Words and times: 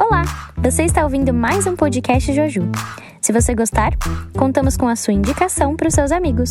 Olá, 0.00 0.22
você 0.56 0.84
está 0.84 1.04
ouvindo 1.04 1.30
mais 1.30 1.66
um 1.66 1.76
podcast 1.76 2.32
Joju. 2.32 2.62
Se 3.20 3.34
você 3.34 3.54
gostar, 3.54 3.92
contamos 4.34 4.74
com 4.74 4.88
a 4.88 4.96
sua 4.96 5.12
indicação 5.12 5.76
para 5.76 5.88
os 5.88 5.92
seus 5.92 6.10
amigos. 6.10 6.48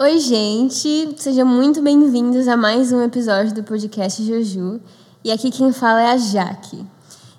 Oi, 0.00 0.18
gente! 0.18 1.14
Sejam 1.18 1.46
muito 1.46 1.82
bem-vindos 1.82 2.48
a 2.48 2.56
mais 2.56 2.90
um 2.90 3.02
episódio 3.02 3.52
do 3.52 3.62
podcast 3.62 4.24
Joju. 4.24 4.80
E 5.22 5.30
aqui 5.30 5.50
quem 5.50 5.74
fala 5.74 6.00
é 6.00 6.12
a 6.12 6.16
Jaque. 6.16 6.82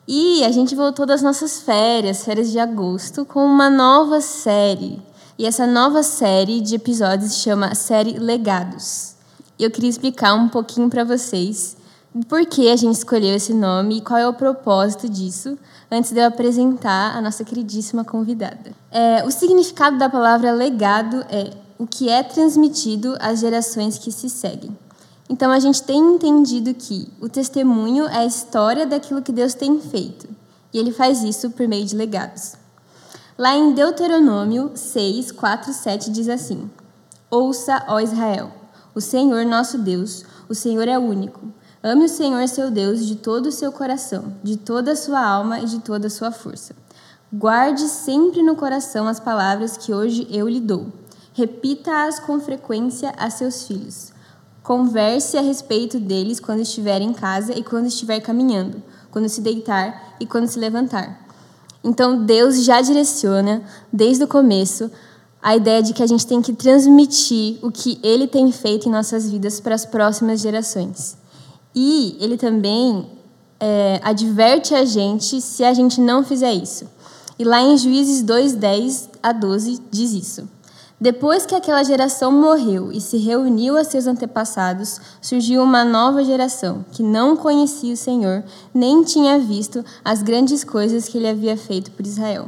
E 0.08 0.44
a 0.44 0.52
gente 0.52 0.76
voltou 0.76 1.08
das 1.08 1.24
nossas 1.24 1.60
férias, 1.62 2.24
férias 2.24 2.52
de 2.52 2.60
agosto, 2.60 3.26
com 3.26 3.44
uma 3.44 3.72
nova 3.72 4.22
série. 4.22 5.02
E 5.40 5.48
essa 5.48 5.66
nova 5.66 6.04
série 6.04 6.62
de 6.62 6.76
episódios 6.76 7.32
se 7.32 7.40
chama 7.40 7.74
Série 7.74 8.20
Legados. 8.20 9.13
Eu 9.60 9.70
queria 9.70 9.90
explicar 9.90 10.34
um 10.34 10.50
pouquinho 10.50 10.90
para 10.90 11.04
vocês 11.04 11.78
por 12.28 12.46
que 12.46 12.70
a 12.70 12.76
gente 12.76 12.96
escolheu 12.96 13.36
esse 13.36 13.54
nome 13.54 13.98
e 13.98 14.02
qual 14.02 14.20
é 14.20 14.28
o 14.28 14.34
propósito 14.34 15.08
disso, 15.08 15.58
antes 15.92 16.12
de 16.12 16.20
eu 16.20 16.26
apresentar 16.26 17.16
a 17.16 17.22
nossa 17.22 17.44
queridíssima 17.44 18.04
convidada. 18.04 18.72
É, 18.92 19.24
o 19.26 19.32
significado 19.32 19.98
da 19.98 20.10
palavra 20.10 20.52
legado 20.52 21.26
é 21.30 21.52
o 21.78 21.88
que 21.88 22.10
é 22.10 22.22
transmitido 22.24 23.16
às 23.20 23.40
gerações 23.40 23.98
que 23.98 24.12
se 24.12 24.30
seguem. 24.30 24.76
Então 25.30 25.52
a 25.52 25.60
gente 25.60 25.82
tem 25.84 26.00
entendido 26.00 26.74
que 26.74 27.12
o 27.22 27.30
testemunho 27.30 28.06
é 28.06 28.18
a 28.18 28.26
história 28.26 28.86
daquilo 28.86 29.22
que 29.22 29.32
Deus 29.32 29.54
tem 29.54 29.80
feito, 29.80 30.28
e 30.74 30.80
ele 30.80 30.92
faz 30.92 31.24
isso 31.24 31.52
por 31.52 31.68
meio 31.68 31.86
de 31.86 31.96
legados. 31.96 32.54
Lá 33.38 33.56
em 33.56 33.74
Deuteronômio 33.74 34.72
6, 34.76 35.32
4, 35.32 35.74
7 35.74 36.12
diz 36.12 36.30
assim: 36.30 36.70
Ouça, 37.32 37.84
ó 37.88 38.00
Israel 38.00 38.63
o 38.96 39.02
Senhor 39.02 39.46
nosso 39.46 39.78
Deus, 39.78 40.24
o 40.48 40.54
Senhor 40.54 40.88
é 40.88 40.98
único. 40.98 41.42
Ame 41.82 42.06
o 42.06 42.10
Senhor 42.10 42.48
seu 42.48 42.72
Deus 42.72 43.06
de 43.06 43.16
todo 43.16 43.48
o 43.48 43.52
seu 43.52 43.72
coração, 43.72 44.36
de 44.44 44.58
toda 44.58 44.92
a 44.92 44.96
sua 44.96 45.20
alma 45.20 45.60
e 45.60 45.66
de 45.66 45.80
toda 45.80 46.08
a 46.08 46.10
sua 46.10 46.32
força. 46.32 46.76
Guarde 47.32 47.82
sempre 47.88 48.44
no 48.44 48.56
coração 48.56 49.08
as 49.08 49.20
palavras 49.20 49.76
que 49.76 49.94
hoje 49.94 50.28
eu 50.30 50.48
lhe 50.48 50.60
dou. 50.60 50.88
Repita-as 51.34 52.20
com 52.20 52.40
frequência 52.40 53.12
a 53.18 53.30
seus 53.30 53.66
filhos. 53.66 54.14
Converse 54.62 55.36
a 55.38 55.42
respeito 55.42 56.00
deles 56.00 56.40
quando 56.40 56.62
estiver 56.62 57.02
em 57.02 57.12
casa 57.12 57.52
e 57.58 57.64
quando 57.64 57.88
estiver 57.88 58.20
caminhando, 58.20 58.82
quando 59.10 59.28
se 59.28 59.42
deitar 59.42 60.16
e 60.20 60.28
quando 60.28 60.48
se 60.48 60.60
levantar. 60.60 61.28
Então 61.84 62.24
Deus 62.24 62.64
já 62.64 62.80
direciona, 62.80 63.64
desde 63.92 64.24
o 64.24 64.28
começo, 64.28 64.90
a 65.44 65.58
ideia 65.58 65.84
de 65.84 65.94
que 65.94 66.02
a 66.02 66.08
gente 66.08 66.26
tem 66.26 66.42
que 66.42 66.54
transmitir 66.54 67.58
o 67.62 67.70
que 67.70 68.00
ele 68.02 68.28
tem 68.28 68.50
feito 68.50 68.88
em 68.88 68.92
nossas 68.92 69.30
vidas 69.30 69.60
para 69.60 69.76
as 69.76 69.86
próximas 69.86 70.40
gerações. 70.40 71.18
E 71.76 72.16
ele 72.22 72.38
também 72.38 73.06
é, 73.60 74.00
adverte 74.02 74.74
a 74.74 74.86
gente 74.86 75.42
se 75.42 75.66
a 75.66 75.74
gente 75.74 76.00
não 76.00 76.24
fizer 76.24 76.54
isso. 76.54 76.88
E 77.38 77.44
lá 77.44 77.62
em 77.62 77.78
Juízes 77.78 78.22
2, 78.22 78.54
10 78.54 79.10
a 79.22 79.34
12 79.34 79.82
diz 79.92 80.14
isso. 80.14 80.48
Depois 81.02 81.46
que 81.46 81.54
aquela 81.54 81.84
geração 81.84 82.32
morreu 82.32 82.90
e 82.90 83.02
se 83.02 83.18
reuniu 83.18 83.76
a 83.76 83.84
seus 83.84 84.08
antepassados, 84.08 85.02
surgiu 85.22 85.62
uma 85.62 85.84
nova 85.84 86.24
geração 86.24 86.86
que 86.94 87.04
não 87.04 87.36
conhecia 87.36 87.94
o 87.94 87.98
Senhor, 87.98 88.46
nem 88.74 89.04
tinha 89.04 89.38
visto 89.38 89.84
as 90.06 90.24
grandes 90.24 90.64
coisas 90.64 91.10
que 91.10 91.18
ele 91.18 91.28
havia 91.28 91.58
feito 91.58 91.92
por 91.92 92.06
Israel. 92.06 92.48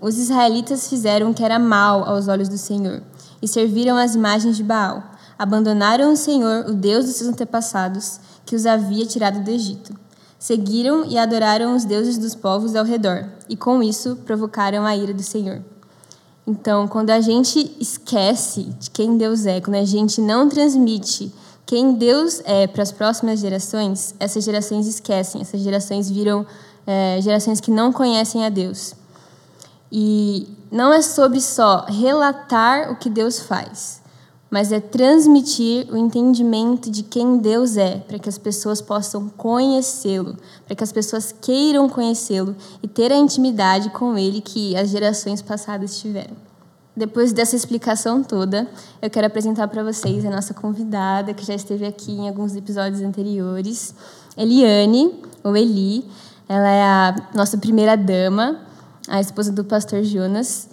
Os 0.00 0.16
israelitas 0.16 0.88
fizeram 0.88 1.30
o 1.30 1.34
que 1.34 1.44
era 1.44 1.58
mal 1.58 2.04
aos 2.04 2.26
olhos 2.26 2.48
do 2.48 2.56
Senhor 2.56 3.02
e 3.42 3.46
serviram 3.46 3.96
as 3.96 4.14
imagens 4.14 4.56
de 4.56 4.62
Baal. 4.62 5.02
Abandonaram 5.38 6.12
o 6.12 6.16
Senhor, 6.16 6.66
o 6.66 6.72
Deus 6.72 7.04
dos 7.04 7.16
seus 7.16 7.30
antepassados, 7.30 8.20
que 8.46 8.56
os 8.56 8.66
havia 8.66 9.04
tirado 9.04 9.44
do 9.44 9.50
Egito. 9.50 9.94
Seguiram 10.38 11.04
e 11.04 11.18
adoraram 11.18 11.76
os 11.76 11.84
deuses 11.84 12.16
dos 12.16 12.34
povos 12.34 12.74
ao 12.74 12.84
redor, 12.84 13.28
e 13.48 13.56
com 13.56 13.82
isso 13.82 14.16
provocaram 14.24 14.86
a 14.86 14.96
ira 14.96 15.12
do 15.12 15.22
Senhor. 15.22 15.62
Então, 16.46 16.88
quando 16.88 17.10
a 17.10 17.20
gente 17.20 17.76
esquece 17.78 18.64
de 18.80 18.90
quem 18.90 19.18
Deus 19.18 19.44
é, 19.44 19.60
quando 19.60 19.76
a 19.76 19.84
gente 19.84 20.20
não 20.20 20.48
transmite 20.48 21.32
quem 21.66 21.94
Deus 21.94 22.42
é 22.44 22.66
para 22.66 22.82
as 22.82 22.90
próximas 22.90 23.38
gerações, 23.38 24.12
essas 24.18 24.42
gerações 24.42 24.88
esquecem, 24.88 25.40
essas 25.40 25.60
gerações 25.60 26.10
viram 26.10 26.44
é, 26.84 27.20
gerações 27.22 27.60
que 27.60 27.70
não 27.70 27.92
conhecem 27.92 28.44
a 28.44 28.48
Deus. 28.48 28.94
E 29.92 30.48
não 30.70 30.92
é 30.92 31.02
sobre 31.02 31.40
só 31.40 31.84
relatar 31.86 32.92
o 32.92 32.96
que 32.96 33.10
Deus 33.10 33.40
faz, 33.40 34.00
mas 34.48 34.70
é 34.70 34.78
transmitir 34.78 35.92
o 35.92 35.96
entendimento 35.96 36.90
de 36.90 37.02
quem 37.02 37.38
Deus 37.38 37.76
é, 37.76 37.98
para 37.98 38.18
que 38.18 38.28
as 38.28 38.38
pessoas 38.38 38.80
possam 38.80 39.28
conhecê-lo, 39.28 40.36
para 40.66 40.76
que 40.76 40.84
as 40.84 40.92
pessoas 40.92 41.34
queiram 41.40 41.88
conhecê-lo 41.88 42.54
e 42.82 42.86
ter 42.86 43.12
a 43.12 43.16
intimidade 43.16 43.90
com 43.90 44.16
ele 44.16 44.40
que 44.40 44.76
as 44.76 44.90
gerações 44.90 45.42
passadas 45.42 45.98
tiveram. 45.98 46.36
Depois 46.96 47.32
dessa 47.32 47.56
explicação 47.56 48.22
toda, 48.22 48.68
eu 49.00 49.08
quero 49.08 49.26
apresentar 49.26 49.66
para 49.68 49.82
vocês 49.82 50.24
a 50.24 50.30
nossa 50.30 50.52
convidada, 50.52 51.32
que 51.32 51.46
já 51.46 51.54
esteve 51.54 51.86
aqui 51.86 52.12
em 52.12 52.28
alguns 52.28 52.54
episódios 52.54 53.00
anteriores, 53.00 53.94
Eliane, 54.36 55.22
ou 55.42 55.56
Eli. 55.56 56.04
Ela 56.48 56.68
é 56.68 56.82
a 56.82 57.16
nossa 57.32 57.56
primeira 57.56 57.96
dama 57.96 58.69
a 59.10 59.20
esposa 59.20 59.50
do 59.50 59.64
pastor 59.64 60.02
Jonas. 60.04 60.68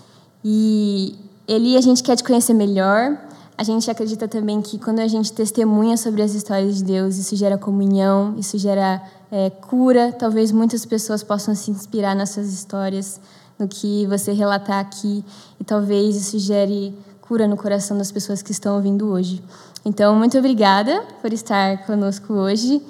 E 0.45 1.15
ele 1.47 1.75
a 1.75 1.81
gente 1.81 2.03
quer 2.03 2.15
te 2.15 2.23
conhecer 2.23 2.53
melhor. 2.53 3.17
A 3.57 3.63
gente 3.63 3.89
acredita 3.89 4.27
também 4.27 4.61
que 4.61 4.77
quando 4.77 4.99
a 4.99 5.07
gente 5.07 5.33
testemunha 5.33 5.97
sobre 5.97 6.21
as 6.21 6.35
histórias 6.35 6.77
de 6.77 6.83
Deus, 6.83 7.17
isso 7.17 7.35
gera 7.35 7.57
comunhão, 7.57 8.35
isso 8.37 8.57
gera 8.59 9.01
é, 9.31 9.49
cura. 9.49 10.11
Talvez 10.11 10.51
muitas 10.51 10.85
pessoas 10.85 11.23
possam 11.23 11.55
se 11.55 11.71
inspirar 11.71 12.15
nas 12.15 12.29
suas 12.29 12.53
histórias, 12.53 13.19
no 13.57 13.67
que 13.67 14.05
você 14.05 14.31
relatar 14.31 14.79
aqui, 14.79 15.25
e 15.59 15.63
talvez 15.63 16.15
isso 16.15 16.37
gere 16.37 16.93
cura 17.21 17.47
no 17.47 17.57
coração 17.57 17.97
das 17.97 18.11
pessoas 18.11 18.43
que 18.43 18.51
estão 18.51 18.75
ouvindo 18.75 19.07
hoje. 19.07 19.43
Então, 19.83 20.15
muito 20.15 20.37
obrigada 20.37 21.03
por 21.21 21.33
estar 21.33 21.85
conosco 21.87 22.33
hoje. 22.33 22.81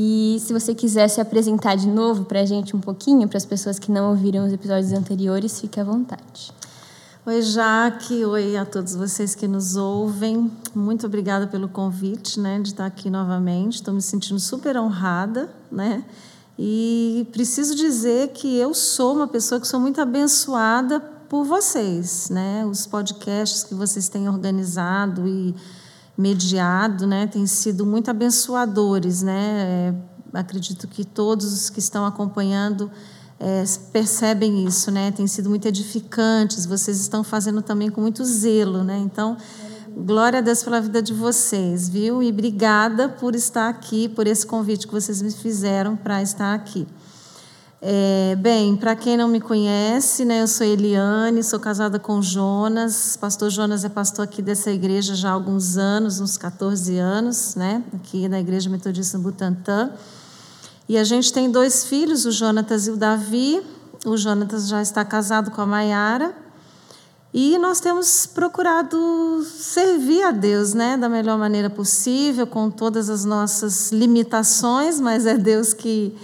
E 0.00 0.38
se 0.38 0.52
você 0.52 0.76
quiser 0.76 1.08
se 1.08 1.20
apresentar 1.20 1.74
de 1.74 1.88
novo 1.88 2.24
para 2.24 2.42
a 2.42 2.44
gente 2.44 2.76
um 2.76 2.78
pouquinho, 2.78 3.26
para 3.26 3.36
as 3.36 3.44
pessoas 3.44 3.80
que 3.80 3.90
não 3.90 4.10
ouviram 4.10 4.46
os 4.46 4.52
episódios 4.52 4.92
anteriores, 4.92 5.60
fique 5.60 5.80
à 5.80 5.82
vontade. 5.82 6.52
Oi, 7.26 7.42
Jaque. 7.42 8.24
Oi 8.24 8.56
a 8.56 8.64
todos 8.64 8.94
vocês 8.94 9.34
que 9.34 9.48
nos 9.48 9.74
ouvem. 9.74 10.52
Muito 10.72 11.04
obrigada 11.04 11.48
pelo 11.48 11.68
convite, 11.68 12.38
né, 12.38 12.60
de 12.60 12.68
estar 12.68 12.86
aqui 12.86 13.10
novamente. 13.10 13.74
Estou 13.74 13.92
me 13.92 14.00
sentindo 14.00 14.38
super 14.38 14.76
honrada, 14.76 15.50
né? 15.68 16.04
E 16.56 17.26
preciso 17.32 17.74
dizer 17.74 18.28
que 18.28 18.56
eu 18.56 18.74
sou 18.74 19.16
uma 19.16 19.26
pessoa 19.26 19.60
que 19.60 19.66
sou 19.66 19.80
muito 19.80 20.00
abençoada 20.00 21.00
por 21.28 21.42
vocês, 21.42 22.30
né? 22.30 22.64
Os 22.64 22.86
podcasts 22.86 23.64
que 23.64 23.74
vocês 23.74 24.08
têm 24.08 24.28
organizado 24.28 25.26
e 25.26 25.56
mediado, 26.18 27.06
né, 27.06 27.28
têm 27.28 27.46
sido 27.46 27.86
muito 27.86 28.10
abençoadores, 28.10 29.22
né? 29.22 29.94
É, 30.34 30.38
acredito 30.38 30.88
que 30.88 31.04
todos 31.04 31.52
os 31.52 31.70
que 31.70 31.78
estão 31.78 32.04
acompanhando 32.04 32.90
é, 33.38 33.62
percebem 33.92 34.66
isso, 34.66 34.90
né? 34.90 35.12
Tem 35.12 35.28
sido 35.28 35.48
muito 35.48 35.68
edificantes. 35.68 36.66
Vocês 36.66 36.98
estão 37.00 37.22
fazendo 37.22 37.62
também 37.62 37.88
com 37.88 38.00
muito 38.00 38.24
zelo, 38.24 38.82
né? 38.82 38.98
Então, 38.98 39.36
glória 39.96 40.40
a 40.40 40.42
Deus 40.42 40.62
pela 40.64 40.80
vida 40.80 41.00
de 41.00 41.14
vocês, 41.14 41.88
viu? 41.88 42.20
E 42.20 42.30
obrigada 42.30 43.08
por 43.08 43.36
estar 43.36 43.68
aqui, 43.68 44.08
por 44.08 44.26
esse 44.26 44.44
convite 44.44 44.88
que 44.88 44.92
vocês 44.92 45.22
me 45.22 45.30
fizeram 45.30 45.94
para 45.94 46.20
estar 46.20 46.52
aqui. 46.52 46.84
É, 47.80 48.34
bem, 48.40 48.76
para 48.76 48.96
quem 48.96 49.16
não 49.16 49.28
me 49.28 49.40
conhece, 49.40 50.24
né, 50.24 50.42
eu 50.42 50.48
sou 50.48 50.66
Eliane, 50.66 51.44
sou 51.44 51.60
casada 51.60 51.96
com 51.96 52.20
Jonas. 52.20 53.16
Pastor 53.16 53.50
Jonas 53.50 53.84
é 53.84 53.88
pastor 53.88 54.24
aqui 54.24 54.42
dessa 54.42 54.72
igreja 54.72 55.14
já 55.14 55.28
há 55.28 55.32
alguns 55.32 55.76
anos, 55.76 56.18
uns 56.18 56.36
14 56.36 56.98
anos, 56.98 57.54
né, 57.54 57.84
aqui 57.94 58.28
na 58.28 58.40
Igreja 58.40 58.68
Metodista 58.68 59.16
Butantã. 59.16 59.92
E 60.88 60.98
a 60.98 61.04
gente 61.04 61.32
tem 61.32 61.50
dois 61.50 61.84
filhos, 61.84 62.24
o 62.26 62.32
Jonatas 62.32 62.88
e 62.88 62.90
o 62.90 62.96
Davi. 62.96 63.62
O 64.04 64.16
Jonatas 64.16 64.66
já 64.66 64.82
está 64.82 65.04
casado 65.04 65.52
com 65.52 65.60
a 65.60 65.66
Maiara. 65.66 66.34
E 67.32 67.58
nós 67.58 67.78
temos 67.78 68.26
procurado 68.26 69.44
servir 69.44 70.22
a 70.24 70.32
Deus 70.32 70.74
né, 70.74 70.96
da 70.96 71.08
melhor 71.08 71.38
maneira 71.38 71.70
possível, 71.70 72.46
com 72.46 72.70
todas 72.70 73.08
as 73.08 73.24
nossas 73.24 73.92
limitações, 73.92 74.98
mas 74.98 75.26
é 75.26 75.36
Deus 75.36 75.72
que 75.74 76.16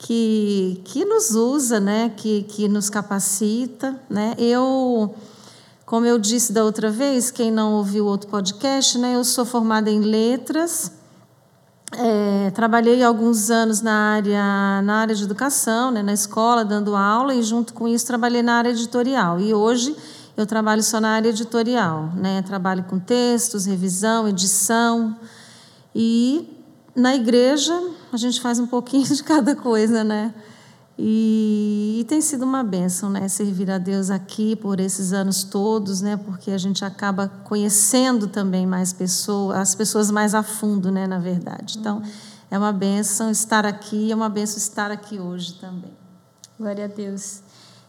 que, 0.00 0.80
que 0.82 1.04
nos 1.04 1.34
usa, 1.34 1.78
né? 1.78 2.10
que, 2.16 2.42
que 2.44 2.66
nos 2.68 2.88
capacita. 2.88 4.00
Né? 4.08 4.34
Eu, 4.38 5.14
como 5.84 6.06
eu 6.06 6.18
disse 6.18 6.52
da 6.52 6.64
outra 6.64 6.90
vez, 6.90 7.30
quem 7.30 7.52
não 7.52 7.74
ouviu 7.74 8.06
outro 8.06 8.28
podcast, 8.30 8.96
né? 8.98 9.14
eu 9.14 9.24
sou 9.24 9.44
formada 9.44 9.90
em 9.90 10.00
letras, 10.00 10.92
é, 11.92 12.50
trabalhei 12.52 13.04
alguns 13.04 13.50
anos 13.50 13.82
na 13.82 14.14
área, 14.14 14.80
na 14.82 15.02
área 15.02 15.14
de 15.14 15.22
educação, 15.22 15.90
né? 15.90 16.02
na 16.02 16.14
escola, 16.14 16.64
dando 16.64 16.96
aula, 16.96 17.34
e 17.34 17.42
junto 17.42 17.74
com 17.74 17.86
isso 17.86 18.06
trabalhei 18.06 18.42
na 18.42 18.54
área 18.54 18.70
editorial. 18.70 19.38
E 19.38 19.52
hoje 19.52 19.94
eu 20.34 20.46
trabalho 20.46 20.82
só 20.82 20.98
na 20.98 21.10
área 21.10 21.28
editorial, 21.28 22.10
né? 22.16 22.40
trabalho 22.40 22.84
com 22.84 22.98
textos, 22.98 23.66
revisão, 23.66 24.26
edição. 24.26 25.14
E 25.94 26.59
na 27.00 27.14
igreja, 27.14 27.72
a 28.12 28.16
gente 28.16 28.40
faz 28.40 28.58
um 28.58 28.66
pouquinho 28.66 29.04
de 29.04 29.22
cada 29.24 29.56
coisa, 29.56 30.04
né? 30.04 30.34
E, 31.02 31.98
e, 32.00 32.04
tem 32.04 32.20
sido 32.20 32.44
uma 32.44 32.62
bênção, 32.62 33.08
né? 33.08 33.26
Servir 33.26 33.70
a 33.70 33.78
Deus 33.78 34.10
aqui 34.10 34.54
por 34.54 34.78
esses 34.78 35.14
anos 35.14 35.42
todos, 35.42 36.02
né? 36.02 36.18
Porque 36.18 36.50
a 36.50 36.58
gente 36.58 36.84
acaba 36.84 37.26
conhecendo 37.26 38.28
também 38.28 38.66
mais 38.66 38.92
pessoas, 38.92 39.56
as 39.56 39.74
pessoas 39.74 40.10
mais 40.10 40.34
a 40.34 40.42
fundo, 40.42 40.90
né? 40.90 41.06
Na 41.06 41.18
verdade. 41.18 41.78
Então, 41.78 42.02
é 42.50 42.58
uma 42.58 42.72
bênção 42.72 43.30
estar 43.30 43.64
aqui, 43.64 44.12
é 44.12 44.14
uma 44.14 44.28
bênção 44.28 44.58
estar 44.58 44.90
aqui 44.90 45.18
hoje 45.18 45.54
também. 45.54 45.92
Glória 46.58 46.84
a 46.84 46.88
Deus. 46.88 47.42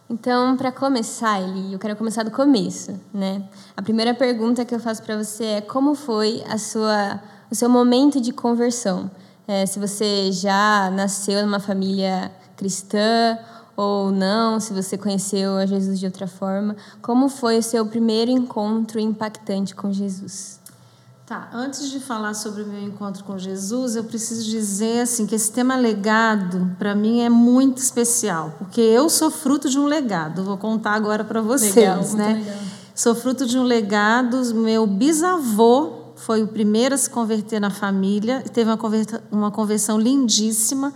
Então, 0.08 0.56
para 0.56 0.72
começar, 0.72 1.40
Eli, 1.40 1.72
eu 1.72 1.78
quero 1.78 1.96
começar 1.96 2.22
do 2.22 2.30
começo, 2.30 2.98
né? 3.12 3.48
A 3.76 3.82
primeira 3.82 4.14
pergunta 4.14 4.64
que 4.64 4.74
eu 4.74 4.80
faço 4.80 5.02
para 5.02 5.22
você 5.22 5.44
é 5.44 5.60
como 5.60 5.94
foi 5.94 6.42
a 6.48 6.56
sua, 6.56 7.20
o 7.52 7.54
seu 7.54 7.68
momento 7.68 8.18
de 8.18 8.32
conversão? 8.32 9.10
É, 9.46 9.66
se 9.66 9.78
você 9.78 10.32
já 10.32 10.90
nasceu 10.90 11.44
numa 11.44 11.60
família 11.60 12.32
cristã 12.56 13.38
ou 13.76 14.10
não, 14.10 14.58
se 14.58 14.72
você 14.72 14.96
conheceu 14.96 15.56
a 15.56 15.66
Jesus 15.66 16.00
de 16.00 16.06
outra 16.06 16.26
forma. 16.26 16.74
Como 17.02 17.28
foi 17.28 17.58
o 17.58 17.62
seu 17.62 17.84
primeiro 17.84 18.30
encontro 18.30 18.98
impactante 18.98 19.74
com 19.74 19.92
Jesus? 19.92 20.60
Tá, 21.26 21.50
antes 21.52 21.90
de 21.90 22.00
falar 22.00 22.32
sobre 22.32 22.62
o 22.62 22.66
meu 22.66 22.82
encontro 22.82 23.22
com 23.22 23.36
Jesus, 23.36 23.96
eu 23.96 24.04
preciso 24.04 24.44
dizer 24.48 25.02
assim 25.02 25.26
que 25.26 25.34
esse 25.34 25.52
tema 25.52 25.76
legado 25.76 26.74
para 26.78 26.94
mim 26.94 27.20
é 27.20 27.28
muito 27.28 27.78
especial, 27.78 28.54
porque 28.56 28.80
eu 28.80 29.10
sou 29.10 29.30
fruto 29.30 29.68
de 29.68 29.78
um 29.78 29.84
legado. 29.84 30.42
Vou 30.42 30.56
contar 30.56 30.92
agora 30.92 31.22
para 31.22 31.42
vocês, 31.42 31.74
legal, 31.74 32.02
né? 32.14 32.34
Legal. 32.34 32.56
Sou 32.94 33.14
fruto 33.14 33.44
de 33.44 33.58
um 33.58 33.62
legado. 33.62 34.54
Meu 34.54 34.86
bisavô 34.86 36.01
foi 36.24 36.42
o 36.42 36.48
primeiro 36.48 36.94
a 36.94 36.98
se 36.98 37.10
converter 37.10 37.60
na 37.60 37.70
família, 37.70 38.42
teve 38.52 38.70
uma, 38.70 38.78
uma 39.30 39.50
conversão 39.50 39.98
lindíssima 39.98 40.92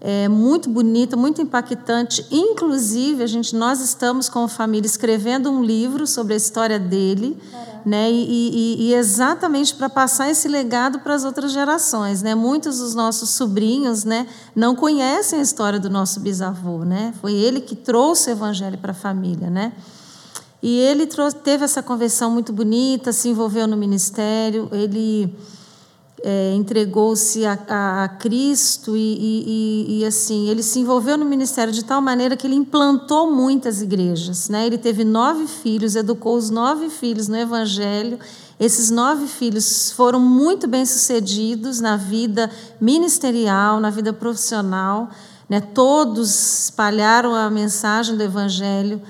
é, 0.00 0.28
muito 0.28 0.68
bonita, 0.68 1.16
muito 1.16 1.40
impactante. 1.40 2.26
Inclusive, 2.30 3.22
a 3.22 3.26
gente, 3.26 3.56
nós 3.56 3.80
estamos 3.80 4.28
com 4.28 4.44
a 4.44 4.48
família 4.48 4.86
escrevendo 4.86 5.50
um 5.50 5.62
livro 5.62 6.06
sobre 6.06 6.34
a 6.34 6.36
história 6.36 6.78
dele, 6.78 7.40
né? 7.84 8.10
E, 8.10 8.24
e, 8.28 8.88
e 8.88 8.94
exatamente 8.94 9.74
para 9.74 9.88
passar 9.88 10.28
esse 10.28 10.48
legado 10.48 10.98
para 10.98 11.14
as 11.14 11.24
outras 11.24 11.52
gerações, 11.52 12.22
né? 12.22 12.34
Muitos 12.34 12.78
dos 12.78 12.94
nossos 12.94 13.30
sobrinhos, 13.30 14.04
né, 14.04 14.26
não 14.54 14.74
conhecem 14.74 15.38
a 15.38 15.42
história 15.42 15.78
do 15.78 15.88
nosso 15.88 16.20
bisavô, 16.20 16.84
né? 16.84 17.14
Foi 17.20 17.32
ele 17.32 17.60
que 17.60 17.76
trouxe 17.76 18.30
o 18.30 18.32
evangelho 18.32 18.78
para 18.78 18.90
a 18.90 18.94
família, 18.94 19.48
né? 19.48 19.72
E 20.62 20.78
ele 20.78 21.06
trouxe, 21.06 21.36
teve 21.36 21.64
essa 21.64 21.82
conversão 21.82 22.30
muito 22.30 22.52
bonita, 22.52 23.12
se 23.12 23.28
envolveu 23.28 23.66
no 23.68 23.76
ministério, 23.76 24.68
ele 24.72 25.32
é, 26.22 26.54
entregou-se 26.54 27.44
a, 27.44 27.58
a, 27.68 28.04
a, 28.04 28.08
Cristo 28.08 28.96
e, 28.96 29.00
e, 29.00 30.00
e, 30.00 30.04
assim 30.04 30.48
ele 30.48 30.62
se 30.62 30.80
envolveu 30.80 31.16
no 31.16 31.24
ministério 31.24 31.72
de 31.72 31.84
tal 31.84 32.00
maneira 32.00 32.36
que 32.36 32.46
ele 32.46 32.56
implantou 32.56 33.30
muitas 33.30 33.82
igrejas, 33.82 34.48
né? 34.48 34.66
Ele 34.66 34.78
teve 34.78 35.04
nove 35.04 35.46
filhos, 35.46 35.94
educou 35.94 36.36
os 36.36 36.50
nove 36.50 36.88
filhos 36.88 37.28
no 37.28 37.36
Evangelho. 37.36 38.18
Esses 38.58 38.90
nove 38.90 39.26
filhos 39.26 39.92
foram 39.92 40.18
muito 40.18 40.66
bem 40.66 40.86
sucedidos 40.86 41.80
na 41.80 41.96
vida 41.96 42.50
ministerial, 42.80 43.78
na 43.78 43.90
vida 43.90 44.12
profissional, 44.12 45.10
né? 45.48 45.60
Todos 45.60 46.64
espalharam 46.64 47.34
a 47.34 47.50
mensagem 47.50 48.16
do 48.16 48.22
Evangelho. 48.22 49.02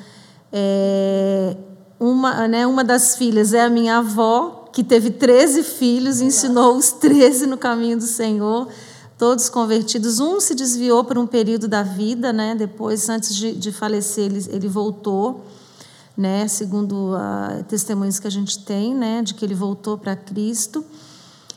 É, 0.58 1.54
uma, 2.00 2.48
né, 2.48 2.66
uma 2.66 2.82
das 2.82 3.14
filhas 3.14 3.52
é 3.52 3.60
a 3.60 3.68
minha 3.68 3.98
avó, 3.98 4.70
que 4.72 4.82
teve 4.82 5.10
13 5.10 5.62
filhos, 5.62 6.22
ensinou 6.22 6.78
os 6.78 6.92
13 6.92 7.46
no 7.46 7.58
caminho 7.58 7.98
do 7.98 8.04
Senhor, 8.04 8.66
todos 9.18 9.50
convertidos. 9.50 10.18
Um 10.18 10.40
se 10.40 10.54
desviou 10.54 11.04
por 11.04 11.18
um 11.18 11.26
período 11.26 11.68
da 11.68 11.82
vida, 11.82 12.32
né? 12.32 12.54
depois, 12.54 13.06
antes 13.10 13.36
de, 13.36 13.52
de 13.52 13.70
falecer, 13.70 14.24
ele, 14.24 14.46
ele 14.48 14.66
voltou, 14.66 15.44
né? 16.16 16.48
segundo 16.48 17.14
uh, 17.14 17.62
testemunhos 17.64 18.18
que 18.18 18.26
a 18.26 18.30
gente 18.30 18.64
tem, 18.64 18.94
né? 18.94 19.20
de 19.20 19.34
que 19.34 19.44
ele 19.44 19.54
voltou 19.54 19.98
para 19.98 20.16
Cristo. 20.16 20.82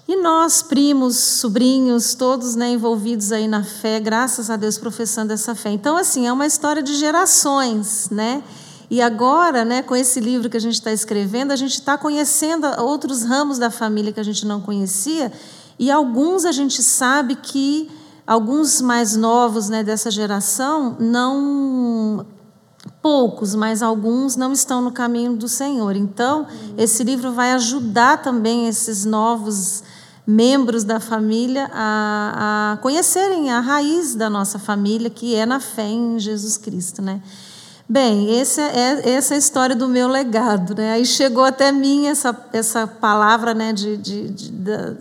E 0.10 0.18
nós, 0.18 0.62
primos, 0.62 1.16
sobrinhos, 1.16 2.16
todos 2.16 2.56
né, 2.56 2.72
envolvidos 2.72 3.32
aí 3.32 3.48
na 3.48 3.64
fé, 3.64 4.00
graças 4.00 4.50
a 4.50 4.58
Deus 4.58 4.78
professando 4.78 5.32
essa 5.32 5.56
fé. 5.56 5.70
Então, 5.70 5.96
assim, 5.96 6.28
é 6.28 6.34
uma 6.34 6.48
história 6.48 6.82
de 6.82 6.96
gerações, 6.96 8.10
né? 8.10 8.44
E 8.90 9.02
agora, 9.02 9.64
né, 9.64 9.84
com 9.84 9.96
esse 9.96 10.20
livro 10.20 10.50
que 10.50 10.58
a 10.58 10.62
gente 10.62 10.74
está 10.74 10.92
escrevendo, 10.92 11.52
a 11.52 11.56
gente 11.56 11.74
está 11.74 11.98
conhecendo 11.98 12.66
outros 12.82 13.24
ramos 13.24 13.60
da 13.60 13.70
família 13.70 14.12
que 14.12 14.20
a 14.20 14.24
gente 14.24 14.46
não 14.46 14.60
conhecia, 14.60 15.32
e 15.78 15.92
alguns 15.92 16.44
a 16.44 16.52
gente 16.52 16.82
sabe 16.82 17.36
que 17.36 17.90
alguns 18.26 18.82
mais 18.82 19.16
novos 19.16 19.70
né, 19.70 19.84
dessa 19.84 20.10
geração 20.10 20.98
não 21.00 22.26
poucos, 23.02 23.56
mas 23.56 23.82
alguns 23.82 24.36
não 24.36 24.52
estão 24.52 24.82
no 24.82 24.92
caminho 24.92 25.36
do 25.36 25.48
Senhor. 25.48 25.96
Então, 25.96 26.48
esse 26.78 27.04
livro 27.04 27.32
vai 27.32 27.52
ajudar 27.54 28.22
também 28.22 28.68
esses 28.68 29.06
novos 29.06 29.84
membros 30.26 30.84
da 30.84 31.00
família 31.00 31.70
a, 31.74 32.74
a 32.74 32.78
conhecerem 32.78 33.52
a 33.52 33.60
raiz 33.60 34.14
da 34.16 34.30
nossa 34.30 34.60
família, 34.60 35.10
que 35.10 35.34
é 35.34 35.46
na 35.46 35.60
fé 35.60 35.88
em 35.88 36.20
Jesus 36.20 36.58
Cristo, 36.58 37.02
né? 37.02 37.22
Bem, 37.92 38.40
essa 38.40 38.62
é 38.62 39.16
essa 39.16 39.34
é 39.34 39.36
a 39.36 39.40
história 39.40 39.76
do 39.76 39.88
meu 39.88 40.08
legado. 40.08 40.76
Né? 40.76 40.92
Aí 40.92 41.04
chegou 41.04 41.44
até 41.44 41.72
mim 41.72 42.06
essa, 42.06 42.38
essa 42.54 42.86
palavra 42.86 43.56
né, 43.56 43.74
de, 43.74 43.98
de, 43.98 44.30
de, 44.30 44.52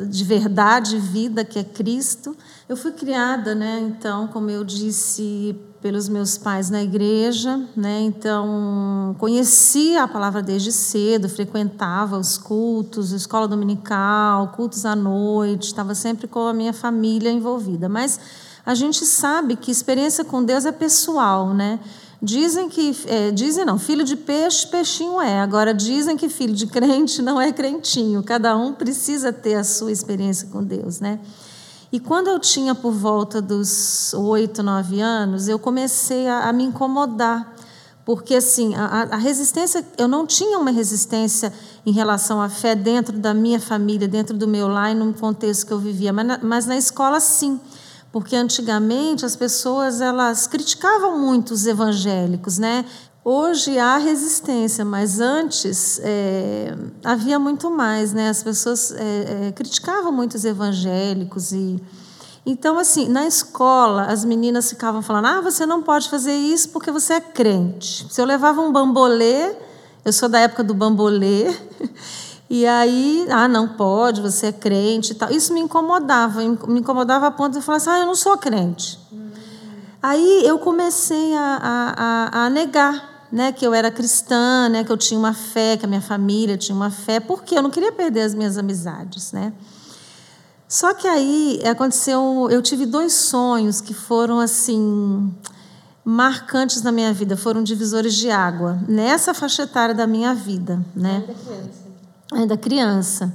de 0.06 0.24
verdade, 0.24 0.96
vida, 0.96 1.44
que 1.44 1.58
é 1.58 1.64
Cristo. 1.64 2.34
Eu 2.66 2.78
fui 2.78 2.92
criada, 2.92 3.54
né, 3.54 3.78
então, 3.82 4.26
como 4.28 4.48
eu 4.48 4.64
disse, 4.64 5.54
pelos 5.82 6.08
meus 6.08 6.38
pais 6.38 6.70
na 6.70 6.82
igreja, 6.82 7.60
né? 7.76 8.00
Então, 8.00 9.14
conhecia 9.18 10.04
a 10.04 10.08
palavra 10.08 10.42
desde 10.42 10.72
cedo, 10.72 11.28
frequentava 11.28 12.18
os 12.18 12.38
cultos, 12.38 13.12
escola 13.12 13.46
dominical, 13.46 14.48
cultos 14.48 14.86
à 14.86 14.96
noite, 14.96 15.66
estava 15.66 15.94
sempre 15.94 16.26
com 16.26 16.46
a 16.46 16.54
minha 16.54 16.72
família 16.72 17.30
envolvida. 17.30 17.86
Mas 17.86 18.18
a 18.64 18.74
gente 18.74 19.04
sabe 19.04 19.56
que 19.56 19.70
experiência 19.70 20.24
com 20.24 20.42
Deus 20.42 20.64
é 20.64 20.72
pessoal, 20.72 21.52
né? 21.52 21.78
Dizem 22.20 22.68
que, 22.68 22.96
é, 23.06 23.30
dizem 23.30 23.64
não, 23.64 23.78
filho 23.78 24.02
de 24.02 24.16
peixe, 24.16 24.66
peixinho 24.66 25.20
é. 25.20 25.40
Agora, 25.40 25.72
dizem 25.72 26.16
que 26.16 26.28
filho 26.28 26.52
de 26.52 26.66
crente 26.66 27.22
não 27.22 27.40
é 27.40 27.52
crentinho. 27.52 28.22
Cada 28.24 28.56
um 28.56 28.72
precisa 28.72 29.32
ter 29.32 29.54
a 29.54 29.62
sua 29.62 29.92
experiência 29.92 30.48
com 30.48 30.62
Deus, 30.62 30.98
né? 30.98 31.20
E 31.92 32.00
quando 32.00 32.26
eu 32.28 32.38
tinha 32.40 32.74
por 32.74 32.92
volta 32.92 33.40
dos 33.40 34.12
oito, 34.14 34.62
nove 34.64 35.00
anos, 35.00 35.46
eu 35.46 35.58
comecei 35.58 36.26
a, 36.26 36.48
a 36.48 36.52
me 36.52 36.64
incomodar. 36.64 37.54
Porque, 38.04 38.34
assim, 38.34 38.74
a, 38.74 39.08
a 39.10 39.16
resistência, 39.16 39.86
eu 39.96 40.08
não 40.08 40.26
tinha 40.26 40.58
uma 40.58 40.70
resistência 40.70 41.52
em 41.86 41.92
relação 41.92 42.42
à 42.42 42.48
fé 42.48 42.74
dentro 42.74 43.16
da 43.16 43.32
minha 43.32 43.60
família, 43.60 44.08
dentro 44.08 44.36
do 44.36 44.48
meu 44.48 44.66
lar 44.66 44.90
e 44.90 44.94
no 44.94 45.14
contexto 45.14 45.66
que 45.66 45.72
eu 45.72 45.78
vivia, 45.78 46.12
mas 46.12 46.26
na, 46.26 46.38
mas 46.42 46.66
na 46.66 46.76
escola, 46.76 47.20
sim 47.20 47.60
porque 48.10 48.34
antigamente 48.34 49.24
as 49.24 49.36
pessoas 49.36 50.00
elas 50.00 50.46
criticavam 50.46 51.18
muito 51.18 51.52
os 51.52 51.66
evangélicos, 51.66 52.58
né? 52.58 52.84
Hoje 53.24 53.78
há 53.78 53.98
resistência, 53.98 54.84
mas 54.84 55.20
antes 55.20 56.00
é, 56.02 56.74
havia 57.04 57.38
muito 57.38 57.70
mais, 57.70 58.12
né? 58.12 58.30
As 58.30 58.42
pessoas 58.42 58.90
é, 58.92 59.48
é, 59.48 59.52
criticavam 59.52 60.10
muito 60.10 60.34
os 60.34 60.44
evangélicos 60.44 61.52
e 61.52 61.82
então 62.46 62.78
assim 62.78 63.06
na 63.08 63.26
escola 63.26 64.04
as 64.04 64.24
meninas 64.24 64.70
ficavam 64.70 65.02
falando: 65.02 65.26
ah, 65.26 65.40
você 65.42 65.66
não 65.66 65.82
pode 65.82 66.08
fazer 66.08 66.34
isso 66.34 66.70
porque 66.70 66.90
você 66.90 67.14
é 67.14 67.20
crente. 67.20 68.06
Se 68.10 68.20
eu 68.20 68.24
levava 68.24 68.62
um 68.62 68.72
bambolê, 68.72 69.54
eu 70.04 70.12
sou 70.12 70.28
da 70.28 70.40
época 70.40 70.64
do 70.64 70.72
bambolê. 70.72 71.54
E 72.50 72.66
aí, 72.66 73.26
ah, 73.30 73.46
não 73.46 73.68
pode, 73.68 74.22
você 74.22 74.46
é 74.46 74.52
crente 74.52 75.12
e 75.12 75.14
tal. 75.14 75.30
Isso 75.30 75.52
me 75.52 75.60
incomodava, 75.60 76.40
me 76.40 76.80
incomodava 76.80 77.26
a 77.26 77.30
ponto 77.30 77.58
de 77.58 77.64
falar 77.64 77.76
assim, 77.76 77.90
ah, 77.90 77.98
eu 77.98 78.06
não 78.06 78.14
sou 78.14 78.38
crente. 78.38 78.98
Uhum. 79.12 79.30
Aí 80.02 80.42
eu 80.46 80.58
comecei 80.58 81.34
a, 81.34 81.58
a, 82.32 82.44
a, 82.44 82.50
negar 82.50 83.26
né, 83.30 83.52
que 83.52 83.66
eu 83.66 83.74
era 83.74 83.90
cristã, 83.90 84.68
né, 84.70 84.82
que 84.82 84.90
eu 84.90 84.96
tinha 84.96 85.20
uma 85.20 85.34
fé, 85.34 85.76
que 85.76 85.84
a 85.84 85.88
minha 85.88 86.00
família 86.00 86.56
tinha 86.56 86.74
uma 86.74 86.90
fé, 86.90 87.20
porque 87.20 87.58
eu 87.58 87.62
não 87.62 87.70
queria 87.70 87.92
perder 87.92 88.22
as 88.22 88.34
minhas 88.34 88.56
amizades, 88.56 89.32
né? 89.32 89.52
Só 90.66 90.92
que 90.92 91.08
aí 91.08 91.60
aconteceu, 91.64 92.48
eu 92.50 92.60
tive 92.60 92.84
dois 92.84 93.14
sonhos 93.14 93.80
que 93.80 93.94
foram 93.94 94.38
assim 94.38 95.34
marcantes 96.04 96.82
na 96.82 96.92
minha 96.92 97.12
vida, 97.12 97.36
foram 97.36 97.62
divisores 97.62 98.14
de 98.14 98.30
água 98.30 98.78
nessa 98.86 99.34
faixa 99.34 99.62
etária 99.62 99.94
da 99.94 100.06
minha 100.06 100.34
vida, 100.34 100.82
né? 100.94 101.24
Ainda 102.32 102.56
criança. 102.56 103.32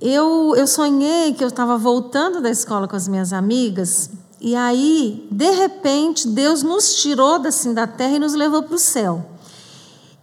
Eu, 0.00 0.54
eu 0.56 0.66
sonhei 0.66 1.34
que 1.34 1.42
eu 1.42 1.48
estava 1.48 1.76
voltando 1.76 2.40
da 2.40 2.50
escola 2.50 2.86
com 2.86 2.96
as 2.96 3.08
minhas 3.08 3.32
amigas 3.32 4.10
e 4.40 4.54
aí, 4.54 5.26
de 5.30 5.50
repente, 5.50 6.28
Deus 6.28 6.62
nos 6.62 6.94
tirou 6.94 7.34
assim 7.46 7.74
da 7.74 7.86
terra 7.86 8.16
e 8.16 8.18
nos 8.18 8.34
levou 8.34 8.62
para 8.62 8.76
o 8.76 8.78
céu. 8.78 9.24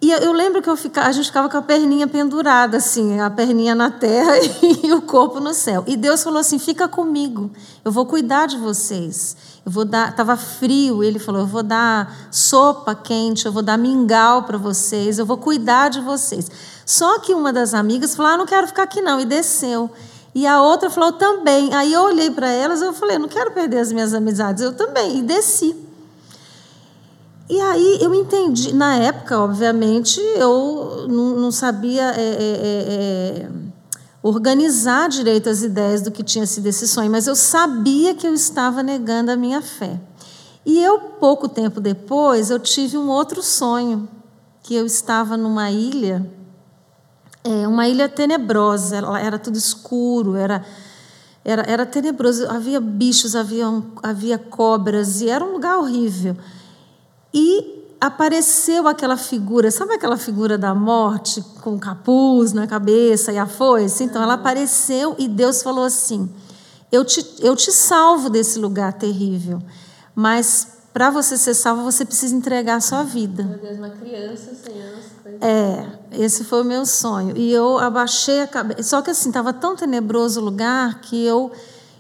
E 0.06 0.12
eu 0.12 0.32
lembro 0.34 0.62
que 0.62 0.70
eu 0.70 0.78
ficava, 0.78 1.08
a 1.08 1.12
gente 1.12 1.26
ficava 1.26 1.50
com 1.50 1.58
a 1.58 1.64
perninha 1.64 2.08
pendurada, 2.08 2.78
assim, 2.78 3.20
a 3.20 3.28
perninha 3.28 3.74
na 3.74 3.90
terra 3.90 4.34
e 4.62 4.94
o 4.94 5.02
corpo 5.02 5.40
no 5.40 5.52
céu. 5.52 5.84
E 5.88 5.98
Deus 5.98 6.24
falou 6.24 6.42
assim: 6.42 6.60
fica 6.60 6.88
comigo, 6.88 7.50
eu 7.84 7.92
vou 7.92 8.06
cuidar 8.06 8.46
de 8.46 8.56
vocês. 8.56 9.36
Eu 9.66 9.72
vou 9.72 9.84
dar, 9.84 10.12
estava 10.12 10.38
frio, 10.38 11.04
ele 11.04 11.18
falou: 11.18 11.42
eu 11.42 11.48
vou 11.48 11.64
dar 11.64 12.30
sopa 12.30 12.94
quente, 12.94 13.48
eu 13.48 13.52
vou 13.52 13.64
dar 13.64 13.80
mingau 13.80 14.44
para 14.44 14.60
vocês, 14.60 15.18
eu 15.18 15.26
vou 15.26 15.38
cuidar 15.38 15.90
de 15.90 16.00
vocês. 16.02 16.52
Só 16.86 17.18
que 17.18 17.34
uma 17.34 17.52
das 17.52 17.74
amigas 17.74 18.16
falou: 18.16 18.32
ah, 18.32 18.38
não 18.38 18.46
quero 18.46 18.68
ficar 18.68 18.84
aqui 18.84 19.02
não, 19.02 19.20
e 19.20 19.26
desceu. 19.26 19.90
E 20.36 20.46
a 20.46 20.62
outra 20.62 20.88
falou 20.88 21.14
também. 21.14 21.74
Aí 21.74 21.92
eu 21.92 22.04
olhei 22.04 22.30
para 22.30 22.48
elas 22.48 22.80
e 22.80 22.86
eu 22.86 22.94
falei: 22.94 23.18
não 23.18 23.28
quero 23.28 23.50
perder 23.54 23.80
as 23.80 23.92
minhas 23.92 24.14
amizades, 24.14 24.62
eu 24.62 24.76
também, 24.76 25.18
e 25.18 25.24
desci. 25.24 25.76
E 27.48 27.62
aí 27.62 28.00
eu 28.02 28.14
entendi, 28.16 28.74
na 28.74 28.96
época, 28.96 29.40
obviamente, 29.40 30.20
eu 30.36 31.06
não, 31.08 31.52
sabia 31.52 32.02
é, 32.02 32.22
é, 32.22 32.42
é, 32.42 33.48
é, 33.48 33.50
organizar 34.24 35.08
direito 35.10 35.48
as 35.48 35.62
ideias 35.62 36.02
do 36.02 36.10
que 36.10 36.24
tinha 36.24 36.48
sido 36.48 36.66
esse 36.66 36.88
sonho, 36.88 37.12
mas 37.12 37.28
eu 37.28 37.36
sabia 37.36 38.16
que 38.16 38.26
eu 38.26 38.34
estava 38.34 38.82
negando 38.82 39.30
a 39.30 39.36
minha 39.36 39.62
fé. 39.62 40.00
E 40.66 40.82
eu, 40.82 41.00
pouco 41.00 41.48
tempo 41.48 41.80
depois, 41.80 42.50
eu 42.50 42.60
tive 42.60 42.98
um 42.98 43.10
outro 43.10 43.44
sonho, 43.44 44.10
que 44.64 44.74
eu 44.74 44.84
estava 44.84 45.38
numa 45.38 45.70
ilha, 45.70 46.28
é, 47.44 47.68
uma 47.68 47.88
ilha 47.88 48.10
tenebrosa, 48.10 49.04
era 49.22 49.38
tudo 49.38 49.56
escuro, 49.56 50.36
era, 50.36 50.66
era, 51.44 51.62
era 51.68 51.86
tenebroso, 51.86 52.50
havia 52.50 52.82
bichos, 52.82 53.36
havia, 53.36 53.68
havia 54.02 54.40
cobras, 54.40 55.22
e 55.22 55.30
era 55.30 55.46
um 55.46 55.52
lugar 55.52 55.78
horrível. 55.78 56.36
E 57.36 57.84
apareceu 58.00 58.88
aquela 58.88 59.18
figura, 59.18 59.70
sabe 59.70 59.94
aquela 59.94 60.16
figura 60.16 60.58
da 60.58 60.74
morte 60.74 61.44
com 61.62 61.78
capuz 61.78 62.54
na 62.54 62.66
cabeça 62.66 63.34
e 63.34 63.38
a 63.38 63.46
foice? 63.46 64.06
Então 64.06 64.24
ela 64.24 64.36
apareceu 64.36 65.16
e 65.20 65.28
Deus 65.28 65.62
falou 65.62 65.84
assim: 65.84 66.30
Eu 66.90 67.04
te, 67.04 67.26
eu 67.40 67.54
te 67.54 67.74
salvo 67.74 68.30
desse 68.30 68.58
lugar 68.58 68.94
terrível, 68.94 69.62
mas 70.16 70.76
para 70.94 71.10
você 71.10 71.38
ser 71.38 71.56
salvo 71.56 71.84
você 71.84 72.06
precisa 72.06 72.34
entregar 72.34 72.78
a 72.78 72.80
sua 72.80 73.04
vida. 73.04 73.44
Meu 73.44 73.60
Deus, 73.60 73.78
uma 73.80 73.90
criança 73.90 74.52
sem 74.56 74.74
É, 75.42 75.86
esse 76.14 76.46
foi 76.46 76.62
o 76.62 76.64
meu 76.64 76.86
sonho. 76.86 77.36
E 77.36 77.52
eu 77.52 77.78
abaixei 77.78 78.40
a 78.40 78.48
cabeça. 78.48 78.82
Só 78.84 79.02
que 79.02 79.12
assim, 79.12 79.28
estava 79.28 79.52
tão 79.52 79.76
tenebroso 79.76 80.40
o 80.40 80.44
lugar 80.46 81.02
que 81.02 81.22
eu 81.26 81.52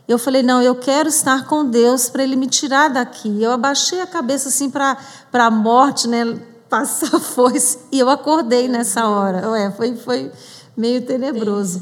eu 0.08 0.20
falei, 0.20 0.44
não, 0.44 0.62
eu 0.62 0.76
quero 0.76 1.10
estar 1.10 1.46
com 1.46 1.66
Deus 1.66 2.10
para 2.10 2.24
Ele 2.24 2.36
me 2.36 2.48
tirar 2.48 2.90
daqui. 2.90 3.42
Eu 3.42 3.52
abaixei 3.52 4.02
a 4.02 4.08
cabeça 4.08 4.50
assim 4.50 4.70
para 4.70 4.98
a 5.34 5.52
morte, 5.52 6.08
né? 6.08 6.40
Passar 6.70 7.20
foice. 7.20 7.80
E 7.92 8.00
eu 8.00 8.10
acordei 8.10 8.68
nessa 8.68 9.08
hora. 9.08 9.50
Ué, 9.50 9.72
foi, 9.72 9.96
foi 9.96 10.32
meio 10.76 11.06
tenebroso. 11.06 11.82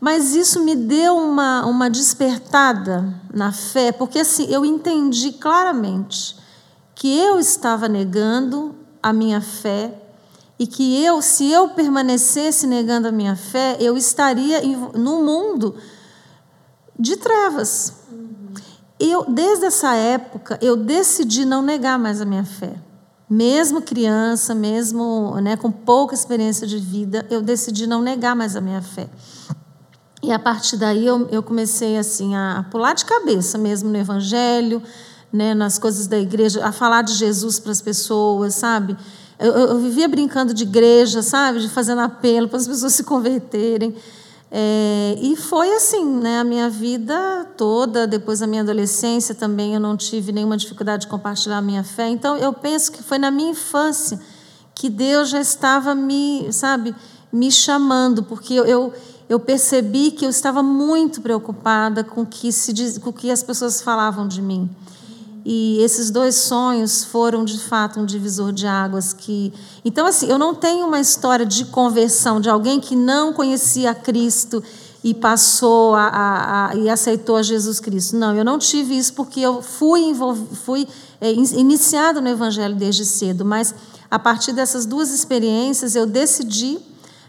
Mas 0.00 0.34
isso 0.34 0.62
me 0.62 0.76
deu 0.76 1.16
uma, 1.16 1.64
uma 1.64 1.88
despertada 1.88 3.12
na 3.32 3.50
fé, 3.50 3.92
porque 3.92 4.18
assim, 4.20 4.46
eu 4.50 4.64
entendi 4.64 5.32
claramente 5.32 6.36
que 6.94 7.18
eu 7.18 7.38
estava 7.38 7.88
negando 7.88 8.74
a 9.02 9.12
minha 9.12 9.40
fé 9.40 9.92
e 10.58 10.66
que 10.66 11.02
eu, 11.02 11.20
se 11.22 11.50
eu 11.50 11.70
permanecesse 11.70 12.66
negando 12.66 13.08
a 13.08 13.12
minha 13.12 13.36
fé, 13.36 13.76
eu 13.80 13.96
estaria 13.96 14.60
no 14.94 15.22
mundo 15.22 15.76
de 16.98 17.16
trevas. 17.16 17.92
Eu, 18.98 19.24
desde 19.28 19.66
essa 19.66 19.94
época, 19.94 20.58
eu 20.62 20.76
decidi 20.76 21.44
não 21.44 21.62
negar 21.62 21.98
mais 21.98 22.20
a 22.20 22.24
minha 22.24 22.44
fé. 22.44 22.74
Mesmo 23.28 23.82
criança, 23.82 24.54
mesmo 24.54 25.34
né, 25.40 25.56
com 25.56 25.70
pouca 25.70 26.14
experiência 26.14 26.66
de 26.66 26.78
vida, 26.78 27.26
eu 27.28 27.42
decidi 27.42 27.86
não 27.86 28.00
negar 28.00 28.34
mais 28.34 28.56
a 28.56 28.60
minha 28.60 28.80
fé. 28.80 29.08
E 30.22 30.32
a 30.32 30.38
partir 30.38 30.76
daí 30.76 31.06
eu, 31.06 31.28
eu 31.28 31.42
comecei 31.42 31.98
assim 31.98 32.34
a, 32.34 32.64
pular 32.70 32.94
de 32.94 33.04
cabeça 33.04 33.58
mesmo 33.58 33.90
no 33.90 33.96
Evangelho, 33.96 34.82
né, 35.32 35.54
nas 35.54 35.78
coisas 35.78 36.06
da 36.06 36.18
igreja, 36.18 36.64
a 36.64 36.72
falar 36.72 37.02
de 37.02 37.14
Jesus 37.14 37.58
para 37.58 37.72
as 37.72 37.82
pessoas, 37.82 38.54
sabe? 38.54 38.96
Eu, 39.38 39.52
eu, 39.52 39.78
vivia 39.78 40.08
brincando 40.08 40.54
de 40.54 40.62
igreja, 40.62 41.20
sabe? 41.20 41.60
De 41.60 41.68
fazendo 41.68 42.00
apelo 42.00 42.48
para 42.48 42.58
as 42.58 42.66
pessoas 42.66 42.94
se 42.94 43.04
converterem. 43.04 43.94
É, 44.50 45.16
e 45.20 45.34
foi 45.36 45.74
assim, 45.74 46.04
né? 46.04 46.38
A 46.40 46.44
minha 46.44 46.70
vida 46.70 47.46
toda, 47.56 48.06
depois 48.06 48.40
da 48.40 48.46
minha 48.46 48.62
adolescência 48.62 49.34
também, 49.34 49.74
eu 49.74 49.80
não 49.80 49.96
tive 49.96 50.32
nenhuma 50.32 50.56
dificuldade 50.56 51.02
de 51.02 51.08
compartilhar 51.08 51.58
a 51.58 51.62
minha 51.62 51.82
fé. 51.82 52.08
Então, 52.08 52.36
eu 52.36 52.52
penso 52.52 52.92
que 52.92 53.02
foi 53.02 53.18
na 53.18 53.30
minha 53.30 53.50
infância 53.50 54.20
que 54.74 54.88
Deus 54.88 55.30
já 55.30 55.40
estava 55.40 55.94
me, 55.94 56.52
sabe, 56.52 56.94
me 57.32 57.50
chamando, 57.50 58.22
porque 58.22 58.54
eu, 58.54 58.64
eu, 58.64 58.92
eu 59.28 59.40
percebi 59.40 60.10
que 60.10 60.24
eu 60.24 60.30
estava 60.30 60.62
muito 60.62 61.20
preocupada 61.20 62.04
com 62.04 62.24
que, 62.24 62.52
se 62.52 63.00
com 63.00 63.10
o 63.10 63.12
que 63.12 63.30
as 63.30 63.42
pessoas 63.42 63.82
falavam 63.82 64.28
de 64.28 64.40
mim. 64.40 64.70
E 65.48 65.78
esses 65.80 66.10
dois 66.10 66.34
sonhos 66.34 67.04
foram 67.04 67.44
de 67.44 67.56
fato 67.56 68.00
um 68.00 68.04
divisor 68.04 68.50
de 68.50 68.66
águas 68.66 69.12
que. 69.12 69.52
Então 69.84 70.04
assim, 70.04 70.26
eu 70.26 70.36
não 70.40 70.52
tenho 70.52 70.84
uma 70.84 70.98
história 70.98 71.46
de 71.46 71.66
conversão 71.66 72.40
de 72.40 72.50
alguém 72.50 72.80
que 72.80 72.96
não 72.96 73.32
conhecia 73.32 73.94
Cristo 73.94 74.60
e 75.04 75.14
passou 75.14 75.94
a, 75.94 76.08
a, 76.08 76.70
a, 76.70 76.74
e 76.74 76.90
aceitou 76.90 77.36
a 77.36 77.44
Jesus 77.44 77.78
Cristo. 77.78 78.16
Não, 78.16 78.34
eu 78.34 78.44
não 78.44 78.58
tive 78.58 78.98
isso 78.98 79.14
porque 79.14 79.38
eu 79.38 79.62
fui 79.62 80.12
fui 80.64 80.88
é, 81.20 81.32
iniciado 81.32 82.20
no 82.20 82.28
Evangelho 82.28 82.74
desde 82.74 83.04
cedo, 83.04 83.44
mas 83.44 83.72
a 84.10 84.18
partir 84.18 84.52
dessas 84.52 84.84
duas 84.84 85.10
experiências 85.10 85.94
eu 85.94 86.06
decidi, 86.06 86.76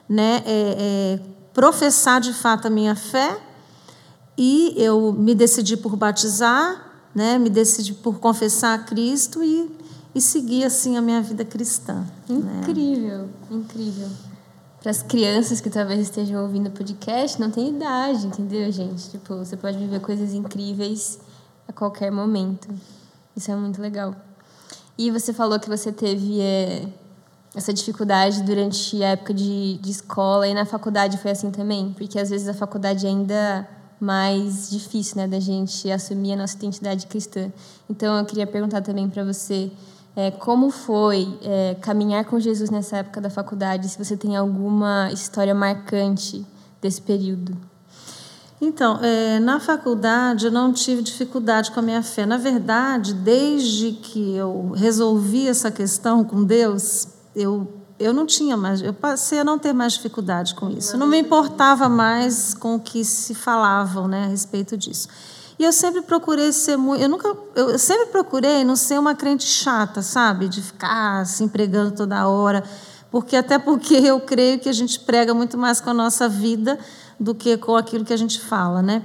né, 0.10 0.42
é, 0.44 0.44
é, 0.48 1.20
professar 1.54 2.20
de 2.20 2.34
fato 2.34 2.66
a 2.66 2.70
minha 2.72 2.96
fé 2.96 3.40
e 4.36 4.74
eu 4.76 5.14
me 5.14 5.36
decidi 5.36 5.78
por 5.78 5.96
batizar 5.96 6.87
né? 7.18 7.40
Me 7.40 7.50
decidi 7.50 7.96
por 7.96 8.20
confessar 8.20 8.76
a 8.76 8.78
Cristo 8.78 9.44
e, 9.44 9.68
e 10.14 10.22
seguir 10.22 10.64
assim 10.64 10.98
a 10.98 11.02
minha 11.02 11.20
vida 11.20 11.44
cristã. 11.44 12.06
Né? 12.30 12.60
Incrível, 12.62 13.24
né? 13.24 13.30
incrível. 13.50 14.08
Para 14.80 14.92
as 14.92 15.02
crianças 15.02 15.60
que 15.60 15.68
talvez 15.68 16.00
estejam 16.00 16.44
ouvindo 16.44 16.68
o 16.68 16.72
podcast, 16.72 17.42
não 17.42 17.50
tem 17.50 17.70
idade, 17.70 18.28
entendeu, 18.28 18.72
gente? 18.72 19.10
Tipo, 19.10 19.36
você 19.38 19.58
pode 19.58 19.80
viver 19.80 20.00
coisas 20.00 20.32
incríveis 20.36 21.18
a 21.68 21.74
qualquer 21.74 22.12
momento. 22.12 22.70
Isso 23.36 23.50
é 23.50 23.56
muito 23.56 23.82
legal. 23.82 24.16
E 24.96 25.10
você 25.10 25.34
falou 25.34 25.60
que 25.60 25.68
você 25.68 25.92
teve 25.92 26.40
é, 26.40 26.88
essa 27.56 27.74
dificuldade 27.74 28.44
durante 28.44 29.04
a 29.04 29.10
época 29.10 29.34
de, 29.34 29.80
de 29.80 29.90
escola 29.90 30.48
e 30.48 30.54
na 30.54 30.66
faculdade 30.66 31.18
foi 31.18 31.32
assim 31.32 31.50
também? 31.50 31.96
Porque 31.98 32.20
às 32.20 32.30
vezes 32.30 32.48
a 32.48 32.54
faculdade 32.54 33.08
ainda 33.08 33.68
mais 34.00 34.70
difícil 34.70 35.18
né, 35.18 35.28
da 35.28 35.40
gente 35.40 35.90
assumir 35.92 36.34
a 36.34 36.36
nossa 36.36 36.56
identidade 36.56 37.08
cristã. 37.08 37.52
Então, 37.90 38.18
eu 38.18 38.26
queria 38.26 38.48
perguntar 38.48 38.82
também 38.82 39.10
para 39.10 39.24
você 39.24 39.72
é, 40.16 40.32
como 40.32 40.72
foi 40.72 41.38
é, 41.44 41.76
caminhar 41.82 42.26
com 42.26 42.40
Jesus 42.40 42.70
nessa 42.70 42.98
época 42.98 43.22
da 43.22 43.30
faculdade, 43.30 43.88
se 43.88 43.98
você 43.98 44.18
tem 44.18 44.36
alguma 44.36 45.12
história 45.12 45.54
marcante 45.54 46.46
desse 46.82 47.02
período. 47.02 47.56
Então, 48.60 49.00
é, 49.04 49.40
na 49.40 49.60
faculdade 49.60 50.48
eu 50.48 50.52
não 50.52 50.74
tive 50.74 51.04
dificuldade 51.04 51.72
com 51.72 51.80
a 51.80 51.84
minha 51.84 52.02
fé. 52.02 52.26
Na 52.26 52.38
verdade, 52.38 53.14
desde 53.14 53.92
que 53.92 54.34
eu 54.34 54.72
resolvi 54.72 55.48
essa 55.48 55.70
questão 55.70 56.24
com 56.24 56.44
Deus, 56.44 57.08
eu 57.36 57.77
eu 58.00 58.14
não 58.14 58.26
tinha 58.26 58.56
mais, 58.56 58.82
eu 58.82 58.94
passei 58.94 59.40
a 59.40 59.44
não 59.44 59.58
ter 59.58 59.74
mais 59.74 59.94
dificuldade 59.94 60.54
com 60.56 60.70
isso. 60.70 60.98
Não 60.98 61.08
me 61.08 61.20
importava 61.20 61.90
mais 61.90 62.54
com 62.54 62.76
o 62.76 62.80
que 62.80 63.04
se 63.04 63.34
falavam, 63.34 64.08
né, 64.08 64.26
a 64.26 64.28
respeito 64.28 64.78
disso. 64.78 65.08
E 65.60 65.64
eu 65.64 65.74
sempre 65.74 66.02
procurei 66.02 66.52
ser 66.52 66.78
muito, 66.78 67.02
eu 67.02 67.10
nunca, 67.10 67.36
eu 67.56 67.80
sempre 67.80 68.08
procurei 68.08 68.64
não 68.64 68.76
ser 68.76 69.00
uma 69.00 69.16
crente 69.16 69.46
chata, 69.46 70.04
sabe, 70.04 70.48
de 70.48 70.62
ficar 70.62 71.26
se 71.26 71.44
assim, 71.44 71.48
pregando 71.48 71.92
toda 71.92 72.28
hora, 72.28 72.64
porque 73.10 73.36
até 73.36 73.58
porque 73.58 73.96
eu 74.06 74.20
creio 74.20 74.60
que 74.60 74.70
a 74.70 74.74
gente 74.74 75.00
prega 75.00 75.34
muito 75.34 75.58
mais 75.58 75.82
com 75.82 75.90
a 75.90 75.94
nossa 75.94 76.30
vida 76.30 76.78
do 77.20 77.34
que 77.34 77.58
com 77.58 77.76
aquilo 77.76 78.06
que 78.06 78.14
a 78.14 78.18
gente 78.18 78.40
fala, 78.40 78.84
né? 78.84 79.02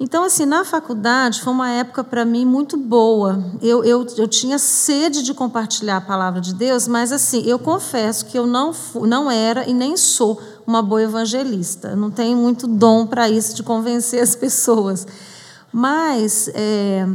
Então, 0.00 0.22
assim, 0.22 0.46
na 0.46 0.64
faculdade 0.64 1.40
foi 1.40 1.52
uma 1.52 1.70
época 1.70 2.04
para 2.04 2.24
mim 2.24 2.44
muito 2.44 2.76
boa. 2.76 3.44
Eu, 3.60 3.84
eu, 3.84 4.06
eu 4.16 4.28
tinha 4.28 4.56
sede 4.56 5.22
de 5.24 5.34
compartilhar 5.34 5.96
a 5.96 6.00
palavra 6.00 6.40
de 6.40 6.54
Deus, 6.54 6.86
mas, 6.86 7.10
assim, 7.10 7.42
eu 7.44 7.58
confesso 7.58 8.26
que 8.26 8.38
eu 8.38 8.46
não, 8.46 8.72
não 9.02 9.28
era 9.28 9.68
e 9.68 9.74
nem 9.74 9.96
sou 9.96 10.40
uma 10.64 10.80
boa 10.80 11.02
evangelista. 11.02 11.96
Não 11.96 12.12
tenho 12.12 12.36
muito 12.36 12.68
dom 12.68 13.06
para 13.06 13.28
isso, 13.28 13.56
de 13.56 13.62
convencer 13.64 14.22
as 14.22 14.36
pessoas. 14.36 15.04
Mas. 15.72 16.48
É, 16.54 17.06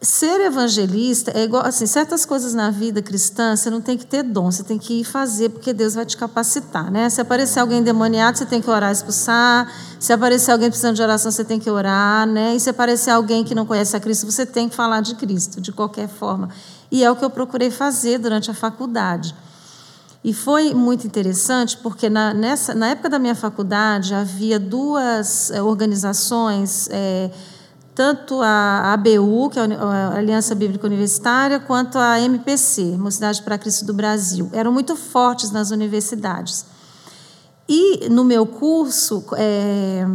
ser 0.00 0.40
evangelista 0.42 1.32
é 1.34 1.42
igual 1.42 1.66
assim 1.66 1.84
certas 1.84 2.24
coisas 2.24 2.54
na 2.54 2.70
vida 2.70 3.02
cristã 3.02 3.56
você 3.56 3.68
não 3.68 3.80
tem 3.80 3.98
que 3.98 4.06
ter 4.06 4.22
dom 4.22 4.50
você 4.50 4.62
tem 4.62 4.78
que 4.78 5.00
ir 5.00 5.04
fazer 5.04 5.48
porque 5.48 5.72
Deus 5.72 5.94
vai 5.94 6.06
te 6.06 6.16
capacitar 6.16 6.88
né? 6.90 7.10
Se 7.10 7.20
aparecer 7.20 7.58
alguém 7.58 7.82
demoniado 7.82 8.36
você 8.36 8.46
tem 8.46 8.62
que 8.62 8.70
orar 8.70 8.92
expulsar. 8.92 9.72
Se 9.98 10.12
aparecer 10.12 10.52
alguém 10.52 10.68
precisando 10.68 10.94
de 10.94 11.02
oração 11.02 11.32
você 11.32 11.44
tem 11.44 11.58
que 11.58 11.68
orar 11.68 12.26
né? 12.28 12.54
E 12.54 12.60
se 12.60 12.70
aparecer 12.70 13.10
alguém 13.10 13.42
que 13.42 13.54
não 13.54 13.66
conhece 13.66 13.96
a 13.96 14.00
Cristo 14.00 14.30
você 14.30 14.46
tem 14.46 14.68
que 14.68 14.76
falar 14.76 15.00
de 15.00 15.16
Cristo 15.16 15.60
de 15.60 15.72
qualquer 15.72 16.08
forma. 16.08 16.48
E 16.90 17.02
é 17.02 17.10
o 17.10 17.16
que 17.16 17.24
eu 17.24 17.30
procurei 17.30 17.70
fazer 17.70 18.18
durante 18.18 18.50
a 18.50 18.54
faculdade. 18.54 19.34
E 20.22 20.32
foi 20.32 20.74
muito 20.74 21.06
interessante 21.06 21.76
porque 21.76 22.10
na, 22.10 22.34
nessa, 22.34 22.74
na 22.74 22.88
época 22.88 23.08
da 23.08 23.18
minha 23.18 23.34
faculdade 23.34 24.14
havia 24.14 24.58
duas 24.58 25.50
é, 25.50 25.62
organizações, 25.62 26.88
é, 26.90 27.30
tanto 27.98 28.40
a 28.40 28.92
ABU, 28.92 29.50
que 29.50 29.58
é 29.58 29.62
a 29.64 30.16
Aliança 30.16 30.54
Bíblica 30.54 30.86
Universitária, 30.86 31.58
quanto 31.58 31.98
a 31.98 32.20
MPC, 32.20 32.96
Mocidade 32.96 33.42
para 33.42 33.58
Cristo 33.58 33.84
do 33.84 33.92
Brasil. 33.92 34.48
Eram 34.52 34.70
muito 34.70 34.94
fortes 34.94 35.50
nas 35.50 35.72
universidades. 35.72 36.64
E 37.68 38.08
no 38.08 38.22
meu 38.22 38.46
curso, 38.46 39.24
é, 39.36 40.06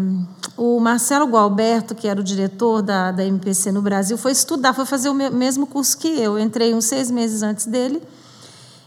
o 0.56 0.80
Marcelo 0.80 1.26
Gualberto, 1.26 1.94
que 1.94 2.08
era 2.08 2.22
o 2.22 2.24
diretor 2.24 2.82
da, 2.82 3.12
da 3.12 3.26
MPC 3.26 3.74
no 3.74 3.82
Brasil, 3.82 4.18
foi 4.18 4.32
estudar, 4.32 4.72
foi 4.74 4.86
fazer 4.86 5.10
o 5.10 5.14
mesmo 5.14 5.68
curso 5.68 5.98
que 5.98 6.08
eu. 6.08 6.38
Eu 6.38 6.40
entrei 6.40 6.74
uns 6.74 6.86
seis 6.86 7.12
meses 7.12 7.44
antes 7.44 7.66
dele. 7.66 8.02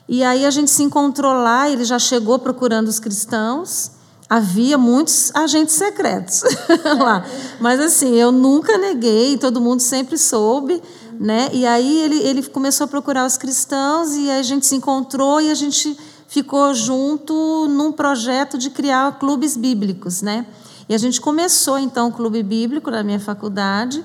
E 0.09 0.25
aí 0.25 0.47
a 0.47 0.51
gente 0.51 0.71
se 0.71 0.83
encontrou 0.83 1.35
lá, 1.35 1.69
ele 1.69 1.85
já 1.85 1.99
chegou 1.99 2.39
procurando 2.39 2.89
os 2.89 2.99
cristãos. 2.99 3.91
Havia 4.29 4.77
muitos 4.77 5.31
agentes 5.35 5.75
secretos 5.75 6.43
lá. 6.99 7.25
Mas 7.61 7.79
assim, 7.79 8.15
eu 8.17 8.33
nunca 8.33 8.77
neguei, 8.77 9.39
todo 9.39 9.61
mundo 9.61 9.81
sempre 9.81 10.19
soube. 10.19 10.83
Né? 11.19 11.49
E 11.53 11.65
aí 11.67 12.03
ele, 12.03 12.19
ele 12.19 12.43
começou 12.43 12.85
a 12.85 12.89
procurar 12.89 13.25
os 13.25 13.39
cristãos 13.39 14.15
e 14.15 14.31
a 14.31 14.43
gente 14.43 14.67
se 14.67 14.75
encontrou 14.75 15.41
e 15.41 15.51
a 15.51 15.55
gente 15.55 15.97
ficou 16.29 16.75
junto 16.75 17.67
num 17.69 17.91
projeto 17.91 18.59
de 18.59 18.69
criar 18.69 19.19
clubes 19.19 19.57
bíblicos, 19.57 20.21
né? 20.21 20.45
E 20.89 20.95
a 20.95 20.99
gente 20.99 21.21
começou 21.21 21.79
então 21.79 22.09
o 22.09 22.13
clube 22.13 22.43
bíblico 22.43 22.91
na 22.91 23.03
minha 23.03 23.19
faculdade. 23.19 24.05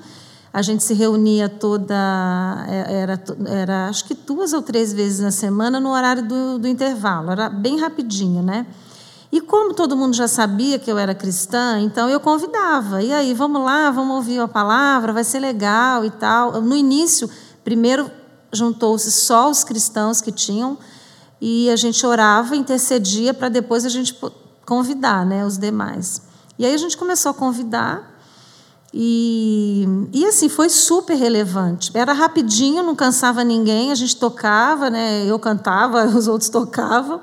A 0.54 0.62
gente 0.62 0.84
se 0.84 0.94
reunia 0.94 1.48
toda 1.48 1.96
é, 2.68 3.02
era, 3.02 3.24
era 3.46 3.88
acho 3.88 4.06
que 4.06 4.14
duas 4.14 4.54
ou 4.54 4.62
três 4.62 4.92
vezes 4.92 5.20
na 5.20 5.32
semana 5.32 5.80
no 5.80 5.90
horário 5.92 6.26
do, 6.26 6.60
do 6.60 6.68
intervalo. 6.68 7.32
Era 7.32 7.50
bem 7.50 7.80
rapidinho, 7.80 8.42
né? 8.42 8.66
E 9.32 9.40
como 9.40 9.74
todo 9.74 9.96
mundo 9.96 10.14
já 10.14 10.28
sabia 10.28 10.78
que 10.78 10.92
eu 10.92 10.98
era 10.98 11.16
cristã, 11.16 11.80
então 11.80 12.10
eu 12.10 12.20
convidava. 12.20 13.02
E 13.02 13.14
aí, 13.14 13.34
vamos 13.34 13.64
lá, 13.64 13.90
vamos 13.90 14.18
ouvir 14.18 14.40
a 14.40 14.48
palavra, 14.48 15.14
vai 15.14 15.24
ser 15.24 15.40
legal 15.40 16.04
e 16.04 16.10
tal. 16.10 16.62
No 16.62 16.76
início, 16.76 17.30
primeiro 17.64 18.12
juntou-se 18.52 19.10
só 19.10 19.50
os 19.50 19.64
cristãos 19.64 20.20
que 20.20 20.32
tinham 20.32 20.78
e 21.40 21.70
a 21.70 21.78
gente 21.78 22.06
orava, 22.06 22.56
intercedia 22.56 23.34
para 23.34 23.48
depois 23.48 23.86
a 23.86 23.90
gente 23.90 24.14
convidar 24.66 25.26
né, 25.26 25.46
os 25.46 25.58
demais. 25.58 26.22
E 26.60 26.66
aí 26.66 26.74
a 26.74 26.78
gente 26.78 26.98
começou 26.98 27.32
a 27.32 27.34
convidar 27.34 28.12
e, 28.94 29.88
e 30.12 30.26
assim 30.26 30.50
foi 30.50 30.70
super 30.70 31.16
relevante. 31.16 31.90
Era 31.94 32.12
rapidinho, 32.12 32.84
não 32.84 32.96
cansava 32.96 33.46
ninguém, 33.46 33.94
a 33.94 33.96
gente 33.96 34.18
tocava, 34.18 34.90
né, 34.90 35.26
eu 35.26 35.40
cantava, 35.40 36.04
os 36.14 36.28
outros 36.28 36.50
tocavam 36.50 37.22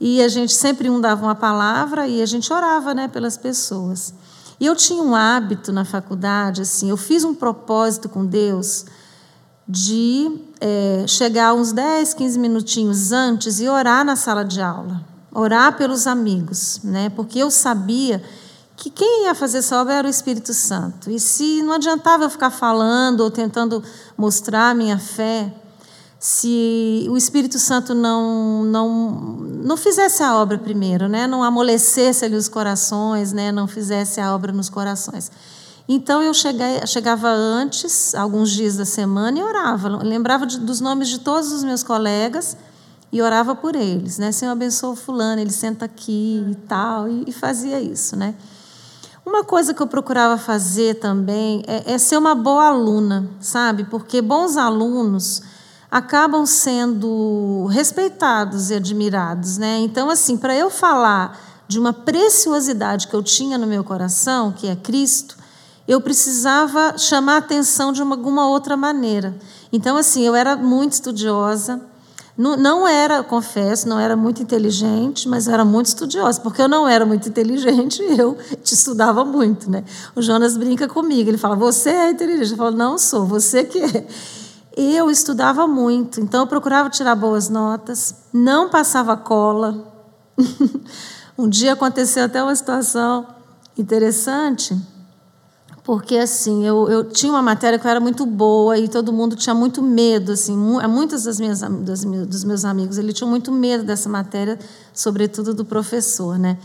e 0.00 0.22
a 0.22 0.28
gente 0.28 0.52
sempre 0.52 0.88
um 0.88 1.00
dava 1.00 1.24
uma 1.24 1.34
palavra 1.34 2.06
e 2.06 2.22
a 2.22 2.26
gente 2.26 2.52
orava 2.52 2.94
né, 2.94 3.08
pelas 3.08 3.36
pessoas. 3.36 4.14
E 4.60 4.66
eu 4.66 4.74
tinha 4.74 5.02
um 5.02 5.14
hábito 5.14 5.72
na 5.72 5.84
faculdade, 5.84 6.62
assim, 6.62 6.90
eu 6.90 6.96
fiz 6.96 7.24
um 7.24 7.34
propósito 7.34 8.08
com 8.08 8.24
Deus 8.24 8.84
de 9.68 10.40
é, 10.60 11.04
chegar 11.06 11.54
uns 11.54 11.72
10, 11.72 12.14
15 12.14 12.38
minutinhos 12.38 13.12
antes 13.12 13.60
e 13.60 13.68
orar 13.68 14.04
na 14.04 14.16
sala 14.16 14.44
de 14.44 14.60
aula, 14.60 15.04
orar 15.32 15.76
pelos 15.76 16.06
amigos, 16.06 16.80
né? 16.82 17.10
porque 17.10 17.38
eu 17.38 17.50
sabia 17.50 18.22
que 18.74 18.90
quem 18.90 19.24
ia 19.24 19.34
fazer 19.34 19.58
essa 19.58 19.80
obra 19.80 19.94
era 19.94 20.06
o 20.06 20.10
Espírito 20.10 20.54
Santo. 20.54 21.10
E 21.10 21.18
se 21.18 21.62
não 21.62 21.74
adiantava 21.74 22.24
eu 22.24 22.30
ficar 22.30 22.50
falando 22.50 23.20
ou 23.20 23.30
tentando 23.30 23.82
mostrar 24.16 24.70
a 24.70 24.74
minha 24.74 24.98
fé, 24.98 25.52
se 26.18 27.06
o 27.08 27.16
Espírito 27.16 27.58
Santo 27.58 27.94
não 27.94 28.64
não 28.64 28.88
não 29.62 29.76
fizesse 29.76 30.22
a 30.22 30.36
obra 30.36 30.58
primeiro, 30.58 31.08
né? 31.08 31.26
Não 31.26 31.42
amolecesse 31.42 32.24
ali 32.24 32.34
os 32.34 32.48
corações, 32.48 33.32
né? 33.32 33.52
Não 33.52 33.68
fizesse 33.68 34.20
a 34.20 34.34
obra 34.34 34.52
nos 34.52 34.68
corações. 34.68 35.30
Então 35.88 36.22
eu 36.22 36.34
cheguei, 36.34 36.86
chegava 36.86 37.28
antes, 37.28 38.14
alguns 38.14 38.50
dias 38.50 38.76
da 38.76 38.84
semana, 38.84 39.38
e 39.38 39.42
orava. 39.42 39.88
Lembrava 40.02 40.44
de, 40.44 40.58
dos 40.58 40.80
nomes 40.80 41.08
de 41.08 41.20
todos 41.20 41.50
os 41.50 41.64
meus 41.64 41.82
colegas 41.82 42.56
e 43.10 43.22
orava 43.22 43.54
por 43.54 43.74
eles. 43.74 44.18
Né? 44.18 44.30
Senhor, 44.32 44.52
abençoa 44.52 44.94
fulano, 44.94 45.40
ele 45.40 45.50
senta 45.50 45.86
aqui 45.86 46.44
e 46.50 46.54
tal, 46.66 47.08
e, 47.08 47.24
e 47.28 47.32
fazia 47.32 47.80
isso. 47.80 48.16
Né? 48.16 48.34
Uma 49.24 49.44
coisa 49.44 49.72
que 49.72 49.80
eu 49.80 49.86
procurava 49.86 50.36
fazer 50.36 50.96
também 50.96 51.62
é, 51.66 51.94
é 51.94 51.98
ser 51.98 52.18
uma 52.18 52.34
boa 52.34 52.66
aluna, 52.66 53.26
sabe? 53.40 53.84
Porque 53.84 54.20
bons 54.20 54.58
alunos 54.58 55.42
acabam 55.90 56.44
sendo 56.44 57.66
respeitados 57.66 58.70
e 58.70 58.74
admirados. 58.74 59.58
Né? 59.58 59.78
Então, 59.78 60.10
assim, 60.10 60.36
para 60.36 60.54
eu 60.54 60.70
falar 60.70 61.38
de 61.66 61.78
uma 61.78 61.92
preciosidade 61.92 63.08
que 63.08 63.14
eu 63.14 63.22
tinha 63.22 63.58
no 63.58 63.66
meu 63.66 63.84
coração, 63.84 64.52
que 64.52 64.66
é 64.66 64.76
Cristo, 64.76 65.36
eu 65.86 66.00
precisava 66.00 66.96
chamar 66.98 67.34
a 67.34 67.38
atenção 67.38 67.92
de 67.92 68.02
uma, 68.02 68.14
alguma 68.14 68.48
outra 68.48 68.76
maneira. 68.76 69.34
Então, 69.72 69.96
assim, 69.96 70.22
eu 70.22 70.34
era 70.34 70.56
muito 70.56 70.92
estudiosa. 70.92 71.80
Não, 72.36 72.56
não 72.56 72.86
era, 72.86 73.22
confesso, 73.22 73.88
não 73.88 73.98
era 73.98 74.14
muito 74.14 74.42
inteligente, 74.42 75.28
mas 75.28 75.48
era 75.48 75.64
muito 75.64 75.86
estudiosa, 75.86 76.40
porque 76.40 76.62
eu 76.62 76.68
não 76.68 76.86
era 76.86 77.04
muito 77.04 77.28
inteligente 77.28 78.00
e 78.00 78.18
eu 78.18 78.36
te 78.62 78.74
estudava 78.74 79.24
muito. 79.24 79.70
Né? 79.70 79.82
O 80.14 80.22
Jonas 80.22 80.56
brinca 80.56 80.86
comigo, 80.86 81.28
ele 81.28 81.38
fala: 81.38 81.56
Você 81.56 81.90
é 81.90 82.10
inteligente. 82.10 82.52
Eu 82.52 82.56
falo: 82.58 82.76
Não 82.76 82.96
sou, 82.96 83.26
você 83.26 83.64
que 83.64 83.78
é. 83.78 84.06
Eu 84.80 85.10
estudava 85.10 85.66
muito, 85.66 86.20
então 86.20 86.42
eu 86.42 86.46
procurava 86.46 86.88
tirar 86.88 87.16
boas 87.16 87.48
notas, 87.48 88.14
não 88.32 88.70
passava 88.70 89.16
cola. 89.16 89.92
um 91.36 91.48
dia 91.48 91.72
aconteceu 91.72 92.24
até 92.24 92.40
uma 92.40 92.54
situação 92.54 93.26
interessante 93.76 94.76
porque 95.82 96.16
assim 96.16 96.64
eu, 96.64 96.88
eu 96.88 97.02
tinha 97.02 97.32
uma 97.32 97.42
matéria 97.42 97.78
que 97.78 97.86
eu 97.86 97.90
era 97.90 97.98
muito 97.98 98.24
boa 98.26 98.78
e 98.78 98.86
todo 98.86 99.12
mundo 99.12 99.34
tinha 99.34 99.54
muito 99.54 99.82
medo 99.82 100.32
assim 100.32 100.54
muitas 100.54 101.24
das 101.24 101.40
minhas 101.40 101.60
das, 101.60 102.04
dos 102.04 102.44
meus 102.44 102.64
amigos 102.64 102.98
ele 102.98 103.12
tinha 103.12 103.28
muito 103.28 103.50
medo 103.50 103.84
dessa 103.84 104.08
matéria 104.08 104.58
sobretudo 104.92 105.54
do 105.54 105.64
professor 105.64 106.38
né 106.38 106.58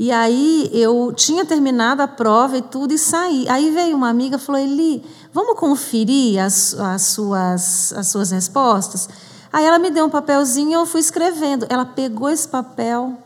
e 0.00 0.10
aí 0.10 0.70
eu 0.72 1.12
tinha 1.14 1.44
terminado 1.44 2.00
a 2.00 2.08
prova 2.08 2.56
e 2.56 2.62
tudo 2.62 2.94
e 2.94 2.98
saí 2.98 3.46
aí 3.50 3.70
veio 3.70 3.94
uma 3.94 4.08
amiga 4.08 4.36
e 4.36 4.38
falou 4.38 4.58
Eli 4.58 5.04
vamos 5.30 5.58
conferir 5.60 6.42
as, 6.42 6.72
as 6.72 7.02
suas 7.02 7.92
as 7.92 8.06
suas 8.06 8.30
respostas 8.30 9.10
aí 9.52 9.62
ela 9.62 9.78
me 9.78 9.90
deu 9.90 10.06
um 10.06 10.08
papelzinho 10.08 10.70
e 10.70 10.72
eu 10.72 10.86
fui 10.86 11.00
escrevendo 11.00 11.66
ela 11.68 11.84
pegou 11.84 12.30
esse 12.30 12.48
papel 12.48 13.18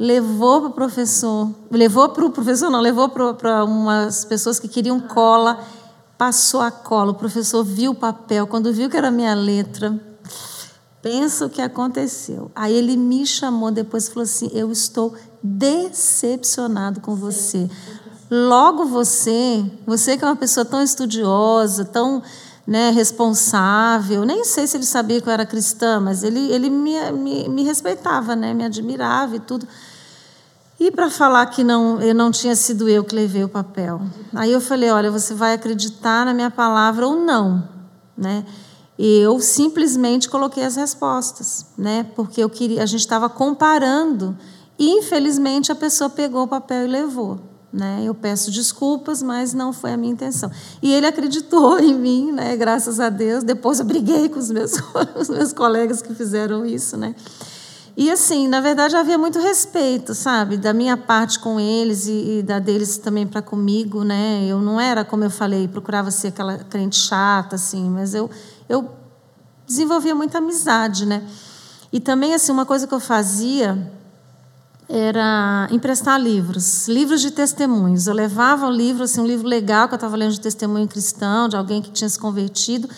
levou 0.00 0.62
para 0.62 0.70
o 0.70 0.72
professor, 0.72 1.54
levou 1.70 2.08
para 2.08 2.24
o 2.24 2.30
professor, 2.30 2.70
não, 2.70 2.80
levou 2.80 3.10
para 3.10 3.62
umas 3.64 4.24
pessoas 4.24 4.58
que 4.58 4.66
queriam 4.66 4.98
cola, 4.98 5.62
passou 6.16 6.62
a 6.62 6.70
cola. 6.70 7.10
O 7.10 7.14
professor 7.14 7.62
viu 7.62 7.92
o 7.92 7.94
papel, 7.94 8.46
quando 8.46 8.72
viu 8.72 8.88
que 8.88 8.96
era 8.96 9.10
minha 9.10 9.34
letra, 9.34 10.00
pensa 11.02 11.44
o 11.44 11.50
que 11.50 11.60
aconteceu. 11.60 12.50
Aí 12.54 12.72
ele 12.72 12.96
me 12.96 13.26
chamou 13.26 13.70
depois 13.70 14.06
e 14.06 14.10
falou 14.10 14.24
assim: 14.24 14.50
Eu 14.54 14.72
estou 14.72 15.14
decepcionado 15.42 17.00
com 17.00 17.14
você. 17.14 17.68
Logo 18.30 18.84
você, 18.84 19.64
você 19.86 20.16
que 20.16 20.24
é 20.24 20.28
uma 20.28 20.36
pessoa 20.36 20.64
tão 20.64 20.82
estudiosa, 20.82 21.84
tão 21.84 22.22
né, 22.66 22.90
responsável. 22.90 24.24
Nem 24.24 24.44
sei 24.44 24.66
se 24.66 24.76
ele 24.76 24.84
sabia 24.84 25.20
que 25.20 25.28
eu 25.28 25.32
era 25.32 25.44
cristã, 25.44 25.98
mas 25.98 26.22
ele, 26.22 26.52
ele 26.52 26.70
me, 26.70 27.10
me, 27.12 27.48
me 27.48 27.64
respeitava, 27.64 28.36
né, 28.36 28.54
me 28.54 28.64
admirava 28.64 29.36
e 29.36 29.40
tudo. 29.40 29.66
E 30.78 30.90
para 30.90 31.10
falar 31.10 31.44
que 31.46 31.64
não, 31.64 32.00
eu 32.00 32.14
não 32.14 32.30
tinha 32.30 32.54
sido 32.54 32.88
eu 32.88 33.04
que 33.04 33.14
levei 33.14 33.44
o 33.44 33.48
papel. 33.48 34.00
Aí 34.34 34.52
eu 34.52 34.60
falei, 34.60 34.90
olha, 34.90 35.10
você 35.10 35.34
vai 35.34 35.54
acreditar 35.54 36.24
na 36.24 36.32
minha 36.32 36.50
palavra 36.50 37.06
ou 37.06 37.16
não, 37.16 37.68
né? 38.16 38.46
Eu 38.98 39.40
simplesmente 39.40 40.28
coloquei 40.28 40.64
as 40.64 40.76
respostas, 40.76 41.66
né? 41.76 42.06
Porque 42.14 42.42
eu 42.42 42.48
queria, 42.48 42.82
a 42.82 42.86
gente 42.86 43.00
estava 43.00 43.28
comparando 43.28 44.38
e 44.80 44.88
infelizmente 44.88 45.70
a 45.70 45.74
pessoa 45.74 46.08
pegou 46.08 46.44
o 46.44 46.48
papel 46.48 46.86
e 46.86 46.88
levou, 46.88 47.38
né? 47.70 48.00
Eu 48.02 48.14
peço 48.14 48.50
desculpas, 48.50 49.22
mas 49.22 49.52
não 49.52 49.74
foi 49.74 49.92
a 49.92 49.96
minha 49.98 50.14
intenção. 50.14 50.50
E 50.80 50.90
ele 50.90 51.06
acreditou 51.06 51.78
em 51.84 51.92
mim, 51.92 52.32
né? 52.32 52.56
Graças 52.56 52.98
a 52.98 53.10
Deus. 53.10 53.44
Depois 53.44 53.78
eu 53.78 53.84
briguei 53.84 54.30
com 54.30 54.38
os 54.38 54.50
meus, 54.50 54.72
os 55.20 55.28
meus 55.28 55.52
colegas 55.52 56.00
que 56.00 56.14
fizeram 56.14 56.64
isso, 56.64 56.96
né? 56.96 57.14
E 57.94 58.10
assim, 58.10 58.48
na 58.48 58.62
verdade 58.62 58.96
havia 58.96 59.18
muito 59.18 59.38
respeito, 59.38 60.14
sabe, 60.14 60.56
da 60.56 60.72
minha 60.72 60.96
parte 60.96 61.38
com 61.38 61.60
eles 61.60 62.06
e, 62.06 62.38
e 62.38 62.42
da 62.42 62.58
deles 62.58 62.96
também 62.96 63.26
para 63.26 63.42
comigo, 63.42 64.02
né? 64.02 64.46
Eu 64.48 64.62
não 64.62 64.80
era, 64.80 65.04
como 65.04 65.24
eu 65.24 65.30
falei, 65.30 65.68
procurava 65.68 66.10
ser 66.10 66.28
aquela 66.28 66.56
crente 66.56 66.96
chata 66.96 67.56
assim, 67.56 67.90
mas 67.90 68.14
eu 68.14 68.30
eu 68.66 68.88
desenvolvia 69.66 70.14
muita 70.14 70.38
amizade, 70.38 71.04
né? 71.04 71.22
E 71.92 72.00
também 72.00 72.32
assim, 72.32 72.50
uma 72.50 72.64
coisa 72.64 72.86
que 72.86 72.94
eu 72.94 73.00
fazia 73.00 73.99
era 74.92 75.68
emprestar 75.70 76.20
livros, 76.20 76.88
livros 76.88 77.20
de 77.20 77.30
testemunhos. 77.30 78.08
Eu 78.08 78.14
levava 78.14 78.66
um 78.66 78.70
livro, 78.72 79.04
assim, 79.04 79.20
um 79.20 79.26
livro 79.26 79.46
legal 79.46 79.86
que 79.86 79.94
eu 79.94 79.96
estava 79.96 80.16
lendo 80.16 80.32
de 80.32 80.40
testemunho 80.40 80.88
cristão, 80.88 81.48
de 81.48 81.56
alguém 81.56 81.80
que 81.80 81.92
tinha 81.92 82.08
se 82.08 82.18
convertido, 82.18 82.88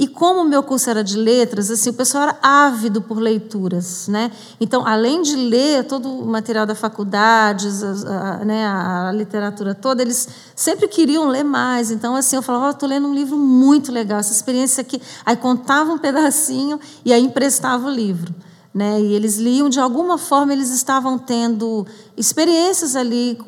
E 0.00 0.06
como 0.06 0.42
o 0.42 0.44
meu 0.44 0.62
curso 0.62 0.88
era 0.88 1.02
de 1.02 1.16
letras, 1.16 1.72
assim, 1.72 1.90
o 1.90 1.92
pessoal 1.92 2.22
era 2.22 2.38
ávido 2.40 3.02
por 3.02 3.18
leituras, 3.18 4.06
né? 4.06 4.30
Então, 4.60 4.86
além 4.86 5.22
de 5.22 5.34
ler 5.34 5.82
todo 5.84 6.08
o 6.08 6.24
material 6.24 6.64
da 6.64 6.74
faculdade, 6.76 7.66
a, 8.06 8.12
a, 8.40 8.44
né, 8.44 8.64
a 8.64 9.10
literatura 9.12 9.74
toda, 9.74 10.00
eles 10.00 10.28
sempre 10.54 10.86
queriam 10.86 11.26
ler 11.26 11.42
mais. 11.42 11.90
Então, 11.90 12.14
assim, 12.14 12.36
eu 12.36 12.42
falava, 12.42 12.66
oh, 12.66 12.70
estou 12.70 12.88
lendo 12.88 13.08
um 13.08 13.14
livro 13.14 13.36
muito 13.36 13.90
legal, 13.90 14.20
essa 14.20 14.32
experiência 14.32 14.82
aqui. 14.82 15.02
Aí 15.26 15.34
contava 15.34 15.92
um 15.92 15.98
pedacinho 15.98 16.78
e 17.04 17.12
aí 17.12 17.20
emprestava 17.20 17.88
o 17.88 17.90
livro. 17.90 18.32
Né? 18.72 19.00
E 19.00 19.14
eles 19.14 19.38
liam, 19.38 19.68
de 19.68 19.80
alguma 19.80 20.18
forma, 20.18 20.52
eles 20.52 20.70
estavam 20.70 21.18
tendo 21.18 21.86
experiências 22.16 22.94
ali, 22.94 23.38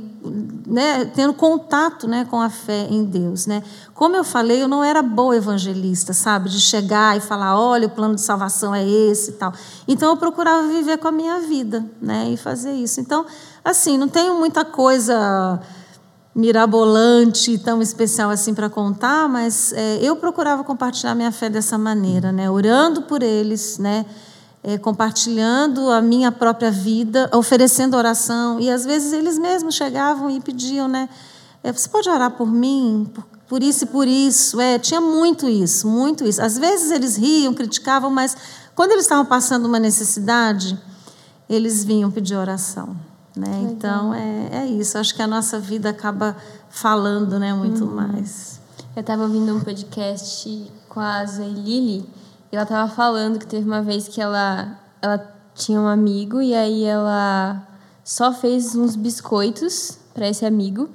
né? 0.67 1.05
tendo 1.05 1.35
contato 1.35 2.09
né? 2.09 2.27
com 2.29 2.41
a 2.41 2.49
fé 2.49 2.87
em 2.91 3.05
Deus. 3.05 3.47
Né? 3.47 3.63
Como 3.95 4.17
eu 4.17 4.25
falei, 4.25 4.63
eu 4.63 4.69
não 4.69 4.83
era 4.83 5.03
boa 5.03 5.37
evangelista, 5.37 6.13
sabe? 6.13 6.49
De 6.49 6.59
chegar 6.59 7.17
e 7.17 7.21
falar, 7.21 7.61
olha, 7.61 7.87
o 7.87 7.91
plano 7.91 8.15
de 8.15 8.23
salvação 8.23 8.75
é 8.75 8.87
esse 8.89 9.31
e 9.31 9.35
tal. 9.35 9.53
Então, 9.87 10.11
eu 10.11 10.17
procurava 10.17 10.67
viver 10.69 10.99
com 10.99 11.09
a 11.09 11.13
minha 11.13 11.39
vida 11.41 11.85
né? 12.01 12.31
e 12.31 12.37
fazer 12.37 12.73
isso. 12.73 13.01
Então, 13.01 13.27
assim, 13.65 13.99
não 13.99 14.09
tenho 14.09 14.35
muita 14.37 14.65
coisa 14.65 15.61
mirabolante, 16.35 17.59
tão 17.59 17.83
especial 17.83 18.31
assim 18.31 18.55
para 18.55 18.71
contar, 18.71 19.29
mas 19.29 19.73
é, 19.73 19.99
eu 20.01 20.17
procurava 20.17 20.63
compartilhar 20.63 21.15
minha 21.15 21.33
fé 21.33 21.51
dessa 21.51 21.77
maneira, 21.77 22.33
né? 22.33 22.51
orando 22.51 23.03
por 23.03 23.23
eles, 23.23 23.79
né? 23.79 24.07
É, 24.63 24.77
compartilhando 24.77 25.91
a 25.91 26.03
minha 26.03 26.31
própria 26.31 26.71
vida, 26.71 27.31
oferecendo 27.33 27.97
oração. 27.97 28.61
E 28.61 28.71
às 28.71 28.85
vezes 28.85 29.13
eles 29.13 29.39
mesmos 29.39 29.75
chegavam 29.75 30.31
e 30.31 30.41
pediam, 30.41 30.87
né? 30.87 31.09
É, 31.63 31.73
você 31.73 31.89
pode 31.89 32.09
orar 32.09 32.31
por 32.33 32.51
mim, 32.51 33.11
por, 33.13 33.25
por, 33.49 33.63
isso 33.63 33.85
e 33.85 33.87
por 33.87 34.07
isso. 34.07 34.61
É, 34.61 34.79
tinha 34.79 35.01
muito 35.01 35.49
isso, 35.49 35.89
muito 35.89 36.25
isso. 36.25 36.41
Às 36.43 36.59
vezes 36.59 36.91
eles 36.91 37.17
riam, 37.17 37.55
criticavam, 37.55 38.11
mas 38.11 38.37
quando 38.75 38.93
eles 38.93 39.05
estavam 39.05 39.25
passando 39.25 39.67
uma 39.67 39.79
necessidade, 39.79 40.79
eles 41.49 41.85
vinham 41.85 42.11
pedir 42.11 42.37
oração. 42.37 42.97
Né? 43.37 43.71
Então 43.71 44.13
é, 44.15 44.49
é 44.53 44.67
isso. 44.67 44.99
Acho 44.99 45.15
que 45.15 45.23
a 45.23 45.27
nossa 45.27 45.59
vida 45.59 45.91
acaba 45.91 46.37
falando, 46.69 47.39
né, 47.39 47.55
muito 47.55 47.85
uhum. 47.85 47.95
mais. 47.95 48.61
Eu 48.95 49.01
estava 49.01 49.23
ouvindo 49.23 49.55
um 49.55 49.61
podcast 49.61 50.71
com 50.89 51.01
a 51.01 51.25
Zoe 51.25 51.49
Lili 51.49 52.20
e 52.53 52.57
ela 52.57 52.67
tava 52.67 52.93
falando 52.93 53.39
que 53.39 53.47
teve 53.47 53.67
uma 53.67 53.83
vez 53.83 54.09
que 54.09 54.21
ela, 54.21 54.79
ela 55.01 55.19
tinha 55.55 55.81
um 55.81 55.87
amigo 55.87 56.41
e 56.41 56.55
aí 56.55 56.85
ela 56.85 57.67
só 58.05 58.33
fez 58.33 58.75
uns 58.75 58.97
biscoitos 58.97 59.99
para 60.13 60.29
esse 60.29 60.45
amigo. 60.45 60.89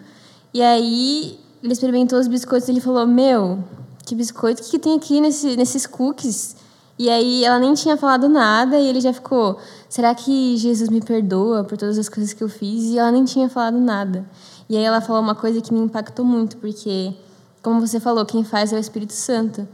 E 0.54 0.62
aí 0.62 1.40
ele 1.64 1.74
experimentou 1.74 2.20
os 2.20 2.28
biscoitos 2.28 2.68
e 2.68 2.72
ele 2.72 2.82
falou: 2.82 3.08
Meu, 3.08 3.64
que 4.06 4.16
biscoito 4.16 4.64
que, 4.64 4.72
que 4.72 4.80
tem 4.80 4.96
aqui 4.96 5.22
nesse, 5.22 5.56
nesses 5.56 5.88
cookies? 5.88 6.58
E 6.98 7.10
aí 7.10 7.44
ela 7.44 7.60
nem 7.60 7.74
tinha 7.74 7.98
falado 7.98 8.30
nada 8.30 8.78
e 8.78 8.88
ele 8.88 9.00
já 9.00 9.14
ficou: 9.14 9.58
Será 9.88 10.14
que 10.14 10.58
Jesus 10.58 10.90
me 10.90 11.02
perdoa 11.02 11.64
por 11.64 11.78
todas 11.78 11.98
as 11.98 12.10
coisas 12.10 12.34
que 12.34 12.44
eu 12.44 12.50
fiz? 12.50 12.86
E 12.86 13.00
ela 13.00 13.12
nem 13.12 13.24
tinha 13.24 13.50
falado 13.50 13.78
nada. 13.80 14.26
E 14.68 14.76
aí 14.76 14.84
ela 14.84 15.00
falou 15.00 15.22
uma 15.22 15.36
coisa 15.36 15.62
que 15.62 15.74
me 15.74 15.80
impactou 15.80 16.26
muito, 16.26 16.58
porque, 16.58 17.14
como 17.62 17.80
você 17.80 18.00
falou, 18.00 18.26
quem 18.26 18.44
faz 18.44 18.74
é 18.74 18.76
o 18.76 18.80
Espírito 18.80 19.14
Santo. 19.14 19.68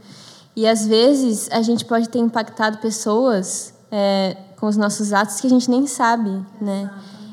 E 0.54 0.66
às 0.66 0.86
vezes 0.86 1.48
a 1.50 1.62
gente 1.62 1.84
pode 1.84 2.08
ter 2.08 2.18
impactado 2.18 2.78
pessoas 2.78 3.72
é, 3.90 4.36
com 4.56 4.66
os 4.66 4.76
nossos 4.76 5.12
atos 5.12 5.40
que 5.40 5.46
a 5.46 5.50
gente 5.50 5.70
nem 5.70 5.86
sabe, 5.86 6.44
né? 6.60 6.90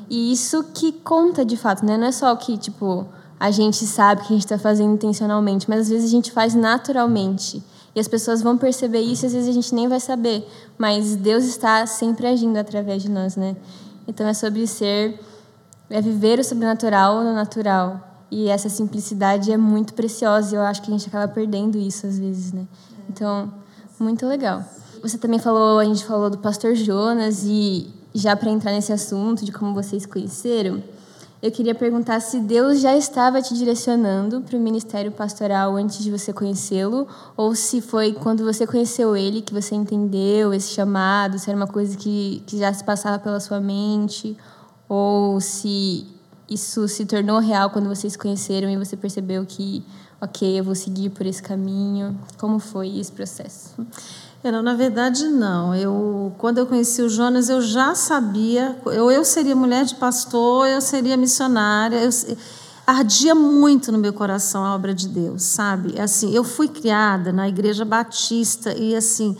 E 0.08 0.32
isso 0.32 0.64
que 0.74 0.90
conta 0.92 1.44
de 1.44 1.56
fato, 1.56 1.84
né? 1.84 1.96
Não 1.96 2.06
é 2.06 2.12
só 2.12 2.34
que 2.34 2.56
tipo 2.56 3.06
a 3.38 3.50
gente 3.50 3.86
sabe 3.86 4.22
que 4.22 4.32
a 4.32 4.36
gente 4.36 4.44
está 4.44 4.58
fazendo 4.58 4.92
intencionalmente, 4.92 5.68
mas 5.68 5.80
às 5.80 5.88
vezes 5.88 6.06
a 6.06 6.10
gente 6.10 6.30
faz 6.30 6.54
naturalmente. 6.54 7.62
E 7.94 8.00
as 8.00 8.06
pessoas 8.06 8.42
vão 8.42 8.58
perceber 8.58 9.00
isso, 9.00 9.26
às 9.26 9.32
vezes 9.32 9.48
a 9.48 9.52
gente 9.52 9.74
nem 9.74 9.88
vai 9.88 9.98
saber, 9.98 10.46
mas 10.76 11.16
Deus 11.16 11.44
está 11.44 11.86
sempre 11.86 12.26
agindo 12.26 12.56
através 12.56 13.02
de 13.02 13.10
nós, 13.10 13.36
né? 13.36 13.56
Então 14.06 14.26
é 14.26 14.34
sobre 14.34 14.66
ser 14.66 15.18
é 15.88 16.00
viver 16.00 16.38
o 16.38 16.44
sobrenatural 16.44 17.24
no 17.24 17.32
natural. 17.32 18.09
E 18.30 18.48
essa 18.48 18.68
simplicidade 18.68 19.50
é 19.50 19.56
muito 19.56 19.94
preciosa, 19.94 20.54
e 20.54 20.58
eu 20.58 20.62
acho 20.62 20.82
que 20.82 20.90
a 20.90 20.96
gente 20.96 21.08
acaba 21.08 21.26
perdendo 21.26 21.76
isso 21.78 22.06
às 22.06 22.18
vezes, 22.18 22.52
né? 22.52 22.66
Então, 23.08 23.52
muito 23.98 24.26
legal. 24.26 24.64
Você 25.02 25.18
também 25.18 25.38
falou, 25.38 25.78
a 25.78 25.84
gente 25.84 26.04
falou 26.04 26.30
do 26.30 26.38
pastor 26.38 26.74
Jonas 26.74 27.42
e 27.44 27.88
já 28.14 28.36
para 28.36 28.50
entrar 28.50 28.72
nesse 28.72 28.92
assunto 28.92 29.44
de 29.44 29.52
como 29.52 29.74
vocês 29.74 30.06
conheceram, 30.06 30.82
eu 31.42 31.50
queria 31.50 31.74
perguntar 31.74 32.20
se 32.20 32.38
Deus 32.38 32.80
já 32.80 32.94
estava 32.94 33.40
te 33.40 33.54
direcionando 33.54 34.42
para 34.42 34.58
o 34.58 34.60
ministério 34.60 35.10
pastoral 35.10 35.74
antes 35.74 35.98
de 36.04 36.10
você 36.10 36.34
conhecê-lo, 36.34 37.08
ou 37.34 37.54
se 37.54 37.80
foi 37.80 38.12
quando 38.12 38.44
você 38.44 38.66
conheceu 38.66 39.16
ele 39.16 39.40
que 39.40 39.54
você 39.54 39.74
entendeu 39.74 40.52
esse 40.52 40.68
chamado, 40.68 41.38
se 41.38 41.48
era 41.48 41.56
uma 41.56 41.66
coisa 41.66 41.96
que, 41.96 42.42
que 42.46 42.58
já 42.58 42.70
se 42.74 42.84
passava 42.84 43.18
pela 43.18 43.40
sua 43.40 43.58
mente, 43.58 44.36
ou 44.86 45.40
se 45.40 46.06
isso 46.50 46.86
se 46.88 47.06
tornou 47.06 47.38
real 47.38 47.70
quando 47.70 47.88
vocês 47.88 48.16
conheceram 48.16 48.68
e 48.68 48.76
você 48.76 48.96
percebeu 48.96 49.46
que 49.46 49.84
ok, 50.20 50.58
eu 50.58 50.64
vou 50.64 50.74
seguir 50.74 51.10
por 51.10 51.24
esse 51.24 51.42
caminho? 51.42 52.18
Como 52.36 52.58
foi 52.58 52.98
esse 52.98 53.10
processo? 53.10 53.70
É, 54.42 54.50
não, 54.50 54.62
na 54.62 54.74
verdade, 54.74 55.26
não. 55.28 55.74
Eu, 55.74 56.32
quando 56.38 56.58
eu 56.58 56.66
conheci 56.66 57.02
o 57.02 57.08
Jonas, 57.08 57.48
eu 57.48 57.62
já 57.62 57.94
sabia, 57.94 58.76
eu, 58.86 59.10
eu 59.10 59.24
seria 59.24 59.56
mulher 59.56 59.84
de 59.84 59.94
pastor, 59.94 60.66
eu 60.66 60.80
seria 60.80 61.16
missionária, 61.16 61.96
eu, 61.96 62.10
ardia 62.86 63.34
muito 63.34 63.92
no 63.92 63.98
meu 63.98 64.12
coração 64.12 64.64
a 64.64 64.74
obra 64.74 64.94
de 64.94 65.08
Deus, 65.08 65.42
sabe? 65.42 65.98
Assim, 66.00 66.34
eu 66.34 66.42
fui 66.42 66.68
criada 66.68 67.32
na 67.32 67.48
igreja 67.48 67.84
batista 67.84 68.74
e 68.74 68.96
assim, 68.96 69.36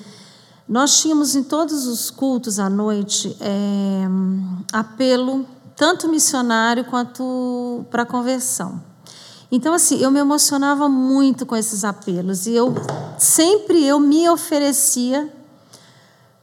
nós 0.69 1.01
tínhamos 1.01 1.35
em 1.35 1.43
todos 1.43 1.87
os 1.87 2.11
cultos 2.11 2.59
à 2.59 2.71
noite 2.71 3.37
é, 3.41 4.05
apelo 4.73 5.45
tanto 5.77 6.09
missionário 6.09 6.85
quanto 6.85 7.85
para 7.91 8.05
conversão. 8.05 8.83
Então, 9.53 9.75
assim, 9.75 10.01
eu 10.01 10.11
me 10.11 10.21
emocionava 10.21 10.89
muito 10.89 11.45
com 11.45 11.57
esses 11.57 11.85
apelos 11.85 12.47
e 12.47 12.53
eu 12.53 12.73
sempre 13.19 13.85
eu 13.85 13.99
me 13.99 14.29
oferecia 14.29 15.33